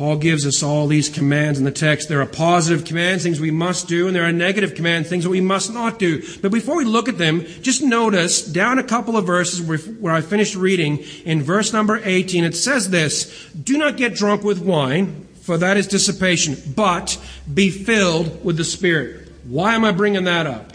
Paul 0.00 0.16
gives 0.16 0.46
us 0.46 0.62
all 0.62 0.86
these 0.86 1.10
commands 1.10 1.58
in 1.58 1.66
the 1.66 1.70
text. 1.70 2.08
There 2.08 2.22
are 2.22 2.26
positive 2.26 2.86
commands, 2.86 3.22
things 3.22 3.38
we 3.38 3.50
must 3.50 3.86
do, 3.86 4.06
and 4.06 4.16
there 4.16 4.24
are 4.24 4.32
negative 4.32 4.74
commands, 4.74 5.10
things 5.10 5.24
that 5.24 5.30
we 5.30 5.42
must 5.42 5.74
not 5.74 5.98
do. 5.98 6.22
But 6.40 6.52
before 6.52 6.78
we 6.78 6.86
look 6.86 7.06
at 7.10 7.18
them, 7.18 7.44
just 7.60 7.82
notice 7.82 8.40
down 8.40 8.78
a 8.78 8.82
couple 8.82 9.18
of 9.18 9.26
verses 9.26 9.60
where 10.00 10.14
I 10.14 10.22
finished 10.22 10.56
reading, 10.56 11.04
in 11.26 11.42
verse 11.42 11.74
number 11.74 12.00
18, 12.02 12.44
it 12.44 12.56
says 12.56 12.88
this 12.88 13.50
Do 13.52 13.76
not 13.76 13.98
get 13.98 14.14
drunk 14.14 14.42
with 14.42 14.62
wine, 14.62 15.28
for 15.42 15.58
that 15.58 15.76
is 15.76 15.86
dissipation, 15.86 16.56
but 16.74 17.18
be 17.52 17.68
filled 17.68 18.42
with 18.42 18.56
the 18.56 18.64
Spirit. 18.64 19.30
Why 19.44 19.74
am 19.74 19.84
I 19.84 19.92
bringing 19.92 20.24
that 20.24 20.46
up? 20.46 20.72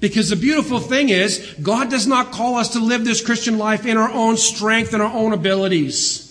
Because 0.00 0.28
the 0.28 0.36
beautiful 0.36 0.80
thing 0.80 1.08
is, 1.08 1.56
God 1.62 1.88
does 1.88 2.06
not 2.06 2.30
call 2.30 2.56
us 2.56 2.74
to 2.74 2.78
live 2.78 3.06
this 3.06 3.24
Christian 3.24 3.56
life 3.56 3.86
in 3.86 3.96
our 3.96 4.10
own 4.10 4.36
strength 4.36 4.92
and 4.92 5.02
our 5.02 5.14
own 5.14 5.32
abilities. 5.32 6.24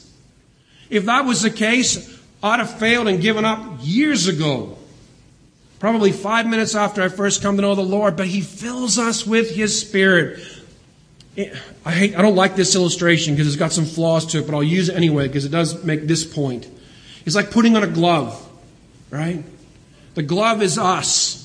If 0.91 1.05
that 1.05 1.25
was 1.25 1.41
the 1.41 1.49
case, 1.49 2.14
I'd 2.45 2.59
have 2.59 2.77
failed 2.77 3.07
and 3.07 3.19
given 3.19 3.43
up 3.43 3.59
years 3.81 4.27
ago. 4.27 4.77
Probably 5.79 6.11
five 6.11 6.45
minutes 6.45 6.75
after 6.75 7.01
I 7.01 7.07
first 7.07 7.41
come 7.41 7.55
to 7.55 7.63
know 7.63 7.73
the 7.73 7.81
Lord, 7.81 8.15
but 8.15 8.27
He 8.27 8.41
fills 8.41 8.99
us 8.99 9.25
with 9.25 9.49
His 9.49 9.79
Spirit. 9.81 10.39
I 11.83 11.91
hate, 11.91 12.15
I 12.15 12.21
don't 12.21 12.35
like 12.35 12.55
this 12.55 12.75
illustration 12.75 13.33
because 13.33 13.47
it's 13.47 13.55
got 13.55 13.71
some 13.71 13.85
flaws 13.85 14.27
to 14.27 14.39
it, 14.39 14.45
but 14.45 14.53
I'll 14.53 14.63
use 14.63 14.89
it 14.89 14.95
anyway 14.95 15.27
because 15.27 15.43
it 15.45 15.49
does 15.49 15.83
make 15.83 16.03
this 16.03 16.23
point. 16.23 16.69
It's 17.25 17.35
like 17.35 17.49
putting 17.49 17.75
on 17.75 17.83
a 17.83 17.87
glove, 17.87 18.47
right? 19.09 19.43
The 20.13 20.21
glove 20.21 20.61
is 20.61 20.77
us. 20.77 21.44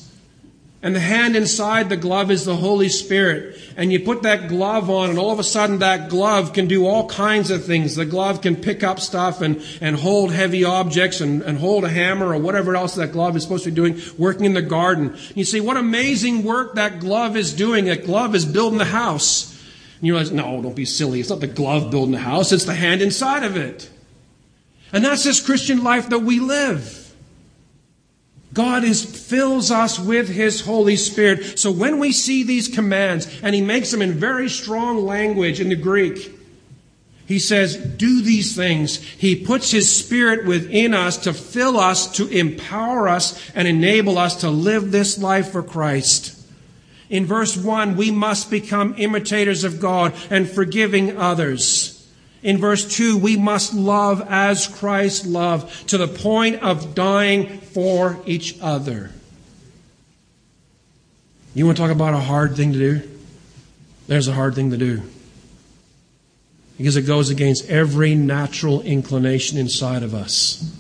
And 0.83 0.97
the 0.97 1.01
hand 1.01 1.37
inside 1.37 1.91
the 1.91 1.97
glove 1.97 2.31
is 2.31 2.47
the 2.47 2.57
Holy 2.57 2.89
Spirit. 2.89 3.61
And 3.77 3.93
you 3.93 4.01
put 4.01 4.23
that 4.23 4.49
glove 4.49 4.89
on, 4.89 5.11
and 5.11 5.19
all 5.19 5.31
of 5.31 5.39
a 5.39 5.45
sudden 5.45 5.81
that 5.81 6.09
glove 6.09 6.55
can 6.55 6.69
do 6.69 6.87
all 6.87 7.07
kinds 7.07 7.51
of 7.51 7.67
things. 7.67 7.97
The 7.97 8.07
glove 8.07 8.41
can 8.41 8.57
pick 8.57 8.83
up 8.83 8.99
stuff 8.99 9.43
and, 9.43 9.63
and 9.83 9.97
hold 9.97 10.33
heavy 10.33 10.65
objects 10.65 11.21
and, 11.21 11.43
and 11.43 11.59
hold 11.59 11.85
a 11.85 11.91
hammer 11.91 12.33
or 12.33 12.39
whatever 12.39 12.77
else 12.77 12.95
that 12.95 13.13
glove 13.13 13.37
is 13.37 13.43
supposed 13.43 13.65
to 13.65 13.71
be 13.71 13.77
doing, 13.77 14.01
working 14.17 14.47
in 14.47 14.55
the 14.55 14.63
garden. 14.63 15.19
You 15.35 15.45
see, 15.45 15.61
what 15.61 15.77
amazing 15.77 16.45
work 16.45 16.77
that 16.77 16.99
glove 16.99 17.37
is 17.37 17.53
doing. 17.53 17.85
That 17.85 18.07
glove 18.07 18.35
is 18.35 18.47
building 18.47 18.79
the 18.79 18.87
house. 18.87 19.51
And 19.99 20.07
you 20.07 20.15
realize, 20.15 20.33
no, 20.33 20.63
don't 20.63 20.75
be 20.75 20.87
silly. 20.87 21.21
It's 21.21 21.29
not 21.29 21.41
the 21.41 21.47
glove 21.47 21.91
building 21.91 22.13
the 22.13 22.21
house, 22.21 22.53
it's 22.53 22.65
the 22.65 22.75
hand 22.75 23.03
inside 23.03 23.45
of 23.45 23.55
it. 23.55 23.91
And 24.95 25.05
that's 25.05 25.25
this 25.25 25.45
Christian 25.45 25.85
life 25.85 26.09
that 26.09 26.21
we 26.21 26.41
live. 26.41 27.00
God 28.53 28.83
is, 28.83 29.05
fills 29.05 29.71
us 29.71 29.99
with 29.99 30.29
His 30.29 30.63
Holy 30.63 30.97
Spirit. 30.97 31.59
So 31.59 31.71
when 31.71 31.99
we 31.99 32.13
see 32.13 32.43
these 32.43 32.69
commands, 32.69 33.29
and 33.43 33.55
He 33.55 33.61
makes 33.61 33.91
them 33.91 34.03
in 34.03 34.13
very 34.13 34.49
strong 34.49 35.05
language 35.05 35.61
in 35.61 35.69
the 35.69 35.77
Greek, 35.77 36.33
He 37.27 37.39
says, 37.39 37.77
do 37.77 38.23
these 38.23 38.57
things. 38.57 38.97
He 38.97 39.37
puts 39.37 39.71
His 39.71 39.95
Spirit 39.95 40.47
within 40.47 40.95
us 40.95 41.17
to 41.19 41.33
fill 41.33 41.79
us, 41.79 42.11
to 42.17 42.27
empower 42.27 43.09
us, 43.09 43.41
and 43.55 43.69
enable 43.69 44.19
us 44.19 44.41
to 44.41 44.51
live 44.51 44.91
this 44.91 45.17
life 45.17 45.53
for 45.53 45.63
Christ. 45.63 46.37
In 47.09 47.27
verse 47.27 47.57
1, 47.57 47.97
we 47.97 48.11
must 48.11 48.51
become 48.51 48.95
imitators 48.97 49.63
of 49.63 49.81
God 49.81 50.13
and 50.29 50.49
forgiving 50.49 51.17
others. 51.17 52.00
In 52.43 52.59
verse 52.59 52.87
2, 52.97 53.19
we 53.19 53.37
must 53.37 53.75
love 53.75 54.23
as 54.29 54.67
Christ 54.67 55.27
loved 55.27 55.89
to 55.91 55.99
the 55.99 56.09
point 56.09 56.63
of 56.63 56.95
dying 56.95 57.61
for 57.61 58.19
each 58.25 58.59
other. 58.61 59.11
You 61.55 61.67
want 61.67 61.77
to 61.77 61.83
talk 61.83 61.91
about 61.91 62.15
a 62.15 62.21
hard 62.21 62.57
thing 62.57 62.73
to 62.73 62.79
do? 62.79 63.11
There's 64.07 64.29
a 64.29 64.33
hard 64.33 64.55
thing 64.55 64.71
to 64.71 64.77
do. 64.77 65.03
Because 66.79 66.97
it 66.97 67.03
goes 67.03 67.29
against 67.29 67.69
every 67.69 68.15
natural 68.15 68.81
inclination 68.81 69.59
inside 69.59 70.03
of 70.03 70.15
us. 70.15 70.80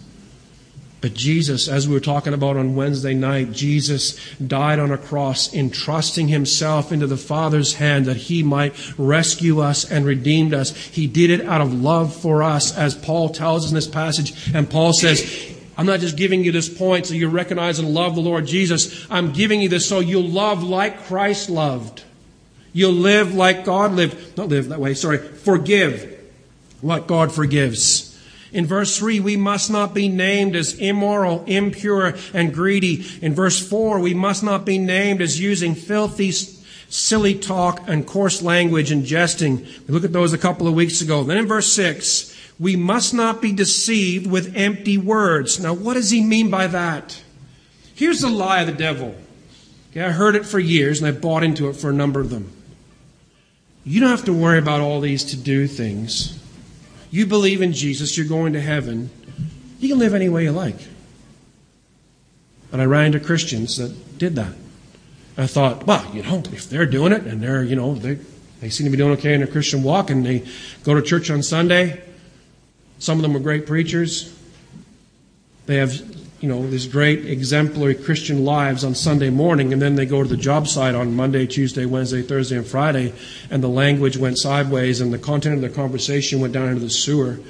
But 1.00 1.14
Jesus, 1.14 1.66
as 1.66 1.88
we 1.88 1.94
were 1.94 2.00
talking 2.00 2.34
about 2.34 2.58
on 2.58 2.76
Wednesday 2.76 3.14
night, 3.14 3.52
Jesus 3.52 4.18
died 4.34 4.78
on 4.78 4.90
a 4.90 4.98
cross, 4.98 5.54
entrusting 5.54 6.28
himself 6.28 6.92
into 6.92 7.06
the 7.06 7.16
Father's 7.16 7.74
hand 7.74 8.04
that 8.04 8.16
he 8.16 8.42
might 8.42 8.74
rescue 8.98 9.60
us 9.60 9.90
and 9.90 10.04
redeem 10.04 10.52
us. 10.52 10.76
He 10.76 11.06
did 11.06 11.30
it 11.30 11.46
out 11.46 11.62
of 11.62 11.72
love 11.72 12.14
for 12.14 12.42
us, 12.42 12.76
as 12.76 12.94
Paul 12.94 13.30
tells 13.30 13.64
us 13.64 13.70
in 13.70 13.74
this 13.74 13.88
passage. 13.88 14.54
And 14.54 14.68
Paul 14.68 14.92
says, 14.92 15.56
I'm 15.78 15.86
not 15.86 16.00
just 16.00 16.18
giving 16.18 16.44
you 16.44 16.52
this 16.52 16.68
point 16.68 17.06
so 17.06 17.14
you 17.14 17.28
recognize 17.28 17.78
and 17.78 17.94
love 17.94 18.14
the 18.14 18.20
Lord 18.20 18.46
Jesus. 18.46 19.06
I'm 19.10 19.32
giving 19.32 19.62
you 19.62 19.70
this 19.70 19.88
so 19.88 20.00
you'll 20.00 20.28
love 20.28 20.62
like 20.62 21.04
Christ 21.04 21.48
loved. 21.48 22.04
You'll 22.74 22.92
live 22.92 23.34
like 23.34 23.64
God 23.64 23.92
lived. 23.92 24.36
Not 24.36 24.48
live 24.48 24.68
that 24.68 24.80
way, 24.80 24.92
sorry. 24.92 25.16
Forgive 25.16 26.18
what 26.82 27.06
God 27.06 27.32
forgives. 27.32 28.09
In 28.52 28.66
verse 28.66 28.96
3, 28.98 29.20
we 29.20 29.36
must 29.36 29.70
not 29.70 29.94
be 29.94 30.08
named 30.08 30.56
as 30.56 30.74
immoral, 30.74 31.44
impure, 31.46 32.14
and 32.34 32.52
greedy. 32.52 33.04
In 33.22 33.34
verse 33.34 33.66
4, 33.66 34.00
we 34.00 34.14
must 34.14 34.42
not 34.42 34.64
be 34.64 34.78
named 34.78 35.22
as 35.22 35.40
using 35.40 35.74
filthy, 35.74 36.32
silly 36.32 37.34
talk 37.34 37.82
and 37.86 38.06
coarse 38.06 38.42
language 38.42 38.90
and 38.90 39.04
jesting. 39.04 39.58
We 39.86 39.94
looked 39.94 40.04
at 40.04 40.12
those 40.12 40.32
a 40.32 40.38
couple 40.38 40.66
of 40.66 40.74
weeks 40.74 41.00
ago. 41.00 41.22
Then 41.22 41.38
in 41.38 41.46
verse 41.46 41.72
6, 41.72 42.36
we 42.58 42.74
must 42.74 43.14
not 43.14 43.40
be 43.40 43.52
deceived 43.52 44.26
with 44.26 44.56
empty 44.56 44.98
words. 44.98 45.60
Now, 45.60 45.72
what 45.72 45.94
does 45.94 46.10
he 46.10 46.20
mean 46.20 46.50
by 46.50 46.66
that? 46.66 47.22
Here's 47.94 48.20
the 48.20 48.28
lie 48.28 48.62
of 48.62 48.66
the 48.66 48.72
devil. 48.72 49.14
Okay, 49.92 50.02
I 50.02 50.10
heard 50.10 50.34
it 50.34 50.46
for 50.46 50.58
years 50.58 51.00
and 51.00 51.08
I 51.08 51.18
bought 51.18 51.44
into 51.44 51.68
it 51.68 51.76
for 51.76 51.90
a 51.90 51.94
number 51.94 52.20
of 52.20 52.30
them. 52.30 52.50
You 53.84 54.00
don't 54.00 54.10
have 54.10 54.24
to 54.24 54.32
worry 54.32 54.58
about 54.58 54.80
all 54.80 55.00
these 55.00 55.24
to 55.24 55.36
do 55.36 55.66
things 55.66 56.39
you 57.10 57.26
believe 57.26 57.62
in 57.62 57.72
Jesus, 57.72 58.16
you're 58.16 58.26
going 58.26 58.52
to 58.52 58.60
heaven, 58.60 59.10
you 59.78 59.88
can 59.88 59.98
live 59.98 60.14
any 60.14 60.28
way 60.28 60.44
you 60.44 60.52
like. 60.52 60.76
And 62.72 62.80
I 62.80 62.84
ran 62.84 63.06
into 63.06 63.20
Christians 63.20 63.76
that 63.78 64.18
did 64.18 64.36
that. 64.36 64.52
I 65.36 65.46
thought, 65.46 65.86
well, 65.86 66.08
you 66.14 66.22
know, 66.22 66.42
if 66.52 66.68
they're 66.68 66.86
doing 66.86 67.12
it 67.12 67.22
and 67.22 67.42
they're, 67.42 67.64
you 67.64 67.74
know, 67.74 67.94
they, 67.94 68.18
they 68.60 68.68
seem 68.68 68.84
to 68.84 68.90
be 68.90 68.96
doing 68.96 69.12
okay 69.12 69.34
in 69.34 69.40
their 69.40 69.48
Christian 69.48 69.82
walk 69.82 70.10
and 70.10 70.24
they 70.24 70.46
go 70.84 70.94
to 70.94 71.02
church 71.02 71.30
on 71.30 71.42
Sunday, 71.42 72.00
some 72.98 73.18
of 73.18 73.22
them 73.22 73.34
are 73.34 73.40
great 73.40 73.66
preachers. 73.66 74.36
They 75.66 75.76
have 75.76 75.92
you 76.40 76.48
know, 76.48 76.66
these 76.66 76.86
great 76.86 77.26
exemplary 77.26 77.94
Christian 77.94 78.46
lives 78.46 78.82
on 78.82 78.94
Sunday 78.94 79.28
morning, 79.28 79.74
and 79.74 79.82
then 79.82 79.94
they 79.94 80.06
go 80.06 80.22
to 80.22 80.28
the 80.28 80.38
job 80.38 80.66
site 80.66 80.94
on 80.94 81.14
Monday, 81.14 81.46
Tuesday, 81.46 81.84
Wednesday, 81.84 82.22
Thursday, 82.22 82.56
and 82.56 82.66
Friday, 82.66 83.12
and 83.50 83.62
the 83.62 83.68
language 83.68 84.16
went 84.16 84.38
sideways, 84.38 85.02
and 85.02 85.12
the 85.12 85.18
content 85.18 85.56
of 85.56 85.60
the 85.60 85.68
conversation 85.68 86.40
went 86.40 86.54
down 86.54 86.68
into 86.68 86.80
the 86.80 86.88
sewer, 86.88 87.40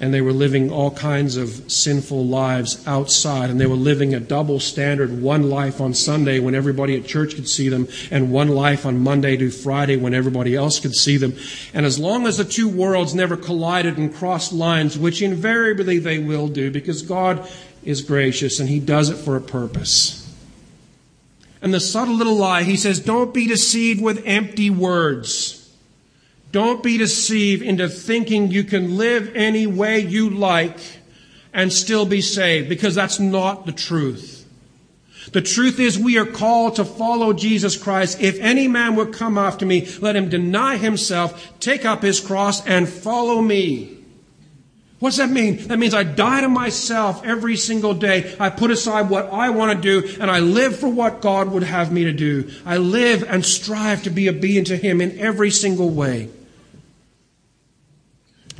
and 0.00 0.12
they 0.12 0.22
were 0.22 0.32
living 0.32 0.72
all 0.72 0.90
kinds 0.90 1.36
of 1.36 1.70
sinful 1.70 2.26
lives 2.26 2.82
outside, 2.84 3.48
and 3.48 3.60
they 3.60 3.66
were 3.66 3.76
living 3.76 4.12
a 4.12 4.18
double 4.18 4.58
standard 4.58 5.22
one 5.22 5.48
life 5.48 5.80
on 5.80 5.94
Sunday 5.94 6.40
when 6.40 6.54
everybody 6.54 6.96
at 6.96 7.06
church 7.06 7.36
could 7.36 7.48
see 7.48 7.68
them, 7.68 7.86
and 8.10 8.32
one 8.32 8.48
life 8.48 8.84
on 8.84 8.98
Monday 8.98 9.36
to 9.36 9.50
Friday 9.50 9.96
when 9.96 10.14
everybody 10.14 10.56
else 10.56 10.80
could 10.80 10.96
see 10.96 11.16
them. 11.16 11.36
And 11.74 11.86
as 11.86 11.98
long 11.98 12.26
as 12.26 12.38
the 12.38 12.44
two 12.44 12.68
worlds 12.68 13.14
never 13.14 13.36
collided 13.36 13.98
and 13.98 14.12
crossed 14.12 14.52
lines, 14.52 14.98
which 14.98 15.22
invariably 15.22 16.00
they 16.00 16.18
will 16.18 16.48
do, 16.48 16.72
because 16.72 17.02
God 17.02 17.46
is 17.84 18.02
gracious 18.02 18.60
and 18.60 18.68
he 18.68 18.78
does 18.78 19.08
it 19.08 19.16
for 19.16 19.36
a 19.36 19.40
purpose. 19.40 20.16
And 21.62 21.74
the 21.74 21.80
subtle 21.80 22.14
little 22.14 22.36
lie, 22.36 22.62
he 22.62 22.76
says, 22.76 23.00
don't 23.00 23.34
be 23.34 23.46
deceived 23.46 24.00
with 24.00 24.22
empty 24.24 24.70
words. 24.70 25.56
Don't 26.52 26.82
be 26.82 26.98
deceived 26.98 27.62
into 27.62 27.88
thinking 27.88 28.50
you 28.50 28.64
can 28.64 28.96
live 28.96 29.30
any 29.34 29.66
way 29.66 30.00
you 30.00 30.30
like 30.30 30.78
and 31.52 31.72
still 31.72 32.06
be 32.06 32.20
saved, 32.20 32.68
because 32.68 32.94
that's 32.94 33.18
not 33.20 33.66
the 33.66 33.72
truth. 33.72 34.48
The 35.32 35.42
truth 35.42 35.78
is, 35.78 35.98
we 35.98 36.16
are 36.16 36.26
called 36.26 36.76
to 36.76 36.84
follow 36.84 37.32
Jesus 37.32 37.76
Christ. 37.76 38.20
If 38.20 38.38
any 38.40 38.68
man 38.68 38.96
would 38.96 39.12
come 39.12 39.36
after 39.36 39.66
me, 39.66 39.86
let 40.00 40.16
him 40.16 40.28
deny 40.28 40.76
himself, 40.76 41.58
take 41.60 41.84
up 41.84 42.02
his 42.02 42.20
cross, 42.20 42.66
and 42.66 42.88
follow 42.88 43.42
me. 43.42 43.99
What 45.00 45.10
does 45.10 45.16
that 45.16 45.30
mean? 45.30 45.68
That 45.68 45.78
means 45.78 45.94
I 45.94 46.02
die 46.04 46.42
to 46.42 46.48
myself 46.48 47.24
every 47.24 47.56
single 47.56 47.94
day. 47.94 48.36
I 48.38 48.50
put 48.50 48.70
aside 48.70 49.08
what 49.08 49.32
I 49.32 49.48
want 49.48 49.72
to 49.74 49.80
do 49.80 50.16
and 50.20 50.30
I 50.30 50.40
live 50.40 50.78
for 50.78 50.88
what 50.88 51.22
God 51.22 51.50
would 51.50 51.62
have 51.62 51.90
me 51.90 52.04
to 52.04 52.12
do. 52.12 52.50
I 52.66 52.76
live 52.76 53.24
and 53.24 53.44
strive 53.44 54.02
to 54.02 54.10
be 54.10 54.28
obedient 54.28 54.66
to 54.68 54.76
Him 54.76 55.00
in 55.00 55.18
every 55.18 55.50
single 55.50 55.88
way 55.88 56.28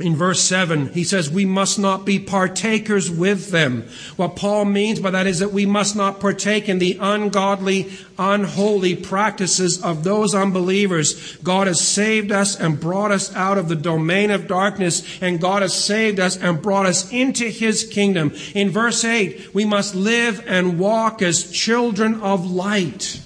in 0.01 0.15
verse 0.15 0.41
7, 0.41 0.89
he 0.93 1.03
says, 1.03 1.29
We 1.29 1.45
must 1.45 1.79
not 1.79 2.05
be 2.05 2.19
partakers 2.19 3.09
with 3.09 3.51
them. 3.51 3.87
What 4.15 4.35
Paul 4.35 4.65
means 4.65 4.99
by 4.99 5.11
that 5.11 5.27
is 5.27 5.39
that 5.39 5.53
we 5.53 5.65
must 5.65 5.95
not 5.95 6.19
partake 6.19 6.67
in 6.67 6.79
the 6.79 6.97
ungodly, 6.99 7.91
unholy 8.17 8.95
practices 8.95 9.81
of 9.81 10.03
those 10.03 10.35
unbelievers. 10.35 11.37
God 11.37 11.67
has 11.67 11.79
saved 11.79 12.31
us 12.31 12.59
and 12.59 12.79
brought 12.79 13.11
us 13.11 13.33
out 13.35 13.57
of 13.57 13.69
the 13.69 13.75
domain 13.75 14.31
of 14.31 14.47
darkness, 14.47 15.21
and 15.21 15.39
God 15.39 15.61
has 15.61 15.73
saved 15.73 16.19
us 16.19 16.35
and 16.37 16.61
brought 16.61 16.85
us 16.85 17.11
into 17.11 17.45
his 17.45 17.83
kingdom. 17.83 18.33
In 18.53 18.69
verse 18.69 19.05
8, 19.05 19.53
we 19.53 19.63
must 19.63 19.95
live 19.95 20.43
and 20.47 20.79
walk 20.79 21.21
as 21.21 21.51
children 21.51 22.21
of 22.21 22.49
light. 22.49 23.21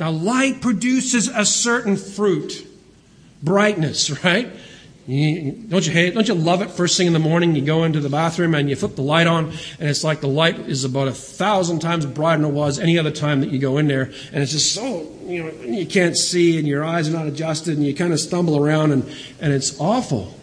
Now, 0.00 0.10
light 0.10 0.60
produces 0.60 1.28
a 1.28 1.44
certain 1.44 1.96
fruit 1.96 2.66
brightness, 3.44 4.10
right? 4.24 4.50
You, 5.06 5.52
don't 5.52 5.86
you 5.86 5.92
hate? 5.92 6.14
Don't 6.14 6.26
you 6.26 6.34
love 6.34 6.62
it? 6.62 6.70
First 6.70 6.96
thing 6.96 7.06
in 7.06 7.12
the 7.12 7.18
morning, 7.18 7.54
you 7.54 7.62
go 7.62 7.84
into 7.84 8.00
the 8.00 8.08
bathroom 8.08 8.54
and 8.54 8.70
you 8.70 8.76
flip 8.76 8.96
the 8.96 9.02
light 9.02 9.26
on, 9.26 9.52
and 9.78 9.88
it's 9.90 10.02
like 10.02 10.22
the 10.22 10.28
light 10.28 10.58
is 10.60 10.84
about 10.84 11.08
a 11.08 11.12
thousand 11.12 11.80
times 11.80 12.06
brighter 12.06 12.40
than 12.40 12.50
it 12.50 12.54
was 12.54 12.78
any 12.78 12.98
other 12.98 13.10
time 13.10 13.40
that 13.40 13.50
you 13.50 13.58
go 13.58 13.76
in 13.76 13.86
there, 13.86 14.10
and 14.32 14.42
it's 14.42 14.52
just 14.52 14.72
so 14.72 15.06
you 15.26 15.44
know 15.44 15.50
you 15.62 15.84
can't 15.84 16.16
see, 16.16 16.58
and 16.58 16.66
your 16.66 16.84
eyes 16.84 17.08
are 17.08 17.12
not 17.12 17.26
adjusted, 17.26 17.76
and 17.76 17.86
you 17.86 17.94
kind 17.94 18.14
of 18.14 18.20
stumble 18.20 18.56
around, 18.56 18.92
and 18.92 19.04
and 19.40 19.52
it's 19.52 19.78
awful. 19.78 20.38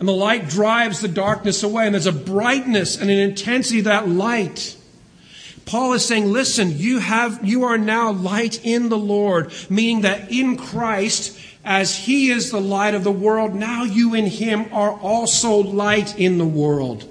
And 0.00 0.08
the 0.08 0.12
light 0.12 0.48
drives 0.48 1.00
the 1.00 1.08
darkness 1.08 1.62
away, 1.62 1.86
and 1.86 1.94
there's 1.94 2.06
a 2.06 2.12
brightness 2.12 3.00
and 3.00 3.08
an 3.08 3.18
intensity 3.18 3.82
that 3.82 4.08
light. 4.08 4.76
Paul 5.66 5.92
is 5.92 6.04
saying, 6.04 6.32
listen, 6.32 6.76
you 6.78 6.98
have, 6.98 7.46
you 7.46 7.64
are 7.64 7.78
now 7.78 8.10
light 8.10 8.64
in 8.64 8.88
the 8.88 8.98
Lord, 8.98 9.52
meaning 9.68 10.00
that 10.00 10.32
in 10.32 10.56
Christ, 10.56 11.38
as 11.64 11.96
he 11.96 12.30
is 12.30 12.50
the 12.50 12.60
light 12.60 12.94
of 12.94 13.04
the 13.04 13.12
world, 13.12 13.54
now 13.54 13.84
you 13.84 14.14
in 14.14 14.26
him 14.26 14.66
are 14.72 14.92
also 14.92 15.56
light 15.56 16.18
in 16.18 16.38
the 16.38 16.46
world. 16.46 17.06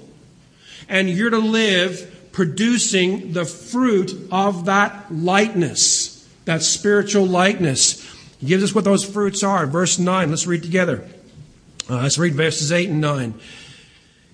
And 0.88 1.08
you're 1.08 1.30
to 1.30 1.38
live 1.38 2.30
producing 2.32 3.32
the 3.32 3.44
fruit 3.44 4.12
of 4.32 4.64
that 4.66 5.12
lightness, 5.12 6.28
that 6.44 6.62
spiritual 6.62 7.26
lightness. 7.26 8.06
He 8.40 8.46
gives 8.46 8.64
us 8.64 8.74
what 8.74 8.84
those 8.84 9.04
fruits 9.04 9.42
are. 9.42 9.66
Verse 9.66 9.98
9, 9.98 10.30
let's 10.30 10.46
read 10.46 10.62
together. 10.62 11.08
Uh, 11.88 12.02
let's 12.02 12.18
read 12.18 12.34
verses 12.34 12.72
8 12.72 12.88
and 12.88 13.00
9. 13.00 13.34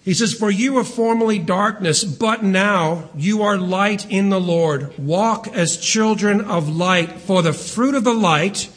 He 0.04 0.14
says, 0.14 0.32
For 0.32 0.50
you 0.50 0.74
were 0.74 0.84
formerly 0.84 1.40
darkness, 1.40 2.04
but 2.04 2.44
now 2.44 3.10
you 3.16 3.42
are 3.42 3.58
light 3.58 4.08
in 4.08 4.28
the 4.28 4.40
Lord. 4.40 4.96
Walk 4.98 5.48
as 5.48 5.78
children 5.78 6.40
of 6.40 6.68
light, 6.68 7.20
for 7.20 7.42
the 7.42 7.52
fruit 7.52 7.96
of 7.96 8.04
the 8.04 8.14
light. 8.14 8.70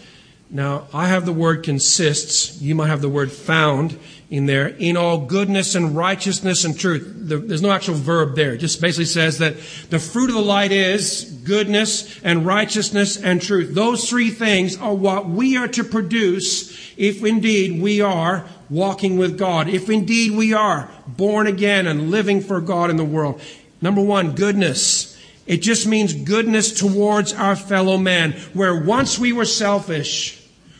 Now, 0.52 0.88
I 0.92 1.10
have 1.10 1.26
the 1.26 1.34
word 1.34 1.64
consists. 1.64 2.60
You 2.60 2.74
might 2.74 2.88
have 2.88 3.02
the 3.02 3.10
word 3.10 3.32
found 3.32 4.00
in 4.32 4.48
there. 4.48 4.68
In 4.68 4.98
all 4.98 5.20
goodness 5.20 5.76
and 5.76 5.96
righteousness 5.96 6.66
and 6.66 6.78
truth. 6.78 7.08
There's 7.16 7.62
no 7.62 7.72
actual 7.72 7.94
verb 7.94 8.36
there. 8.36 8.54
It 8.54 8.58
just 8.58 8.82
basically 8.82 9.06
says 9.06 9.38
that 9.38 9.58
the 9.92 10.00
fruit 10.00 10.30
of 10.30 10.36
the 10.36 10.42
light 10.42 10.72
is 10.72 11.26
goodness 11.44 12.20
and 12.24 12.48
righteousness 12.48 13.16
and 13.16 13.40
truth. 13.40 13.76
Those 13.76 14.10
three 14.10 14.32
things 14.32 14.76
are 14.78 14.94
what 14.94 15.30
we 15.30 15.56
are 15.56 15.68
to 15.68 15.84
produce 15.84 16.94
if 16.98 17.24
indeed 17.24 17.80
we 17.80 18.02
are 18.02 18.48
walking 18.72 19.18
with 19.18 19.38
God, 19.38 19.68
if 19.68 19.88
indeed 19.88 20.32
we 20.32 20.54
are 20.54 20.90
born 21.08 21.46
again 21.46 21.86
and 21.86 22.10
living 22.10 22.42
for 22.42 22.60
God 22.60 22.90
in 22.90 22.98
the 22.98 23.06
world. 23.06 23.40
Number 23.82 24.02
one, 24.02 24.34
goodness. 24.34 25.16
It 25.46 25.58
just 25.58 25.88
means 25.88 26.14
goodness 26.14 26.80
towards 26.80 27.34
our 27.34 27.56
fellow 27.56 27.98
man. 27.98 28.34
Where 28.54 28.80
once 28.80 29.18
we 29.18 29.34
were 29.34 29.46
selfish, 29.46 30.39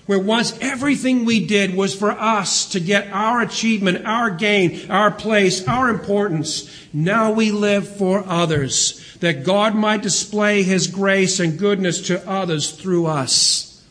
where 0.10 0.18
once 0.18 0.58
everything 0.60 1.24
we 1.24 1.46
did 1.46 1.76
was 1.76 1.94
for 1.94 2.10
us 2.10 2.68
to 2.68 2.80
get 2.80 3.08
our 3.12 3.42
achievement, 3.42 4.04
our 4.08 4.32
gain, 4.32 4.90
our 4.90 5.12
place, 5.12 5.68
our 5.68 5.88
importance, 5.88 6.68
now 6.92 7.32
we 7.32 7.52
live 7.52 7.88
for 7.88 8.24
others, 8.26 9.16
that 9.20 9.44
God 9.44 9.76
might 9.76 10.02
display 10.02 10.64
His 10.64 10.88
grace 10.88 11.40
and 11.40 11.60
goodness 11.60 12.08
to 12.08 12.28
others 12.28 12.72
through 12.72 13.06
us. 13.06 13.86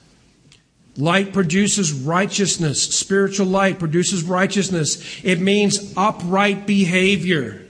Light 0.97 1.33
produces 1.33 1.93
righteousness. 1.93 2.83
Spiritual 2.83 3.47
light 3.47 3.79
produces 3.79 4.25
righteousness. 4.25 5.21
It 5.23 5.41
means 5.41 5.95
upright 5.97 6.67
behavior. 6.67 7.65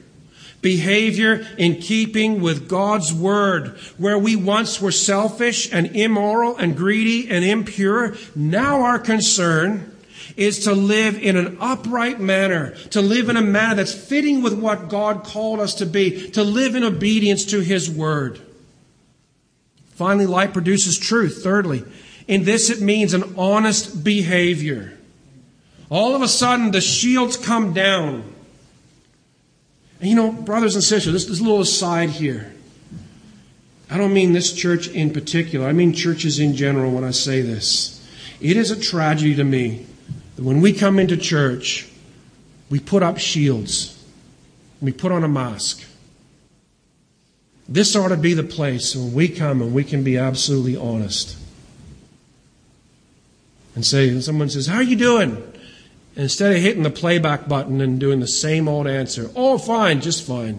Behavior 0.60 1.46
in 1.56 1.76
keeping 1.76 2.40
with 2.40 2.68
God's 2.68 3.12
word. 3.12 3.78
Where 3.96 4.18
we 4.18 4.34
once 4.34 4.80
were 4.80 4.92
selfish 4.92 5.72
and 5.72 5.94
immoral 5.94 6.56
and 6.56 6.76
greedy 6.76 7.30
and 7.30 7.44
impure, 7.44 8.16
now 8.34 8.82
our 8.82 8.98
concern 8.98 9.94
is 10.36 10.64
to 10.64 10.72
live 10.72 11.18
in 11.18 11.36
an 11.36 11.58
upright 11.60 12.20
manner, 12.20 12.72
to 12.90 13.00
live 13.00 13.28
in 13.28 13.36
a 13.36 13.42
manner 13.42 13.76
that's 13.76 13.94
fitting 13.94 14.42
with 14.42 14.58
what 14.58 14.88
God 14.88 15.24
called 15.24 15.60
us 15.60 15.74
to 15.74 15.86
be, 15.86 16.30
to 16.30 16.42
live 16.42 16.74
in 16.74 16.84
obedience 16.84 17.44
to 17.46 17.60
His 17.60 17.90
word. 17.90 18.40
Finally, 19.90 20.26
light 20.26 20.52
produces 20.52 20.96
truth. 20.96 21.42
Thirdly, 21.42 21.82
in 22.28 22.44
this, 22.44 22.70
it 22.70 22.80
means 22.80 23.14
an 23.14 23.34
honest 23.36 24.04
behavior. 24.04 24.96
All 25.90 26.14
of 26.14 26.22
a 26.22 26.28
sudden, 26.28 26.70
the 26.70 26.80
shields 26.80 27.36
come 27.36 27.72
down. 27.72 28.32
And 30.00 30.08
you 30.08 30.14
know, 30.14 30.32
brothers 30.32 30.74
and 30.74 30.84
sisters, 30.84 31.12
this, 31.12 31.26
this 31.26 31.40
little 31.40 31.60
aside 31.60 32.10
here. 32.10 32.52
I 33.90 33.96
don't 33.96 34.12
mean 34.12 34.32
this 34.32 34.52
church 34.52 34.88
in 34.88 35.12
particular, 35.12 35.66
I 35.66 35.72
mean 35.72 35.92
churches 35.92 36.38
in 36.38 36.54
general 36.54 36.92
when 36.92 37.04
I 37.04 37.10
say 37.10 37.40
this. 37.40 37.94
It 38.40 38.56
is 38.56 38.70
a 38.70 38.78
tragedy 38.78 39.34
to 39.34 39.44
me 39.44 39.86
that 40.36 40.44
when 40.44 40.60
we 40.60 40.72
come 40.72 40.98
into 40.98 41.16
church, 41.16 41.88
we 42.70 42.80
put 42.80 43.02
up 43.02 43.18
shields, 43.18 44.04
we 44.80 44.92
put 44.92 45.10
on 45.10 45.24
a 45.24 45.28
mask. 45.28 45.84
This 47.68 47.96
ought 47.96 48.08
to 48.08 48.16
be 48.16 48.34
the 48.34 48.42
place 48.42 48.94
when 48.94 49.12
we 49.12 49.28
come 49.28 49.60
and 49.60 49.74
we 49.74 49.84
can 49.84 50.04
be 50.04 50.16
absolutely 50.16 50.76
honest 50.76 51.36
and 53.74 53.86
say, 53.86 54.08
and 54.08 54.24
someone 54.24 54.48
says, 54.50 54.66
How 54.66 54.76
are 54.76 54.82
you 54.82 54.96
doing? 54.96 55.40
Instead 56.18 56.50
of 56.50 56.60
hitting 56.60 56.82
the 56.82 56.90
playback 56.90 57.46
button 57.48 57.80
and 57.80 58.00
doing 58.00 58.18
the 58.18 58.26
same 58.26 58.66
old 58.66 58.88
answer, 58.88 59.30
Oh, 59.36 59.56
fine, 59.56 60.00
just 60.00 60.26
fine. 60.26 60.58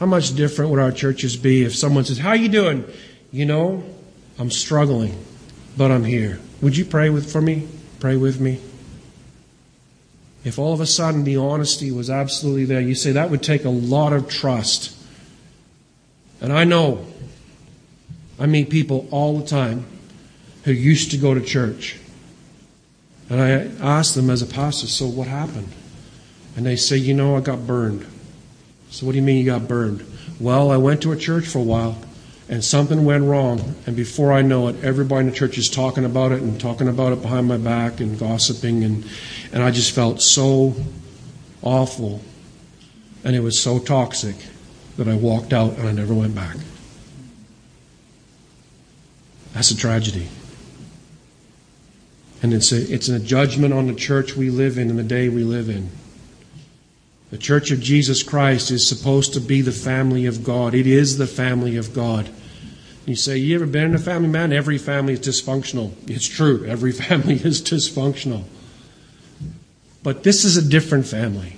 How 0.00 0.06
much 0.06 0.34
different 0.34 0.70
would 0.70 0.80
our 0.80 0.90
churches 0.90 1.36
be 1.36 1.62
if 1.62 1.76
someone 1.76 2.06
says, 2.06 2.16
How 2.16 2.30
are 2.30 2.36
you 2.36 2.48
doing? 2.48 2.86
You 3.30 3.44
know, 3.44 3.84
I'm 4.38 4.50
struggling, 4.50 5.22
but 5.76 5.90
I'm 5.90 6.04
here. 6.04 6.40
Would 6.62 6.78
you 6.78 6.86
pray 6.86 7.10
with 7.10 7.30
for 7.30 7.42
me? 7.42 7.68
Pray 8.00 8.16
with 8.16 8.40
me. 8.40 8.58
If 10.44 10.58
all 10.58 10.72
of 10.72 10.80
a 10.80 10.86
sudden 10.86 11.24
the 11.24 11.36
honesty 11.36 11.90
was 11.92 12.08
absolutely 12.08 12.64
there, 12.64 12.80
you 12.80 12.94
say 12.94 13.12
that 13.12 13.28
would 13.28 13.42
take 13.42 13.66
a 13.66 13.70
lot 13.70 14.14
of 14.14 14.30
trust. 14.30 14.96
And 16.40 16.54
I 16.54 16.64
know 16.64 17.06
I 18.40 18.46
meet 18.46 18.70
people 18.70 19.06
all 19.10 19.38
the 19.38 19.46
time 19.46 19.84
who 20.64 20.72
used 20.72 21.10
to 21.10 21.18
go 21.18 21.34
to 21.34 21.40
church. 21.42 21.98
And 23.32 23.40
I 23.40 23.50
asked 23.82 24.14
them 24.14 24.28
as 24.28 24.42
a 24.42 24.46
pastor, 24.46 24.86
so 24.86 25.06
what 25.06 25.26
happened? 25.26 25.72
And 26.54 26.66
they 26.66 26.76
say, 26.76 26.98
you 26.98 27.14
know, 27.14 27.34
I 27.34 27.40
got 27.40 27.66
burned. 27.66 28.04
So 28.90 29.06
what 29.06 29.12
do 29.12 29.16
you 29.16 29.22
mean 29.22 29.38
you 29.38 29.46
got 29.46 29.66
burned? 29.66 30.04
Well, 30.38 30.70
I 30.70 30.76
went 30.76 31.00
to 31.02 31.12
a 31.12 31.16
church 31.16 31.46
for 31.46 31.60
a 31.60 31.62
while 31.62 31.96
and 32.50 32.62
something 32.62 33.06
went 33.06 33.24
wrong. 33.24 33.74
And 33.86 33.96
before 33.96 34.34
I 34.34 34.42
know 34.42 34.68
it, 34.68 34.84
everybody 34.84 35.20
in 35.20 35.30
the 35.30 35.34
church 35.34 35.56
is 35.56 35.70
talking 35.70 36.04
about 36.04 36.32
it 36.32 36.42
and 36.42 36.60
talking 36.60 36.88
about 36.88 37.14
it 37.14 37.22
behind 37.22 37.48
my 37.48 37.56
back 37.56 38.00
and 38.00 38.18
gossiping. 38.18 38.84
And, 38.84 39.08
and 39.50 39.62
I 39.62 39.70
just 39.70 39.94
felt 39.94 40.20
so 40.20 40.74
awful. 41.62 42.20
And 43.24 43.34
it 43.34 43.40
was 43.40 43.58
so 43.58 43.78
toxic 43.78 44.36
that 44.98 45.08
I 45.08 45.14
walked 45.14 45.54
out 45.54 45.78
and 45.78 45.88
I 45.88 45.92
never 45.92 46.12
went 46.12 46.34
back. 46.34 46.56
That's 49.54 49.70
a 49.70 49.76
tragedy. 49.76 50.28
And 52.42 52.52
it's 52.52 52.72
a, 52.72 52.92
it's 52.92 53.08
a 53.08 53.20
judgment 53.20 53.72
on 53.72 53.86
the 53.86 53.94
church 53.94 54.36
we 54.36 54.50
live 54.50 54.76
in 54.76 54.90
and 54.90 54.98
the 54.98 55.04
day 55.04 55.28
we 55.28 55.44
live 55.44 55.68
in. 55.68 55.90
The 57.30 57.38
church 57.38 57.70
of 57.70 57.80
Jesus 57.80 58.22
Christ 58.22 58.70
is 58.70 58.86
supposed 58.86 59.32
to 59.34 59.40
be 59.40 59.62
the 59.62 59.72
family 59.72 60.26
of 60.26 60.44
God. 60.44 60.74
It 60.74 60.86
is 60.86 61.16
the 61.16 61.26
family 61.26 61.76
of 61.76 61.94
God. 61.94 62.28
You 63.06 63.16
say, 63.16 63.38
You 63.38 63.54
ever 63.54 63.66
been 63.66 63.84
in 63.84 63.94
a 63.94 63.98
family, 63.98 64.28
man? 64.28 64.52
Every 64.52 64.76
family 64.76 65.14
is 65.14 65.20
dysfunctional. 65.20 65.92
It's 66.10 66.28
true. 66.28 66.64
Every 66.66 66.92
family 67.08 67.36
is 67.36 67.62
dysfunctional. 67.62 68.44
But 70.02 70.24
this 70.24 70.44
is 70.44 70.56
a 70.56 70.68
different 70.68 71.06
family. 71.06 71.56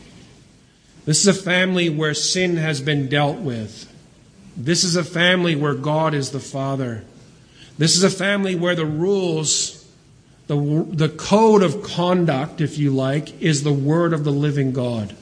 This 1.06 1.26
is 1.26 1.26
a 1.26 1.42
family 1.42 1.90
where 1.90 2.14
sin 2.14 2.56
has 2.56 2.80
been 2.80 3.08
dealt 3.08 3.38
with. 3.38 3.90
This 4.56 4.84
is 4.84 4.96
a 4.96 5.04
family 5.04 5.56
where 5.56 5.74
God 5.74 6.14
is 6.14 6.30
the 6.30 6.40
Father. 6.40 7.04
This 7.78 7.96
is 7.96 8.04
a 8.04 8.10
family 8.10 8.54
where 8.54 8.74
the 8.74 8.86
rules 8.86 9.83
the, 10.46 10.86
the 10.90 11.08
code 11.08 11.62
of 11.62 11.82
conduct, 11.82 12.60
if 12.60 12.78
you 12.78 12.90
like, 12.90 13.40
is 13.40 13.62
the 13.62 13.72
word 13.72 14.12
of 14.12 14.24
the 14.24 14.30
living 14.30 14.72
God. 14.72 15.14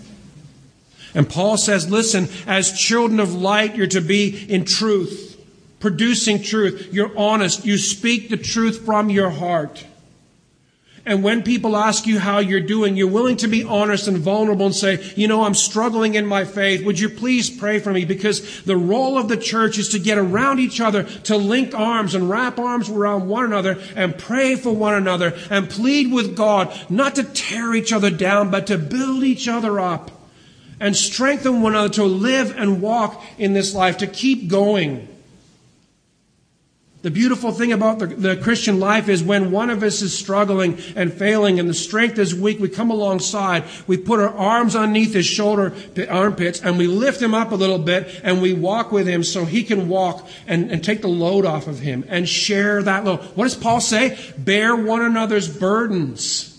And 1.14 1.28
Paul 1.28 1.56
says, 1.56 1.90
listen, 1.90 2.28
as 2.46 2.72
children 2.72 3.20
of 3.20 3.34
light, 3.34 3.76
you're 3.76 3.86
to 3.88 4.00
be 4.00 4.50
in 4.50 4.64
truth, 4.64 5.40
producing 5.78 6.42
truth. 6.42 6.88
You're 6.92 7.16
honest. 7.16 7.64
You 7.64 7.78
speak 7.78 8.30
the 8.30 8.36
truth 8.36 8.84
from 8.84 9.10
your 9.10 9.30
heart. 9.30 9.86
And 11.04 11.24
when 11.24 11.42
people 11.42 11.76
ask 11.76 12.06
you 12.06 12.20
how 12.20 12.38
you're 12.38 12.60
doing, 12.60 12.96
you're 12.96 13.08
willing 13.08 13.36
to 13.38 13.48
be 13.48 13.64
honest 13.64 14.06
and 14.06 14.18
vulnerable 14.18 14.66
and 14.66 14.74
say, 14.74 15.02
you 15.16 15.26
know, 15.26 15.42
I'm 15.42 15.54
struggling 15.54 16.14
in 16.14 16.24
my 16.26 16.44
faith. 16.44 16.84
Would 16.84 17.00
you 17.00 17.08
please 17.08 17.50
pray 17.50 17.80
for 17.80 17.92
me? 17.92 18.04
Because 18.04 18.62
the 18.62 18.76
role 18.76 19.18
of 19.18 19.26
the 19.26 19.36
church 19.36 19.78
is 19.78 19.88
to 19.90 19.98
get 19.98 20.16
around 20.16 20.60
each 20.60 20.80
other, 20.80 21.02
to 21.02 21.36
link 21.36 21.74
arms 21.74 22.14
and 22.14 22.30
wrap 22.30 22.60
arms 22.60 22.88
around 22.88 23.26
one 23.26 23.44
another 23.44 23.82
and 23.96 24.16
pray 24.16 24.54
for 24.54 24.72
one 24.72 24.94
another 24.94 25.36
and 25.50 25.68
plead 25.68 26.12
with 26.12 26.36
God, 26.36 26.72
not 26.88 27.16
to 27.16 27.24
tear 27.24 27.74
each 27.74 27.92
other 27.92 28.10
down, 28.10 28.52
but 28.52 28.68
to 28.68 28.78
build 28.78 29.24
each 29.24 29.48
other 29.48 29.80
up 29.80 30.12
and 30.78 30.96
strengthen 30.96 31.62
one 31.62 31.72
another 31.72 31.94
to 31.94 32.04
live 32.04 32.56
and 32.56 32.80
walk 32.80 33.24
in 33.38 33.54
this 33.54 33.74
life, 33.74 33.98
to 33.98 34.06
keep 34.06 34.46
going. 34.46 35.08
The 37.02 37.10
beautiful 37.10 37.50
thing 37.50 37.72
about 37.72 37.98
the, 37.98 38.06
the, 38.06 38.36
Christian 38.36 38.78
life 38.78 39.08
is 39.08 39.24
when 39.24 39.50
one 39.50 39.70
of 39.70 39.82
us 39.82 40.02
is 40.02 40.16
struggling 40.16 40.78
and 40.94 41.12
failing 41.12 41.58
and 41.58 41.68
the 41.68 41.74
strength 41.74 42.16
is 42.16 42.32
weak, 42.32 42.60
we 42.60 42.68
come 42.68 42.92
alongside, 42.92 43.64
we 43.88 43.96
put 43.96 44.20
our 44.20 44.32
arms 44.32 44.76
underneath 44.76 45.12
his 45.12 45.26
shoulder 45.26 45.74
armpits 46.08 46.62
and 46.62 46.78
we 46.78 46.86
lift 46.86 47.20
him 47.20 47.34
up 47.34 47.50
a 47.50 47.56
little 47.56 47.80
bit 47.80 48.20
and 48.22 48.40
we 48.40 48.54
walk 48.54 48.92
with 48.92 49.08
him 49.08 49.24
so 49.24 49.44
he 49.44 49.64
can 49.64 49.88
walk 49.88 50.28
and, 50.46 50.70
and 50.70 50.84
take 50.84 51.02
the 51.02 51.08
load 51.08 51.44
off 51.44 51.66
of 51.66 51.80
him 51.80 52.04
and 52.08 52.28
share 52.28 52.80
that 52.84 53.04
load. 53.04 53.18
What 53.34 53.44
does 53.44 53.56
Paul 53.56 53.80
say? 53.80 54.16
Bear 54.38 54.76
one 54.76 55.02
another's 55.02 55.48
burdens. 55.48 56.51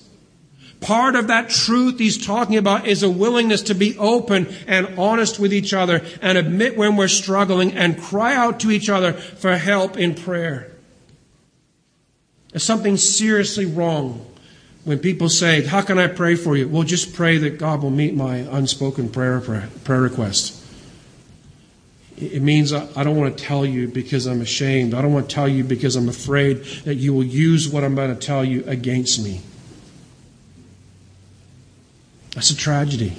Part 0.83 1.15
of 1.15 1.27
that 1.27 1.49
truth 1.49 1.97
he's 1.97 2.23
talking 2.23 2.57
about 2.57 2.87
is 2.87 3.03
a 3.03 3.09
willingness 3.09 3.61
to 3.63 3.73
be 3.73 3.97
open 3.97 4.53
and 4.67 4.99
honest 4.99 5.39
with 5.39 5.53
each 5.53 5.73
other 5.73 6.05
and 6.21 6.37
admit 6.37 6.75
when 6.75 6.97
we're 6.97 7.07
struggling 7.07 7.71
and 7.71 7.99
cry 7.99 8.35
out 8.35 8.59
to 8.61 8.71
each 8.71 8.89
other 8.89 9.13
for 9.13 9.55
help 9.55 9.97
in 9.97 10.13
prayer. 10.13 10.71
There's 12.51 12.63
something 12.63 12.97
seriously 12.97 13.65
wrong 13.65 14.25
when 14.83 14.99
people 14.99 15.29
say, 15.29 15.63
How 15.63 15.81
can 15.81 15.97
I 15.97 16.07
pray 16.07 16.35
for 16.35 16.57
you? 16.57 16.67
Well, 16.67 16.83
just 16.83 17.13
pray 17.13 17.37
that 17.37 17.57
God 17.57 17.81
will 17.81 17.89
meet 17.89 18.13
my 18.13 18.37
unspoken 18.37 19.09
prayer, 19.09 19.39
prayer 19.39 20.01
request. 20.01 20.59
It 22.17 22.41
means 22.41 22.73
I 22.73 23.03
don't 23.03 23.15
want 23.15 23.37
to 23.37 23.43
tell 23.43 23.65
you 23.65 23.87
because 23.87 24.27
I'm 24.27 24.41
ashamed. 24.41 24.93
I 24.93 25.01
don't 25.01 25.13
want 25.13 25.29
to 25.29 25.33
tell 25.33 25.47
you 25.47 25.63
because 25.63 25.95
I'm 25.95 26.09
afraid 26.09 26.63
that 26.83 26.95
you 26.95 27.13
will 27.13 27.23
use 27.23 27.69
what 27.69 27.83
I'm 27.85 27.93
about 27.93 28.07
to 28.07 28.15
tell 28.15 28.43
you 28.43 28.63
against 28.67 29.23
me. 29.23 29.41
That's 32.35 32.51
a 32.51 32.57
tragedy. 32.57 33.13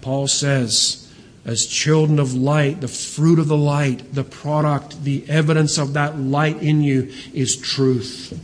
Paul 0.00 0.28
says, 0.28 1.12
as 1.44 1.66
children 1.66 2.18
of 2.18 2.34
light, 2.34 2.80
the 2.80 2.88
fruit 2.88 3.38
of 3.38 3.48
the 3.48 3.56
light, 3.56 4.14
the 4.14 4.24
product, 4.24 5.04
the 5.04 5.28
evidence 5.28 5.78
of 5.78 5.92
that 5.92 6.18
light 6.18 6.62
in 6.62 6.82
you 6.82 7.12
is 7.32 7.56
truth. 7.56 8.38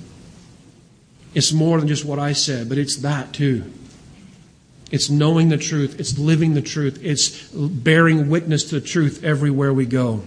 It's 1.34 1.52
more 1.52 1.78
than 1.78 1.88
just 1.88 2.04
what 2.04 2.18
I 2.18 2.32
said, 2.32 2.68
but 2.68 2.78
it's 2.78 2.96
that 2.98 3.32
too. 3.32 3.72
It's 4.90 5.08
knowing 5.08 5.48
the 5.48 5.56
truth. 5.56 5.98
It's 5.98 6.18
living 6.18 6.52
the 6.52 6.62
truth. 6.62 7.00
It's 7.02 7.48
bearing 7.50 8.28
witness 8.28 8.64
to 8.64 8.78
the 8.78 8.86
truth 8.86 9.24
everywhere 9.24 9.72
we 9.72 9.86
go. 9.86 10.22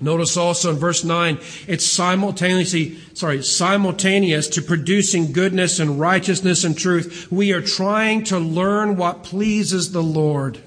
Notice 0.00 0.36
also 0.36 0.70
in 0.70 0.76
verse 0.76 1.04
9, 1.04 1.38
it's 1.66 1.86
simultaneously, 1.86 2.98
sorry, 3.14 3.42
simultaneous 3.42 4.46
to 4.48 4.62
producing 4.62 5.32
goodness 5.32 5.78
and 5.78 5.98
righteousness 5.98 6.64
and 6.64 6.76
truth. 6.76 7.28
We 7.30 7.52
are 7.52 7.62
trying 7.62 8.24
to 8.24 8.38
learn 8.38 8.96
what 8.96 9.22
pleases 9.22 9.92
the 9.92 10.02
Lord. 10.02 10.58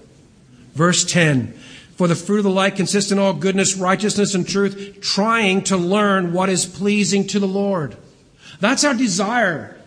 Verse 0.74 1.06
10, 1.06 1.54
for 1.96 2.08
the 2.08 2.16
fruit 2.16 2.40
of 2.40 2.44
the 2.46 2.50
light 2.50 2.76
consists 2.76 3.12
in 3.12 3.20
all 3.20 3.34
goodness, 3.34 3.76
righteousness, 3.76 4.34
and 4.34 4.48
truth, 4.48 5.00
trying 5.02 5.64
to 5.66 5.78
learn 5.78 6.34
what 6.34 6.50
is 6.50 6.66
pleasing 6.66 7.28
to 7.28 7.40
the 7.40 7.48
Lord. 7.48 7.98
That's 8.60 8.84
our 8.84 8.96
desire. 8.96 9.79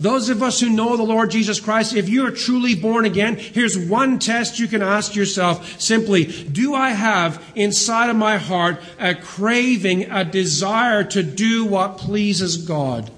Those 0.00 0.30
of 0.30 0.42
us 0.42 0.60
who 0.60 0.70
know 0.70 0.96
the 0.96 1.02
Lord 1.02 1.30
Jesus 1.30 1.60
Christ, 1.60 1.94
if 1.94 2.08
you 2.08 2.26
are 2.26 2.30
truly 2.30 2.74
born 2.74 3.04
again, 3.04 3.36
here's 3.36 3.78
one 3.78 4.18
test 4.18 4.58
you 4.58 4.66
can 4.66 4.80
ask 4.80 5.14
yourself 5.14 5.78
simply, 5.78 6.24
do 6.24 6.74
I 6.74 6.90
have 6.90 7.44
inside 7.54 8.08
of 8.08 8.16
my 8.16 8.38
heart 8.38 8.80
a 8.98 9.14
craving, 9.14 10.10
a 10.10 10.24
desire 10.24 11.04
to 11.04 11.22
do 11.22 11.66
what 11.66 11.98
pleases 11.98 12.56
God? 12.56 13.10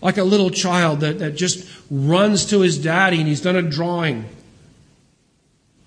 Like 0.00 0.16
a 0.16 0.24
little 0.24 0.48
child 0.48 1.00
that, 1.00 1.18
that 1.18 1.36
just 1.36 1.70
runs 1.90 2.46
to 2.46 2.60
his 2.60 2.78
daddy 2.78 3.18
and 3.18 3.28
he's 3.28 3.42
done 3.42 3.56
a 3.56 3.62
drawing. 3.62 4.24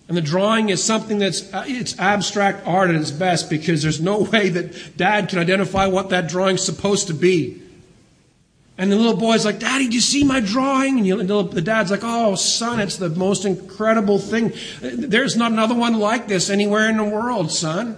And 0.08 0.16
the 0.16 0.22
drawing 0.22 0.70
is 0.70 0.84
something 0.84 1.18
that's 1.18 1.52
uh, 1.52 1.66
it's 1.68 1.98
abstract 1.98 2.68
art 2.68 2.92
at 2.92 2.96
its 2.96 3.10
best 3.10 3.50
because 3.50 3.82
there's 3.82 4.00
no 4.00 4.20
way 4.32 4.50
that 4.50 4.96
dad 4.96 5.30
can 5.30 5.40
identify 5.40 5.88
what 5.88 6.10
that 6.12 6.30
drawing's 6.30 6.64
supposed 6.64 7.08
to 7.08 7.16
be. 7.16 7.64
And 8.78 8.92
the 8.92 8.98
little 8.98 9.16
boy's 9.16 9.46
like, 9.46 9.60
Daddy, 9.60 9.88
do 9.88 9.96
you 9.96 10.02
see 10.02 10.26
my 10.26 10.42
drawing? 10.42 10.98
And, 10.98 11.08
you, 11.08 11.20
and 11.20 11.30
the 11.30 11.62
dad's 11.62 11.92
like, 11.92 12.02
Oh, 12.04 12.36
son, 12.36 12.82
it's 12.82 12.98
the 12.98 13.10
most 13.10 13.46
incredible 13.46 14.20
thing. 14.20 14.52
There's 14.82 15.38
not 15.38 15.52
another 15.52 15.76
one 15.76 15.98
like 15.98 16.28
this 16.28 16.50
anywhere 16.50 16.90
in 16.90 16.98
the 16.98 17.06
world, 17.06 17.52
son. 17.52 17.98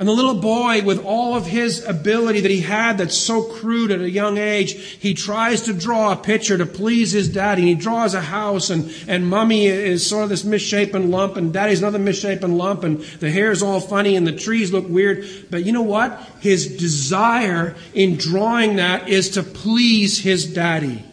And 0.00 0.08
the 0.08 0.14
little 0.14 0.40
boy, 0.40 0.80
with 0.80 1.04
all 1.04 1.36
of 1.36 1.44
his 1.44 1.84
ability 1.84 2.40
that 2.40 2.50
he 2.50 2.62
had 2.62 2.96
that's 2.96 3.18
so 3.18 3.42
crude 3.42 3.90
at 3.90 4.00
a 4.00 4.08
young 4.08 4.38
age, 4.38 4.72
he 4.72 5.12
tries 5.12 5.60
to 5.64 5.74
draw 5.74 6.10
a 6.10 6.16
picture 6.16 6.56
to 6.56 6.64
please 6.64 7.12
his 7.12 7.28
daddy. 7.28 7.60
And 7.60 7.68
he 7.68 7.74
draws 7.74 8.14
a 8.14 8.22
house, 8.22 8.70
and, 8.70 8.90
and 9.06 9.28
mummy 9.28 9.66
is 9.66 10.08
sort 10.08 10.24
of 10.24 10.30
this 10.30 10.42
misshapen 10.42 11.10
lump, 11.10 11.36
and 11.36 11.52
daddy's 11.52 11.80
another 11.80 11.98
misshapen 11.98 12.56
lump, 12.56 12.82
and 12.82 13.02
the 13.20 13.30
hair's 13.30 13.62
all 13.62 13.78
funny, 13.78 14.16
and 14.16 14.26
the 14.26 14.32
trees 14.32 14.72
look 14.72 14.88
weird. 14.88 15.28
But 15.50 15.66
you 15.66 15.72
know 15.72 15.82
what? 15.82 16.18
His 16.40 16.78
desire 16.78 17.76
in 17.92 18.16
drawing 18.16 18.76
that 18.76 19.06
is 19.06 19.28
to 19.32 19.42
please 19.42 20.20
his 20.20 20.50
daddy. 20.50 21.04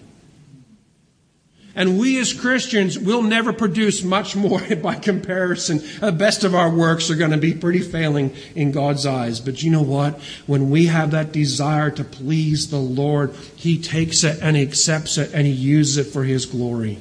And 1.77 1.99
we 1.99 2.19
as 2.19 2.33
Christians 2.33 2.97
will 2.97 3.21
never 3.21 3.53
produce 3.53 4.03
much 4.03 4.35
more 4.35 4.59
by 4.81 4.95
comparison. 4.95 5.79
The 5.99 6.11
best 6.11 6.43
of 6.43 6.55
our 6.55 6.71
works 6.71 7.11
are 7.11 7.15
going 7.15 7.31
to 7.31 7.37
be 7.37 7.53
pretty 7.53 7.81
failing 7.81 8.35
in 8.55 8.71
God's 8.71 9.05
eyes. 9.05 9.39
But 9.39 9.61
you 9.61 9.69
know 9.69 9.83
what? 9.83 10.19
When 10.47 10.71
we 10.71 10.87
have 10.87 11.11
that 11.11 11.31
desire 11.31 11.91
to 11.91 12.03
please 12.03 12.71
the 12.71 12.79
Lord, 12.79 13.31
He 13.55 13.79
takes 13.79 14.23
it 14.23 14.39
and 14.41 14.55
He 14.55 14.63
accepts 14.63 15.19
it 15.19 15.31
and 15.35 15.45
He 15.45 15.53
uses 15.53 15.97
it 15.97 16.11
for 16.11 16.23
His 16.23 16.47
glory. 16.47 16.97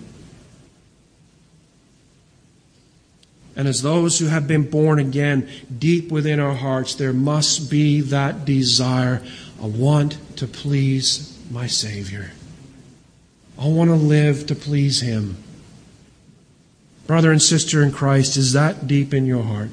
And 3.56 3.66
as 3.66 3.80
those 3.80 4.18
who 4.18 4.26
have 4.26 4.46
been 4.46 4.68
born 4.68 4.98
again, 4.98 5.48
deep 5.78 6.12
within 6.12 6.38
our 6.38 6.54
hearts, 6.54 6.94
there 6.96 7.14
must 7.14 7.70
be 7.70 8.02
that 8.02 8.44
desire. 8.44 9.22
I 9.62 9.66
want 9.66 10.18
to 10.36 10.46
please 10.46 11.42
my 11.50 11.66
Savior. 11.66 12.32
I 13.58 13.68
want 13.68 13.90
to 13.90 13.96
live 13.96 14.46
to 14.46 14.54
please 14.54 15.00
Him. 15.00 15.36
Brother 17.06 17.30
and 17.30 17.40
sister 17.40 17.82
in 17.82 17.92
Christ, 17.92 18.36
is 18.36 18.52
that 18.52 18.86
deep 18.86 19.14
in 19.14 19.26
your 19.26 19.42
heart? 19.42 19.70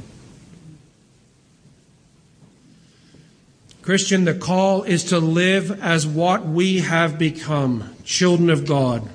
Christian, 3.81 4.23
the 4.23 4.33
call 4.33 4.83
is 4.83 5.03
to 5.05 5.19
live 5.19 5.83
as 5.83 6.07
what 6.07 6.45
we 6.45 6.79
have 6.79 7.19
become 7.19 7.93
children 8.05 8.49
of 8.49 8.65
God. 8.65 9.09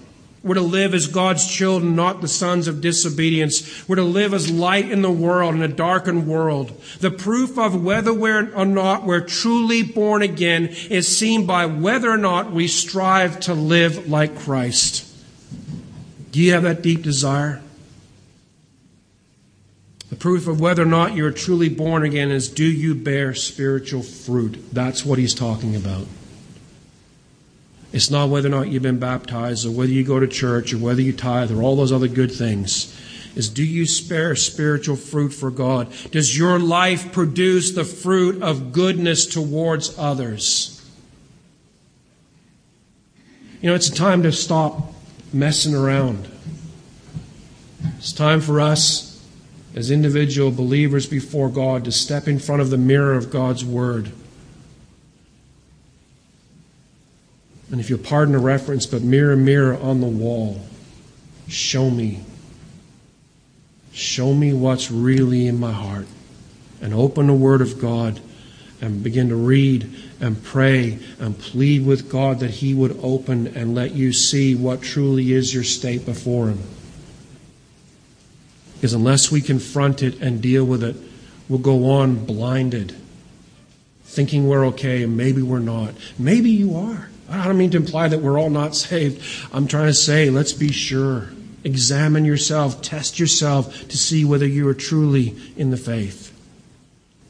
We're 0.49 0.55
to 0.55 0.62
live 0.62 0.94
as 0.94 1.07
God's 1.07 1.46
children, 1.46 1.94
not 1.94 2.22
the 2.22 2.28
sons 2.28 2.68
of 2.68 2.80
disobedience. 2.80 3.86
We're 3.86 3.96
to 3.96 4.03
live 4.03 4.32
as 4.32 4.51
light 4.51 4.90
in 4.90 5.03
the 5.03 5.11
world, 5.11 5.55
in 5.55 5.62
a 5.62 5.68
darkened 5.68 6.26
world. 6.26 6.72
The 7.01 7.11
proof 7.11 7.59
of 7.59 7.84
whether 7.84 8.14
we're 8.14 8.51
or 8.55 8.64
not 8.64 9.05
we're 9.05 9.20
truly 9.20 9.82
born 9.82 10.22
again 10.22 10.68
is 10.88 11.14
seen 11.14 11.44
by 11.44 11.66
whether 11.66 12.11
or 12.11 12.16
not 12.16 12.51
we 12.51 12.66
strive 12.66 13.40
to 13.40 13.53
live 13.53 14.09
like 14.09 14.38
Christ. 14.38 15.07
Do 16.32 16.40
you 16.40 16.53
have 16.53 16.62
that 16.62 16.80
deep 16.80 17.03
desire? 17.03 17.61
The 20.09 20.16
proof 20.16 20.49
of 20.49 20.61
whether 20.61 20.82
or 20.82 20.86
not 20.86 21.14
you're 21.14 21.30
truly 21.30 21.68
born 21.68 22.05
again 22.05 22.30
is 22.30 22.49
do 22.49 22.64
you 22.64 22.94
bear 22.94 23.34
spiritual 23.34 24.03
fruit? 24.03 24.72
That's 24.72 25.05
what 25.05 25.18
he's 25.18 25.34
talking 25.34 25.76
about. 25.76 26.07
It's 27.99 28.12
not 28.12 28.28
whether 28.28 28.46
or 28.46 28.53
not 28.53 28.68
you've 28.68 28.84
been 28.84 29.01
baptized 29.01 29.66
or 29.66 29.72
whether 29.72 29.90
you 29.90 30.05
go 30.05 30.20
to 30.20 30.28
church 30.28 30.72
or 30.72 30.78
whether 30.78 31.03
you 31.03 31.12
tithe 31.12 31.51
or 31.51 31.64
all 31.64 31.74
those 31.74 31.90
other 31.90 32.07
good 32.07 32.30
things. 32.30 32.96
Is 33.34 33.49
do 33.49 33.64
you 33.64 33.86
spare 33.86 34.36
spiritual 34.36 34.94
fruit 34.94 35.30
for 35.30 35.51
God? 35.51 35.92
Does 36.12 36.38
your 36.38 36.61
life 36.61 37.11
produce 37.11 37.72
the 37.72 37.82
fruit 37.82 38.40
of 38.40 38.70
goodness 38.70 39.26
towards 39.26 39.99
others? 39.99 40.80
You 43.61 43.70
know, 43.70 43.74
it's 43.74 43.88
a 43.88 43.94
time 43.94 44.22
to 44.22 44.30
stop 44.30 44.92
messing 45.32 45.74
around. 45.74 46.28
It's 47.96 48.12
time 48.12 48.40
for 48.40 48.61
us 48.61 49.26
as 49.74 49.90
individual 49.90 50.53
believers 50.53 51.07
before 51.07 51.49
God 51.49 51.84
to 51.84 51.90
step 51.90 52.28
in 52.28 52.38
front 52.38 52.62
of 52.62 52.70
the 52.70 52.78
mirror 52.78 53.14
of 53.14 53.32
God's 53.32 53.64
Word 53.64 54.12
And 57.71 57.81
if 57.81 57.91
you'll 57.91 57.99
pardon 57.99 58.35
a 58.35 58.39
reference, 58.39 58.87
but 58.87 59.03
mirror, 59.03 59.37
mirror 59.37 59.77
on 59.77 60.01
the 60.01 60.07
wall, 60.07 60.61
show 61.49 61.91
me. 61.91 62.25
Show 63.93 64.33
me 64.33 64.53
what's 64.53 64.91
really 64.91 65.47
in 65.47 65.61
my 65.61 65.73
heart. 65.73 66.07
And 66.81 66.95
open 66.95 67.27
the 67.27 67.35
Word 67.35 67.61
of 67.61 67.81
God 67.81 68.21
and 68.81 69.03
begin 69.03 69.29
to 69.29 69.37
read 69.37 69.93
and 70.21 70.43
pray 70.43 70.99
and 71.19 71.39
plead 71.39 71.85
with 71.85 72.11
God 72.11 72.41
that 72.41 72.51
He 72.51 72.75
would 72.75 72.99
open 73.03 73.49
and 73.49 73.75
let 73.75 73.93
you 73.93 74.12
see 74.12 74.55
what 74.55 74.83
truly 74.83 75.33
is 75.33 75.53
your 75.53 75.64
state 75.64 76.07
before 76.07 76.49
Him. 76.49 76.62
Because 78.75 78.95
unless 78.95 79.31
we 79.33 79.41
confront 79.41 80.03
it 80.03 80.21
and 80.21 80.41
deal 80.41 80.64
with 80.64 80.85
it, 80.85 80.97
we'll 81.49 81.59
go 81.59 81.91
on 81.91 82.25
blinded, 82.25 82.95
thinking 84.05 84.47
we're 84.47 84.66
okay 84.66 85.03
and 85.03 85.16
maybe 85.16 85.43
we're 85.43 85.59
not. 85.59 85.95
Maybe 86.16 86.51
you 86.51 86.77
are. 86.77 87.11
I 87.31 87.47
don't 87.47 87.59
mean 87.59 87.70
to 87.70 87.76
imply 87.76 88.09
that 88.09 88.20
we're 88.20 88.39
all 88.39 88.51
not 88.51 88.74
saved. 88.74 89.22
I'm 89.53 89.66
trying 89.66 89.87
to 89.87 89.95
say, 89.95 90.31
let's 90.31 90.53
be 90.53 90.72
sure. 90.72 91.29
Examine 91.64 92.24
yourself, 92.24 92.81
test 92.81 93.18
yourself 93.18 93.89
to 93.89 93.99
see 93.99 94.24
whether 94.24 94.47
you 94.47 94.66
are 94.68 94.74
truly 94.74 95.37
in 95.57 95.70
the 95.70 95.76
faith. 95.76 96.35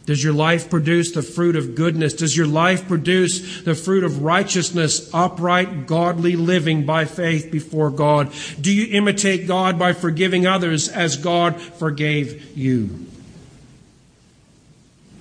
Does 0.06 0.24
your 0.24 0.32
life 0.32 0.70
produce 0.70 1.12
the 1.12 1.20
fruit 1.20 1.54
of 1.54 1.74
goodness? 1.74 2.14
Does 2.14 2.34
your 2.34 2.46
life 2.46 2.88
produce 2.88 3.60
the 3.60 3.74
fruit 3.74 4.04
of 4.04 4.22
righteousness, 4.22 5.12
upright, 5.12 5.86
godly 5.86 6.34
living 6.34 6.86
by 6.86 7.04
faith 7.04 7.50
before 7.50 7.90
God? 7.90 8.32
Do 8.58 8.72
you 8.72 8.96
imitate 8.96 9.46
God 9.46 9.78
by 9.78 9.92
forgiving 9.92 10.46
others 10.46 10.88
as 10.88 11.18
God 11.18 11.60
forgave 11.60 12.56
you? 12.56 13.06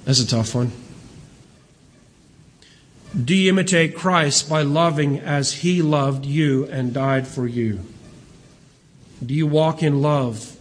That's 0.05 0.21
a 0.21 0.27
tough 0.27 0.55
one. 0.55 0.71
Do 3.15 3.35
you 3.35 3.49
imitate 3.49 3.95
Christ 3.95 4.49
by 4.49 4.61
loving 4.63 5.19
as 5.19 5.53
he 5.53 5.81
loved 5.81 6.25
you 6.25 6.65
and 6.65 6.93
died 6.93 7.27
for 7.27 7.47
you? 7.47 7.79
Do 9.25 9.33
you 9.33 9.47
walk 9.47 9.81
in 9.81 10.01
love 10.01 10.57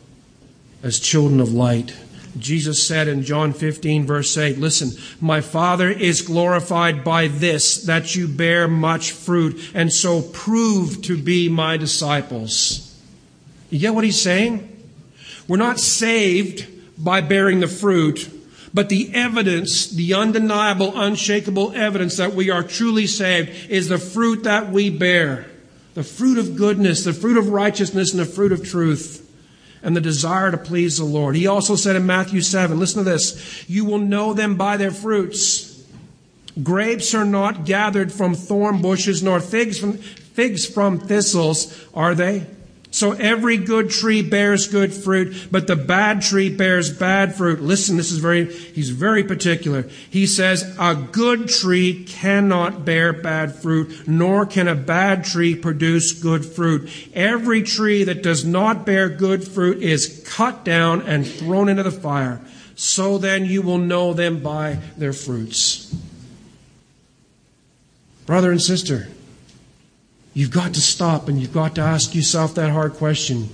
as 0.83 0.99
children 0.99 1.41
of 1.41 1.53
light? 1.53 1.95
Jesus 2.39 2.87
said 2.87 3.09
in 3.09 3.23
John 3.23 3.53
15, 3.53 4.07
verse 4.07 4.37
8, 4.37 4.59
Listen, 4.59 4.91
my 5.21 5.41
Father 5.41 5.91
is 5.91 6.23
glorified 6.23 7.03
by 7.03 7.29
this, 7.29 7.83
that 7.85 8.15
you 8.15 8.29
bear 8.29 8.69
much 8.69 9.13
fruit, 9.13 9.71
and 9.75 9.93
so 9.93 10.23
prove 10.23 11.03
to 11.03 11.17
be 11.17 11.49
my 11.49 11.77
disciples. 11.77 12.95
You 13.71 13.79
get 13.79 13.95
what 13.95 14.05
he's 14.05 14.21
saying? 14.21 14.73
We're 15.49 15.57
not 15.57 15.81
saved 15.81 16.69
by 17.03 17.21
bearing 17.21 17.61
the 17.61 17.69
fruit. 17.69 18.31
But 18.77 18.91
the 18.91 19.11
evidence, 19.14 19.89
the 19.89 20.12
undeniable, 20.12 20.93
unshakable 21.01 21.72
evidence 21.74 22.18
that 22.18 22.35
we 22.35 22.51
are 22.51 22.62
truly 22.62 23.07
saved 23.07 23.70
is 23.70 23.89
the 23.89 23.97
fruit 23.97 24.43
that 24.43 24.70
we 24.70 24.91
bear. 24.91 25.47
the 25.97 26.05
fruit 26.05 26.37
of 26.37 26.57
goodness, 26.57 27.05
the 27.05 27.14
fruit 27.14 27.39
of 27.39 27.49
righteousness, 27.49 28.11
and 28.12 28.20
the 28.20 28.27
fruit 28.27 28.53
of 28.53 28.62
truth, 28.62 29.35
and 29.83 29.97
the 29.97 30.01
desire 30.01 30.51
to 30.51 30.59
please 30.59 30.99
the 30.99 31.05
Lord. 31.05 31.35
He 31.35 31.47
also 31.47 31.74
said 31.74 31.97
in 31.97 32.05
Matthew 32.05 32.43
7, 32.43 32.79
listen 32.79 33.03
to 33.03 33.11
this, 33.11 33.64
you 33.66 33.87
will 33.87 33.99
know 33.99 34.35
them 34.35 34.57
by 34.57 34.77
their 34.77 34.91
fruits. 34.91 35.83
Grapes 36.62 37.14
are 37.14 37.24
not 37.24 37.64
gathered 37.64 38.12
from 38.12 38.35
thorn 38.35 38.83
bushes, 38.83 39.22
nor 39.22 39.41
figs 39.41 39.79
from, 39.79 39.95
figs 39.95 40.66
from 40.66 41.01
thistles, 41.01 41.83
are 41.95 42.14
they? 42.14 42.45
So 42.97 43.13
every 43.13 43.59
good 43.59 43.91
tree 43.91 44.23
bears 44.23 44.69
good 44.69 44.91
fruit, 44.91 45.49
but 45.51 45.67
the 45.67 45.77
bad 45.77 46.23
tree 46.23 46.49
bears 46.49 46.91
bad 46.91 47.35
fruit. 47.35 47.61
Listen, 47.61 47.99
this 47.99 48.11
is 48.11 48.21
very, 48.21 48.51
he's 48.51 48.89
very 48.89 49.23
particular. 49.23 49.83
He 50.09 50.27
says, 50.27 50.75
a 50.81 50.95
good 50.95 51.51
tree 51.51 52.05
cannot 52.05 52.87
bear 52.87 53.13
bad 53.13 53.55
fruit, 53.55 54.09
nor 54.09 54.47
can 54.47 54.67
a 54.67 54.75
bad 54.75 55.27
tree 55.27 55.55
produce 55.55 56.13
good 56.13 56.47
fruit. 56.47 56.89
Every 57.13 57.63
tree 57.63 58.03
that 58.05 58.23
does 58.23 58.47
not 58.47 58.87
bear 58.87 59.11
good 59.11 59.47
fruit 59.47 59.83
is 59.83 60.27
cut 60.27 60.65
down 60.65 61.03
and 61.03 61.27
thrown 61.27 61.69
into 61.69 61.83
the 61.83 61.91
fire. 61.91 62.41
So 62.77 63.19
then 63.19 63.45
you 63.45 63.61
will 63.61 63.77
know 63.77 64.15
them 64.15 64.43
by 64.43 64.79
their 64.97 65.13
fruits. 65.13 65.95
Brother 68.25 68.51
and 68.51 68.63
sister, 68.63 69.09
You've 70.37 70.51
got 70.51 70.74
to 70.74 70.82
stop 70.82 71.30
and 71.30 71.41
you've 71.41 71.55
got 71.55 71.76
to 71.76 71.80
ask 71.80 72.14
yourself 72.14 72.57
that 72.57 72.70
hard 72.70 72.93
question 72.93 73.49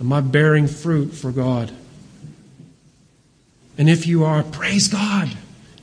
Am 0.00 0.14
I 0.14 0.22
bearing 0.22 0.66
fruit 0.66 1.08
for 1.08 1.30
God? 1.30 1.70
And 3.76 3.90
if 3.90 4.06
you 4.06 4.24
are, 4.24 4.42
praise 4.42 4.88
God. 4.88 5.28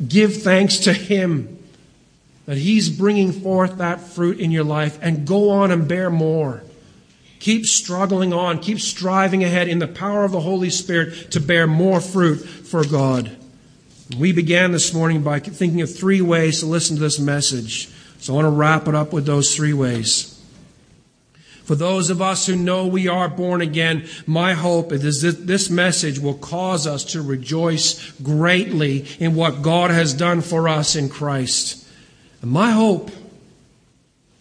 Give 0.05 0.35
thanks 0.41 0.77
to 0.79 0.93
Him 0.93 1.59
that 2.47 2.57
He's 2.57 2.89
bringing 2.89 3.31
forth 3.31 3.77
that 3.77 4.01
fruit 4.01 4.39
in 4.39 4.49
your 4.49 4.63
life 4.63 4.97
and 5.03 5.27
go 5.27 5.51
on 5.51 5.69
and 5.69 5.87
bear 5.87 6.09
more. 6.09 6.63
Keep 7.37 7.67
struggling 7.67 8.33
on. 8.33 8.57
Keep 8.57 8.79
striving 8.79 9.43
ahead 9.43 9.67
in 9.67 9.77
the 9.77 9.87
power 9.87 10.23
of 10.23 10.31
the 10.31 10.39
Holy 10.39 10.71
Spirit 10.71 11.29
to 11.29 11.39
bear 11.39 11.67
more 11.67 12.01
fruit 12.01 12.37
for 12.37 12.83
God. 12.83 13.37
We 14.17 14.31
began 14.31 14.71
this 14.71 14.95
morning 14.95 15.21
by 15.21 15.41
thinking 15.41 15.81
of 15.81 15.95
three 15.95 16.21
ways 16.21 16.61
to 16.61 16.65
listen 16.65 16.95
to 16.95 17.03
this 17.03 17.19
message. 17.19 17.87
So 18.17 18.33
I 18.33 18.35
want 18.37 18.45
to 18.47 18.49
wrap 18.49 18.87
it 18.87 18.95
up 18.95 19.13
with 19.13 19.27
those 19.27 19.55
three 19.55 19.73
ways. 19.73 20.37
For 21.69 21.75
those 21.75 22.09
of 22.09 22.19
us 22.19 22.47
who 22.47 22.55
know 22.55 22.87
we 22.87 23.07
are 23.07 23.29
born 23.29 23.61
again, 23.61 24.07
my 24.25 24.53
hope 24.53 24.91
is 24.91 25.21
that 25.21 25.45
this 25.45 25.69
message 25.69 26.17
will 26.17 26.33
cause 26.33 26.87
us 26.87 27.03
to 27.11 27.21
rejoice 27.21 28.09
greatly 28.23 29.05
in 29.19 29.35
what 29.35 29.61
God 29.61 29.91
has 29.91 30.15
done 30.15 30.41
for 30.41 30.67
us 30.67 30.95
in 30.95 31.09
Christ. 31.09 31.87
And 32.41 32.49
my 32.49 32.71
hope, 32.71 33.11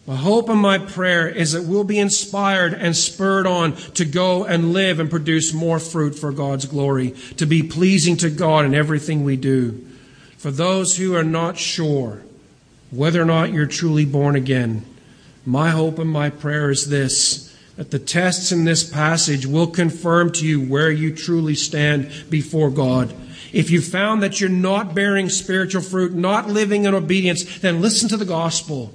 my 0.07 0.15
hope 0.15 0.49
and 0.49 0.59
my 0.59 0.79
prayer 0.79 1.29
is 1.29 1.51
that 1.51 1.65
we'll 1.65 1.83
be 1.83 1.99
inspired 1.99 2.73
and 2.73 2.97
spurred 2.97 3.45
on 3.45 3.75
to 3.93 4.05
go 4.05 4.43
and 4.43 4.73
live 4.73 4.99
and 4.99 5.07
produce 5.07 5.53
more 5.53 5.77
fruit 5.77 6.15
for 6.15 6.31
God's 6.31 6.65
glory, 6.65 7.11
to 7.37 7.45
be 7.45 7.61
pleasing 7.61 8.17
to 8.17 8.31
God 8.31 8.65
in 8.65 8.73
everything 8.73 9.23
we 9.23 9.37
do. 9.37 9.85
For 10.39 10.49
those 10.49 10.97
who 10.97 11.15
are 11.15 11.23
not 11.23 11.59
sure 11.59 12.23
whether 12.89 13.21
or 13.21 13.25
not 13.25 13.53
you're 13.53 13.67
truly 13.67 14.05
born 14.05 14.35
again, 14.35 14.83
my 15.45 15.69
hope 15.69 15.99
and 15.99 16.09
my 16.09 16.29
prayer 16.29 16.69
is 16.69 16.89
this 16.89 17.49
that 17.75 17.91
the 17.91 17.99
tests 17.99 18.51
in 18.51 18.65
this 18.65 18.83
passage 18.83 19.45
will 19.45 19.67
confirm 19.67 20.29
to 20.33 20.45
you 20.45 20.59
where 20.59 20.91
you 20.91 21.15
truly 21.15 21.55
stand 21.55 22.11
before 22.29 22.69
God. 22.69 23.13
If 23.53 23.71
you 23.71 23.79
found 23.79 24.21
that 24.21 24.41
you're 24.41 24.49
not 24.49 24.93
bearing 24.93 25.29
spiritual 25.29 25.81
fruit, 25.81 26.13
not 26.13 26.49
living 26.49 26.83
in 26.83 26.93
obedience, 26.93 27.59
then 27.59 27.81
listen 27.81 28.09
to 28.09 28.17
the 28.17 28.25
gospel. 28.25 28.93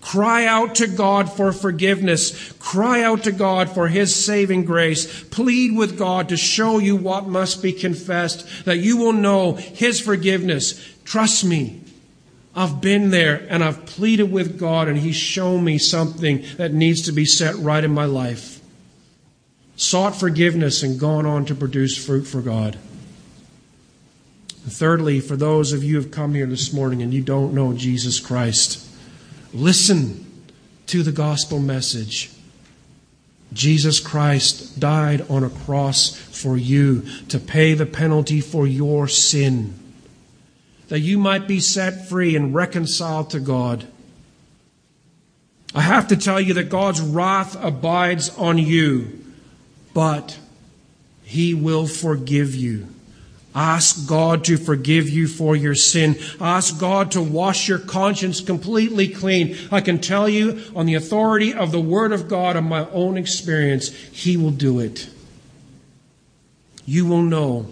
Cry 0.00 0.46
out 0.46 0.76
to 0.76 0.86
God 0.86 1.30
for 1.32 1.52
forgiveness. 1.52 2.52
Cry 2.60 3.02
out 3.02 3.24
to 3.24 3.32
God 3.32 3.68
for 3.68 3.88
His 3.88 4.14
saving 4.14 4.64
grace. 4.64 5.24
Plead 5.24 5.76
with 5.76 5.98
God 5.98 6.28
to 6.28 6.36
show 6.36 6.78
you 6.78 6.94
what 6.94 7.26
must 7.26 7.62
be 7.62 7.72
confessed, 7.72 8.64
that 8.64 8.78
you 8.78 8.96
will 8.96 9.12
know 9.12 9.54
His 9.54 10.00
forgiveness. 10.00 10.82
Trust 11.04 11.44
me, 11.44 11.80
I've 12.58 12.80
been 12.80 13.10
there 13.10 13.46
and 13.48 13.62
I've 13.62 13.86
pleaded 13.86 14.32
with 14.32 14.58
God, 14.58 14.88
and 14.88 14.98
He's 14.98 15.14
shown 15.14 15.62
me 15.62 15.78
something 15.78 16.44
that 16.56 16.72
needs 16.72 17.02
to 17.02 17.12
be 17.12 17.24
set 17.24 17.54
right 17.54 17.84
in 17.84 17.92
my 17.92 18.04
life. 18.04 18.60
Sought 19.76 20.16
forgiveness 20.16 20.82
and 20.82 20.98
gone 20.98 21.24
on 21.24 21.44
to 21.44 21.54
produce 21.54 21.96
fruit 22.04 22.24
for 22.24 22.42
God. 22.42 22.76
And 24.64 24.72
thirdly, 24.72 25.20
for 25.20 25.36
those 25.36 25.72
of 25.72 25.84
you 25.84 25.94
who 25.94 26.02
have 26.02 26.10
come 26.10 26.34
here 26.34 26.46
this 26.46 26.72
morning 26.72 27.00
and 27.00 27.14
you 27.14 27.22
don't 27.22 27.54
know 27.54 27.74
Jesus 27.74 28.18
Christ, 28.18 28.84
listen 29.54 30.26
to 30.88 31.04
the 31.04 31.12
gospel 31.12 31.60
message. 31.60 32.32
Jesus 33.52 34.00
Christ 34.00 34.80
died 34.80 35.24
on 35.30 35.44
a 35.44 35.48
cross 35.48 36.16
for 36.16 36.56
you 36.56 37.02
to 37.28 37.38
pay 37.38 37.74
the 37.74 37.86
penalty 37.86 38.40
for 38.40 38.66
your 38.66 39.06
sin 39.06 39.78
that 40.88 41.00
you 41.00 41.18
might 41.18 41.46
be 41.46 41.60
set 41.60 42.08
free 42.08 42.34
and 42.34 42.54
reconciled 42.54 43.30
to 43.30 43.40
God. 43.40 43.86
I 45.74 45.82
have 45.82 46.08
to 46.08 46.16
tell 46.16 46.40
you 46.40 46.54
that 46.54 46.70
God's 46.70 47.00
wrath 47.00 47.56
abides 47.62 48.34
on 48.36 48.58
you, 48.58 49.24
but 49.92 50.38
He 51.24 51.54
will 51.54 51.86
forgive 51.86 52.54
you. 52.54 52.88
Ask 53.54 54.08
God 54.08 54.44
to 54.44 54.56
forgive 54.56 55.08
you 55.08 55.26
for 55.26 55.56
your 55.56 55.74
sin. 55.74 56.16
Ask 56.40 56.78
God 56.78 57.10
to 57.12 57.22
wash 57.22 57.68
your 57.68 57.78
conscience 57.78 58.40
completely 58.40 59.08
clean. 59.08 59.56
I 59.70 59.80
can 59.80 60.00
tell 60.00 60.28
you 60.28 60.62
on 60.76 60.86
the 60.86 60.94
authority 60.94 61.52
of 61.52 61.72
the 61.72 61.80
Word 61.80 62.12
of 62.12 62.28
God 62.28 62.56
and 62.56 62.68
my 62.68 62.88
own 62.90 63.18
experience, 63.18 63.88
He 63.88 64.36
will 64.36 64.52
do 64.52 64.80
it. 64.80 65.08
You 66.86 67.04
will 67.04 67.22
know 67.22 67.66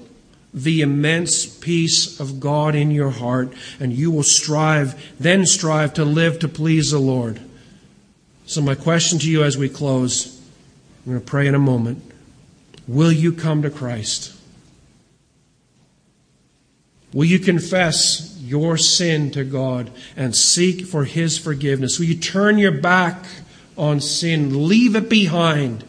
the 0.57 0.81
immense 0.81 1.45
peace 1.45 2.19
of 2.19 2.41
God 2.41 2.75
in 2.75 2.91
your 2.91 3.11
heart, 3.11 3.53
and 3.79 3.93
you 3.93 4.11
will 4.11 4.23
strive, 4.23 5.01
then 5.21 5.45
strive 5.45 5.93
to 5.95 6.05
live 6.05 6.39
to 6.39 6.49
please 6.49 6.91
the 6.91 6.99
Lord. 6.99 7.39
So, 8.47 8.63
my 8.63 8.75
question 8.75 9.19
to 9.19 9.31
you 9.31 9.45
as 9.45 9.59
we 9.59 9.69
close, 9.69 10.41
I'm 11.05 11.13
going 11.13 11.21
to 11.21 11.27
pray 11.27 11.47
in 11.47 11.55
a 11.55 11.59
moment. 11.59 12.03
Will 12.89 13.13
you 13.13 13.33
come 13.33 13.61
to 13.63 13.71
Christ? 13.71 14.35
Will 17.13 17.27
you 17.27 17.39
confess 17.39 18.39
your 18.41 18.79
sin 18.79 19.31
to 19.33 19.45
God 19.45 19.91
and 20.17 20.35
seek 20.35 20.87
for 20.87 21.05
His 21.05 21.37
forgiveness? 21.37 21.99
Will 21.99 22.07
you 22.07 22.17
turn 22.17 22.57
your 22.57 22.73
back 22.73 23.27
on 23.77 24.01
sin, 24.01 24.69
leave 24.69 24.97
it 24.97 25.11
behind, 25.11 25.85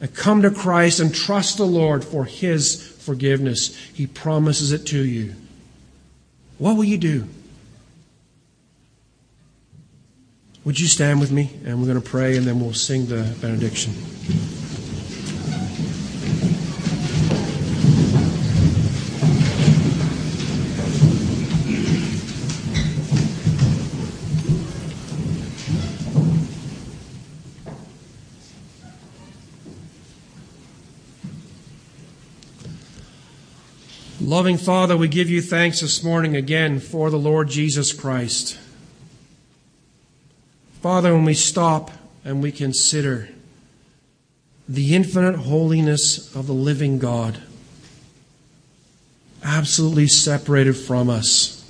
and 0.00 0.14
come 0.14 0.40
to 0.42 0.50
Christ 0.50 0.98
and 0.98 1.14
trust 1.14 1.58
the 1.58 1.66
Lord 1.66 2.04
for 2.04 2.24
His 2.24 2.95
forgiveness. 3.06 3.74
He 3.94 4.06
promises 4.06 4.72
it 4.72 4.84
to 4.88 5.02
you. 5.02 5.34
What 6.58 6.76
will 6.76 6.84
you 6.84 6.98
do? 6.98 7.26
Would 10.64 10.80
you 10.80 10.88
stand 10.88 11.20
with 11.20 11.30
me? 11.30 11.56
And 11.64 11.78
we're 11.78 11.86
going 11.86 12.02
to 12.02 12.06
pray 12.06 12.36
and 12.36 12.44
then 12.44 12.60
we'll 12.60 12.74
sing 12.74 13.06
the 13.06 13.34
benediction. 13.40 13.94
Loving 34.36 34.58
Father, 34.58 34.98
we 34.98 35.08
give 35.08 35.30
you 35.30 35.40
thanks 35.40 35.80
this 35.80 36.04
morning 36.04 36.36
again 36.36 36.78
for 36.78 37.08
the 37.08 37.16
Lord 37.16 37.48
Jesus 37.48 37.94
Christ. 37.94 38.58
Father, 40.82 41.14
when 41.14 41.24
we 41.24 41.32
stop 41.32 41.90
and 42.22 42.42
we 42.42 42.52
consider 42.52 43.30
the 44.68 44.94
infinite 44.94 45.36
holiness 45.36 46.36
of 46.36 46.46
the 46.46 46.52
living 46.52 46.98
God, 46.98 47.38
absolutely 49.42 50.06
separated 50.06 50.74
from 50.74 51.08
us, 51.08 51.66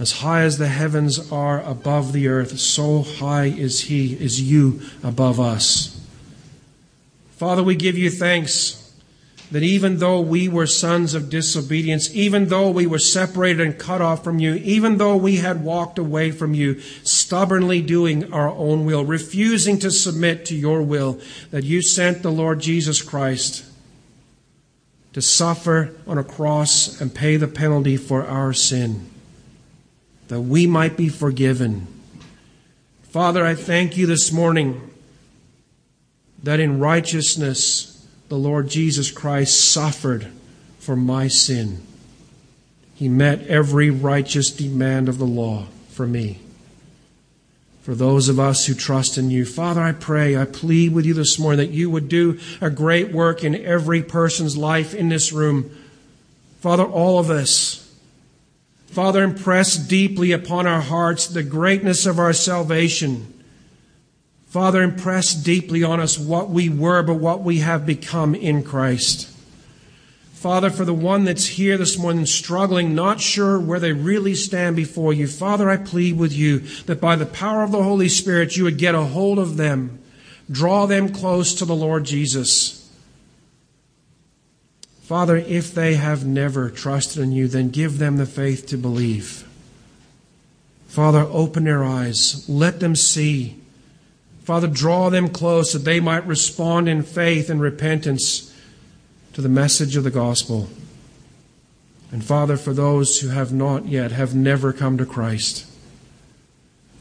as 0.00 0.10
high 0.10 0.42
as 0.42 0.58
the 0.58 0.66
heavens 0.66 1.30
are 1.30 1.62
above 1.62 2.12
the 2.12 2.26
earth, 2.26 2.58
so 2.58 3.02
high 3.02 3.44
is 3.44 3.82
He, 3.82 4.14
is 4.14 4.42
you 4.42 4.80
above 5.04 5.38
us. 5.38 6.04
Father, 7.36 7.62
we 7.62 7.76
give 7.76 7.96
you 7.96 8.10
thanks 8.10 8.87
that 9.50 9.62
even 9.62 9.98
though 9.98 10.20
we 10.20 10.48
were 10.48 10.66
sons 10.66 11.14
of 11.14 11.30
disobedience, 11.30 12.14
even 12.14 12.48
though 12.48 12.70
we 12.70 12.86
were 12.86 12.98
separated 12.98 13.66
and 13.66 13.78
cut 13.78 14.02
off 14.02 14.22
from 14.22 14.38
you, 14.38 14.54
even 14.56 14.98
though 14.98 15.16
we 15.16 15.36
had 15.36 15.64
walked 15.64 15.98
away 15.98 16.30
from 16.30 16.52
you, 16.52 16.78
stubbornly 17.02 17.80
doing 17.80 18.30
our 18.32 18.50
own 18.50 18.84
will, 18.84 19.04
refusing 19.04 19.78
to 19.78 19.90
submit 19.90 20.44
to 20.44 20.54
your 20.54 20.82
will, 20.82 21.18
that 21.50 21.64
you 21.64 21.80
sent 21.80 22.22
the 22.22 22.30
Lord 22.30 22.60
Jesus 22.60 23.00
Christ 23.00 23.64
to 25.14 25.22
suffer 25.22 25.94
on 26.06 26.18
a 26.18 26.24
cross 26.24 27.00
and 27.00 27.14
pay 27.14 27.36
the 27.36 27.48
penalty 27.48 27.96
for 27.96 28.26
our 28.26 28.52
sin, 28.52 29.08
that 30.28 30.42
we 30.42 30.66
might 30.66 30.96
be 30.96 31.08
forgiven. 31.08 31.86
Father, 33.02 33.46
I 33.46 33.54
thank 33.54 33.96
you 33.96 34.06
this 34.06 34.30
morning 34.30 34.90
that 36.42 36.60
in 36.60 36.78
righteousness 36.78 37.97
the 38.28 38.38
Lord 38.38 38.68
Jesus 38.68 39.10
Christ 39.10 39.72
suffered 39.72 40.28
for 40.78 40.96
my 40.96 41.28
sin. 41.28 41.82
He 42.94 43.08
met 43.08 43.46
every 43.46 43.90
righteous 43.90 44.50
demand 44.50 45.08
of 45.08 45.18
the 45.18 45.26
law 45.26 45.66
for 45.90 46.06
me. 46.06 46.40
For 47.82 47.94
those 47.94 48.28
of 48.28 48.38
us 48.38 48.66
who 48.66 48.74
trust 48.74 49.16
in 49.16 49.30
you, 49.30 49.46
Father, 49.46 49.80
I 49.80 49.92
pray, 49.92 50.36
I 50.36 50.44
plead 50.44 50.92
with 50.92 51.06
you 51.06 51.14
this 51.14 51.38
morning 51.38 51.58
that 51.58 51.74
you 51.74 51.88
would 51.88 52.08
do 52.08 52.38
a 52.60 52.68
great 52.68 53.12
work 53.12 53.42
in 53.42 53.54
every 53.54 54.02
person's 54.02 54.58
life 54.58 54.94
in 54.94 55.08
this 55.08 55.32
room. 55.32 55.70
Father, 56.60 56.84
all 56.84 57.18
of 57.18 57.30
us. 57.30 57.90
Father, 58.88 59.22
impress 59.22 59.76
deeply 59.76 60.32
upon 60.32 60.66
our 60.66 60.82
hearts 60.82 61.28
the 61.28 61.42
greatness 61.42 62.04
of 62.04 62.18
our 62.18 62.32
salvation. 62.34 63.32
Father, 64.48 64.82
impress 64.82 65.34
deeply 65.34 65.84
on 65.84 66.00
us 66.00 66.18
what 66.18 66.48
we 66.48 66.70
were, 66.70 67.02
but 67.02 67.14
what 67.14 67.42
we 67.42 67.58
have 67.58 67.84
become 67.84 68.34
in 68.34 68.62
Christ. 68.62 69.28
Father, 70.32 70.70
for 70.70 70.86
the 70.86 70.94
one 70.94 71.24
that's 71.24 71.46
here 71.46 71.76
this 71.76 71.98
morning 71.98 72.24
struggling, 72.24 72.94
not 72.94 73.20
sure 73.20 73.60
where 73.60 73.80
they 73.80 73.92
really 73.92 74.34
stand 74.34 74.76
before 74.76 75.12
you, 75.12 75.26
Father, 75.26 75.68
I 75.68 75.76
plead 75.76 76.16
with 76.16 76.32
you 76.32 76.60
that 76.86 77.00
by 77.00 77.16
the 77.16 77.26
power 77.26 77.62
of 77.62 77.72
the 77.72 77.82
Holy 77.82 78.08
Spirit 78.08 78.56
you 78.56 78.64
would 78.64 78.78
get 78.78 78.94
a 78.94 79.02
hold 79.02 79.38
of 79.38 79.56
them, 79.56 79.98
draw 80.50 80.86
them 80.86 81.12
close 81.12 81.54
to 81.54 81.64
the 81.66 81.74
Lord 81.74 82.04
Jesus. 82.04 82.90
Father, 85.02 85.36
if 85.36 85.74
they 85.74 85.94
have 85.96 86.24
never 86.24 86.70
trusted 86.70 87.22
in 87.22 87.32
you, 87.32 87.48
then 87.48 87.68
give 87.68 87.98
them 87.98 88.16
the 88.16 88.26
faith 88.26 88.66
to 88.68 88.78
believe. 88.78 89.46
Father, 90.86 91.26
open 91.30 91.64
their 91.64 91.84
eyes, 91.84 92.48
let 92.48 92.80
them 92.80 92.94
see 92.94 93.57
Father, 94.48 94.66
draw 94.66 95.10
them 95.10 95.28
close 95.28 95.74
that 95.74 95.80
they 95.80 96.00
might 96.00 96.26
respond 96.26 96.88
in 96.88 97.02
faith 97.02 97.50
and 97.50 97.60
repentance 97.60 98.50
to 99.34 99.42
the 99.42 99.48
message 99.50 99.94
of 99.94 100.04
the 100.04 100.10
gospel. 100.10 100.70
And 102.10 102.24
Father, 102.24 102.56
for 102.56 102.72
those 102.72 103.20
who 103.20 103.28
have 103.28 103.52
not 103.52 103.88
yet, 103.88 104.10
have 104.10 104.34
never 104.34 104.72
come 104.72 104.96
to 104.96 105.04
Christ, 105.04 105.66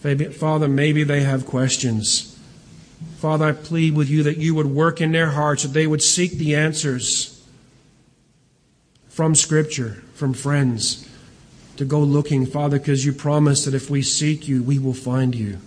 Father, 0.01 0.67
maybe 0.67 1.05
they 1.05 1.21
have 1.21 1.45
questions. 1.45 2.37
Father, 3.15 3.45
I 3.45 3.51
plead 3.53 3.95
with 3.95 4.09
you 4.09 4.23
that 4.23 4.35
you 4.35 4.53
would 4.53 4.67
work 4.67 4.99
in 4.99 5.13
their 5.13 5.29
hearts, 5.29 5.63
that 5.63 5.69
they 5.69 5.87
would 5.87 6.03
seek 6.03 6.33
the 6.33 6.53
answers 6.53 7.41
from 9.07 9.35
Scripture, 9.35 10.03
from 10.15 10.33
friends, 10.33 11.07
to 11.77 11.85
go 11.85 12.01
looking, 12.01 12.45
Father, 12.45 12.77
because 12.77 13.05
you 13.05 13.13
promised 13.13 13.63
that 13.63 13.73
if 13.73 13.89
we 13.89 14.01
seek 14.01 14.49
you, 14.49 14.61
we 14.61 14.77
will 14.77 14.93
find 14.93 15.33
you. 15.33 15.59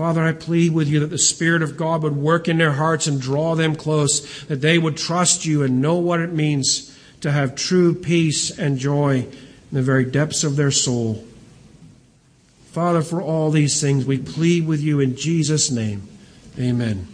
Father, 0.00 0.24
I 0.24 0.32
plead 0.32 0.72
with 0.72 0.88
you 0.88 1.00
that 1.00 1.10
the 1.10 1.18
Spirit 1.18 1.60
of 1.60 1.76
God 1.76 2.02
would 2.02 2.16
work 2.16 2.48
in 2.48 2.56
their 2.56 2.72
hearts 2.72 3.06
and 3.06 3.20
draw 3.20 3.54
them 3.54 3.76
close, 3.76 4.44
that 4.44 4.62
they 4.62 4.78
would 4.78 4.96
trust 4.96 5.44
you 5.44 5.62
and 5.62 5.82
know 5.82 5.96
what 5.96 6.20
it 6.20 6.32
means 6.32 6.98
to 7.20 7.30
have 7.30 7.54
true 7.54 7.94
peace 7.94 8.50
and 8.58 8.78
joy 8.78 9.16
in 9.26 9.28
the 9.70 9.82
very 9.82 10.06
depths 10.06 10.42
of 10.42 10.56
their 10.56 10.70
soul. 10.70 11.22
Father, 12.72 13.02
for 13.02 13.20
all 13.20 13.50
these 13.50 13.78
things, 13.78 14.06
we 14.06 14.16
plead 14.16 14.66
with 14.66 14.80
you 14.80 15.00
in 15.00 15.16
Jesus' 15.16 15.70
name. 15.70 16.08
Amen. 16.58 17.10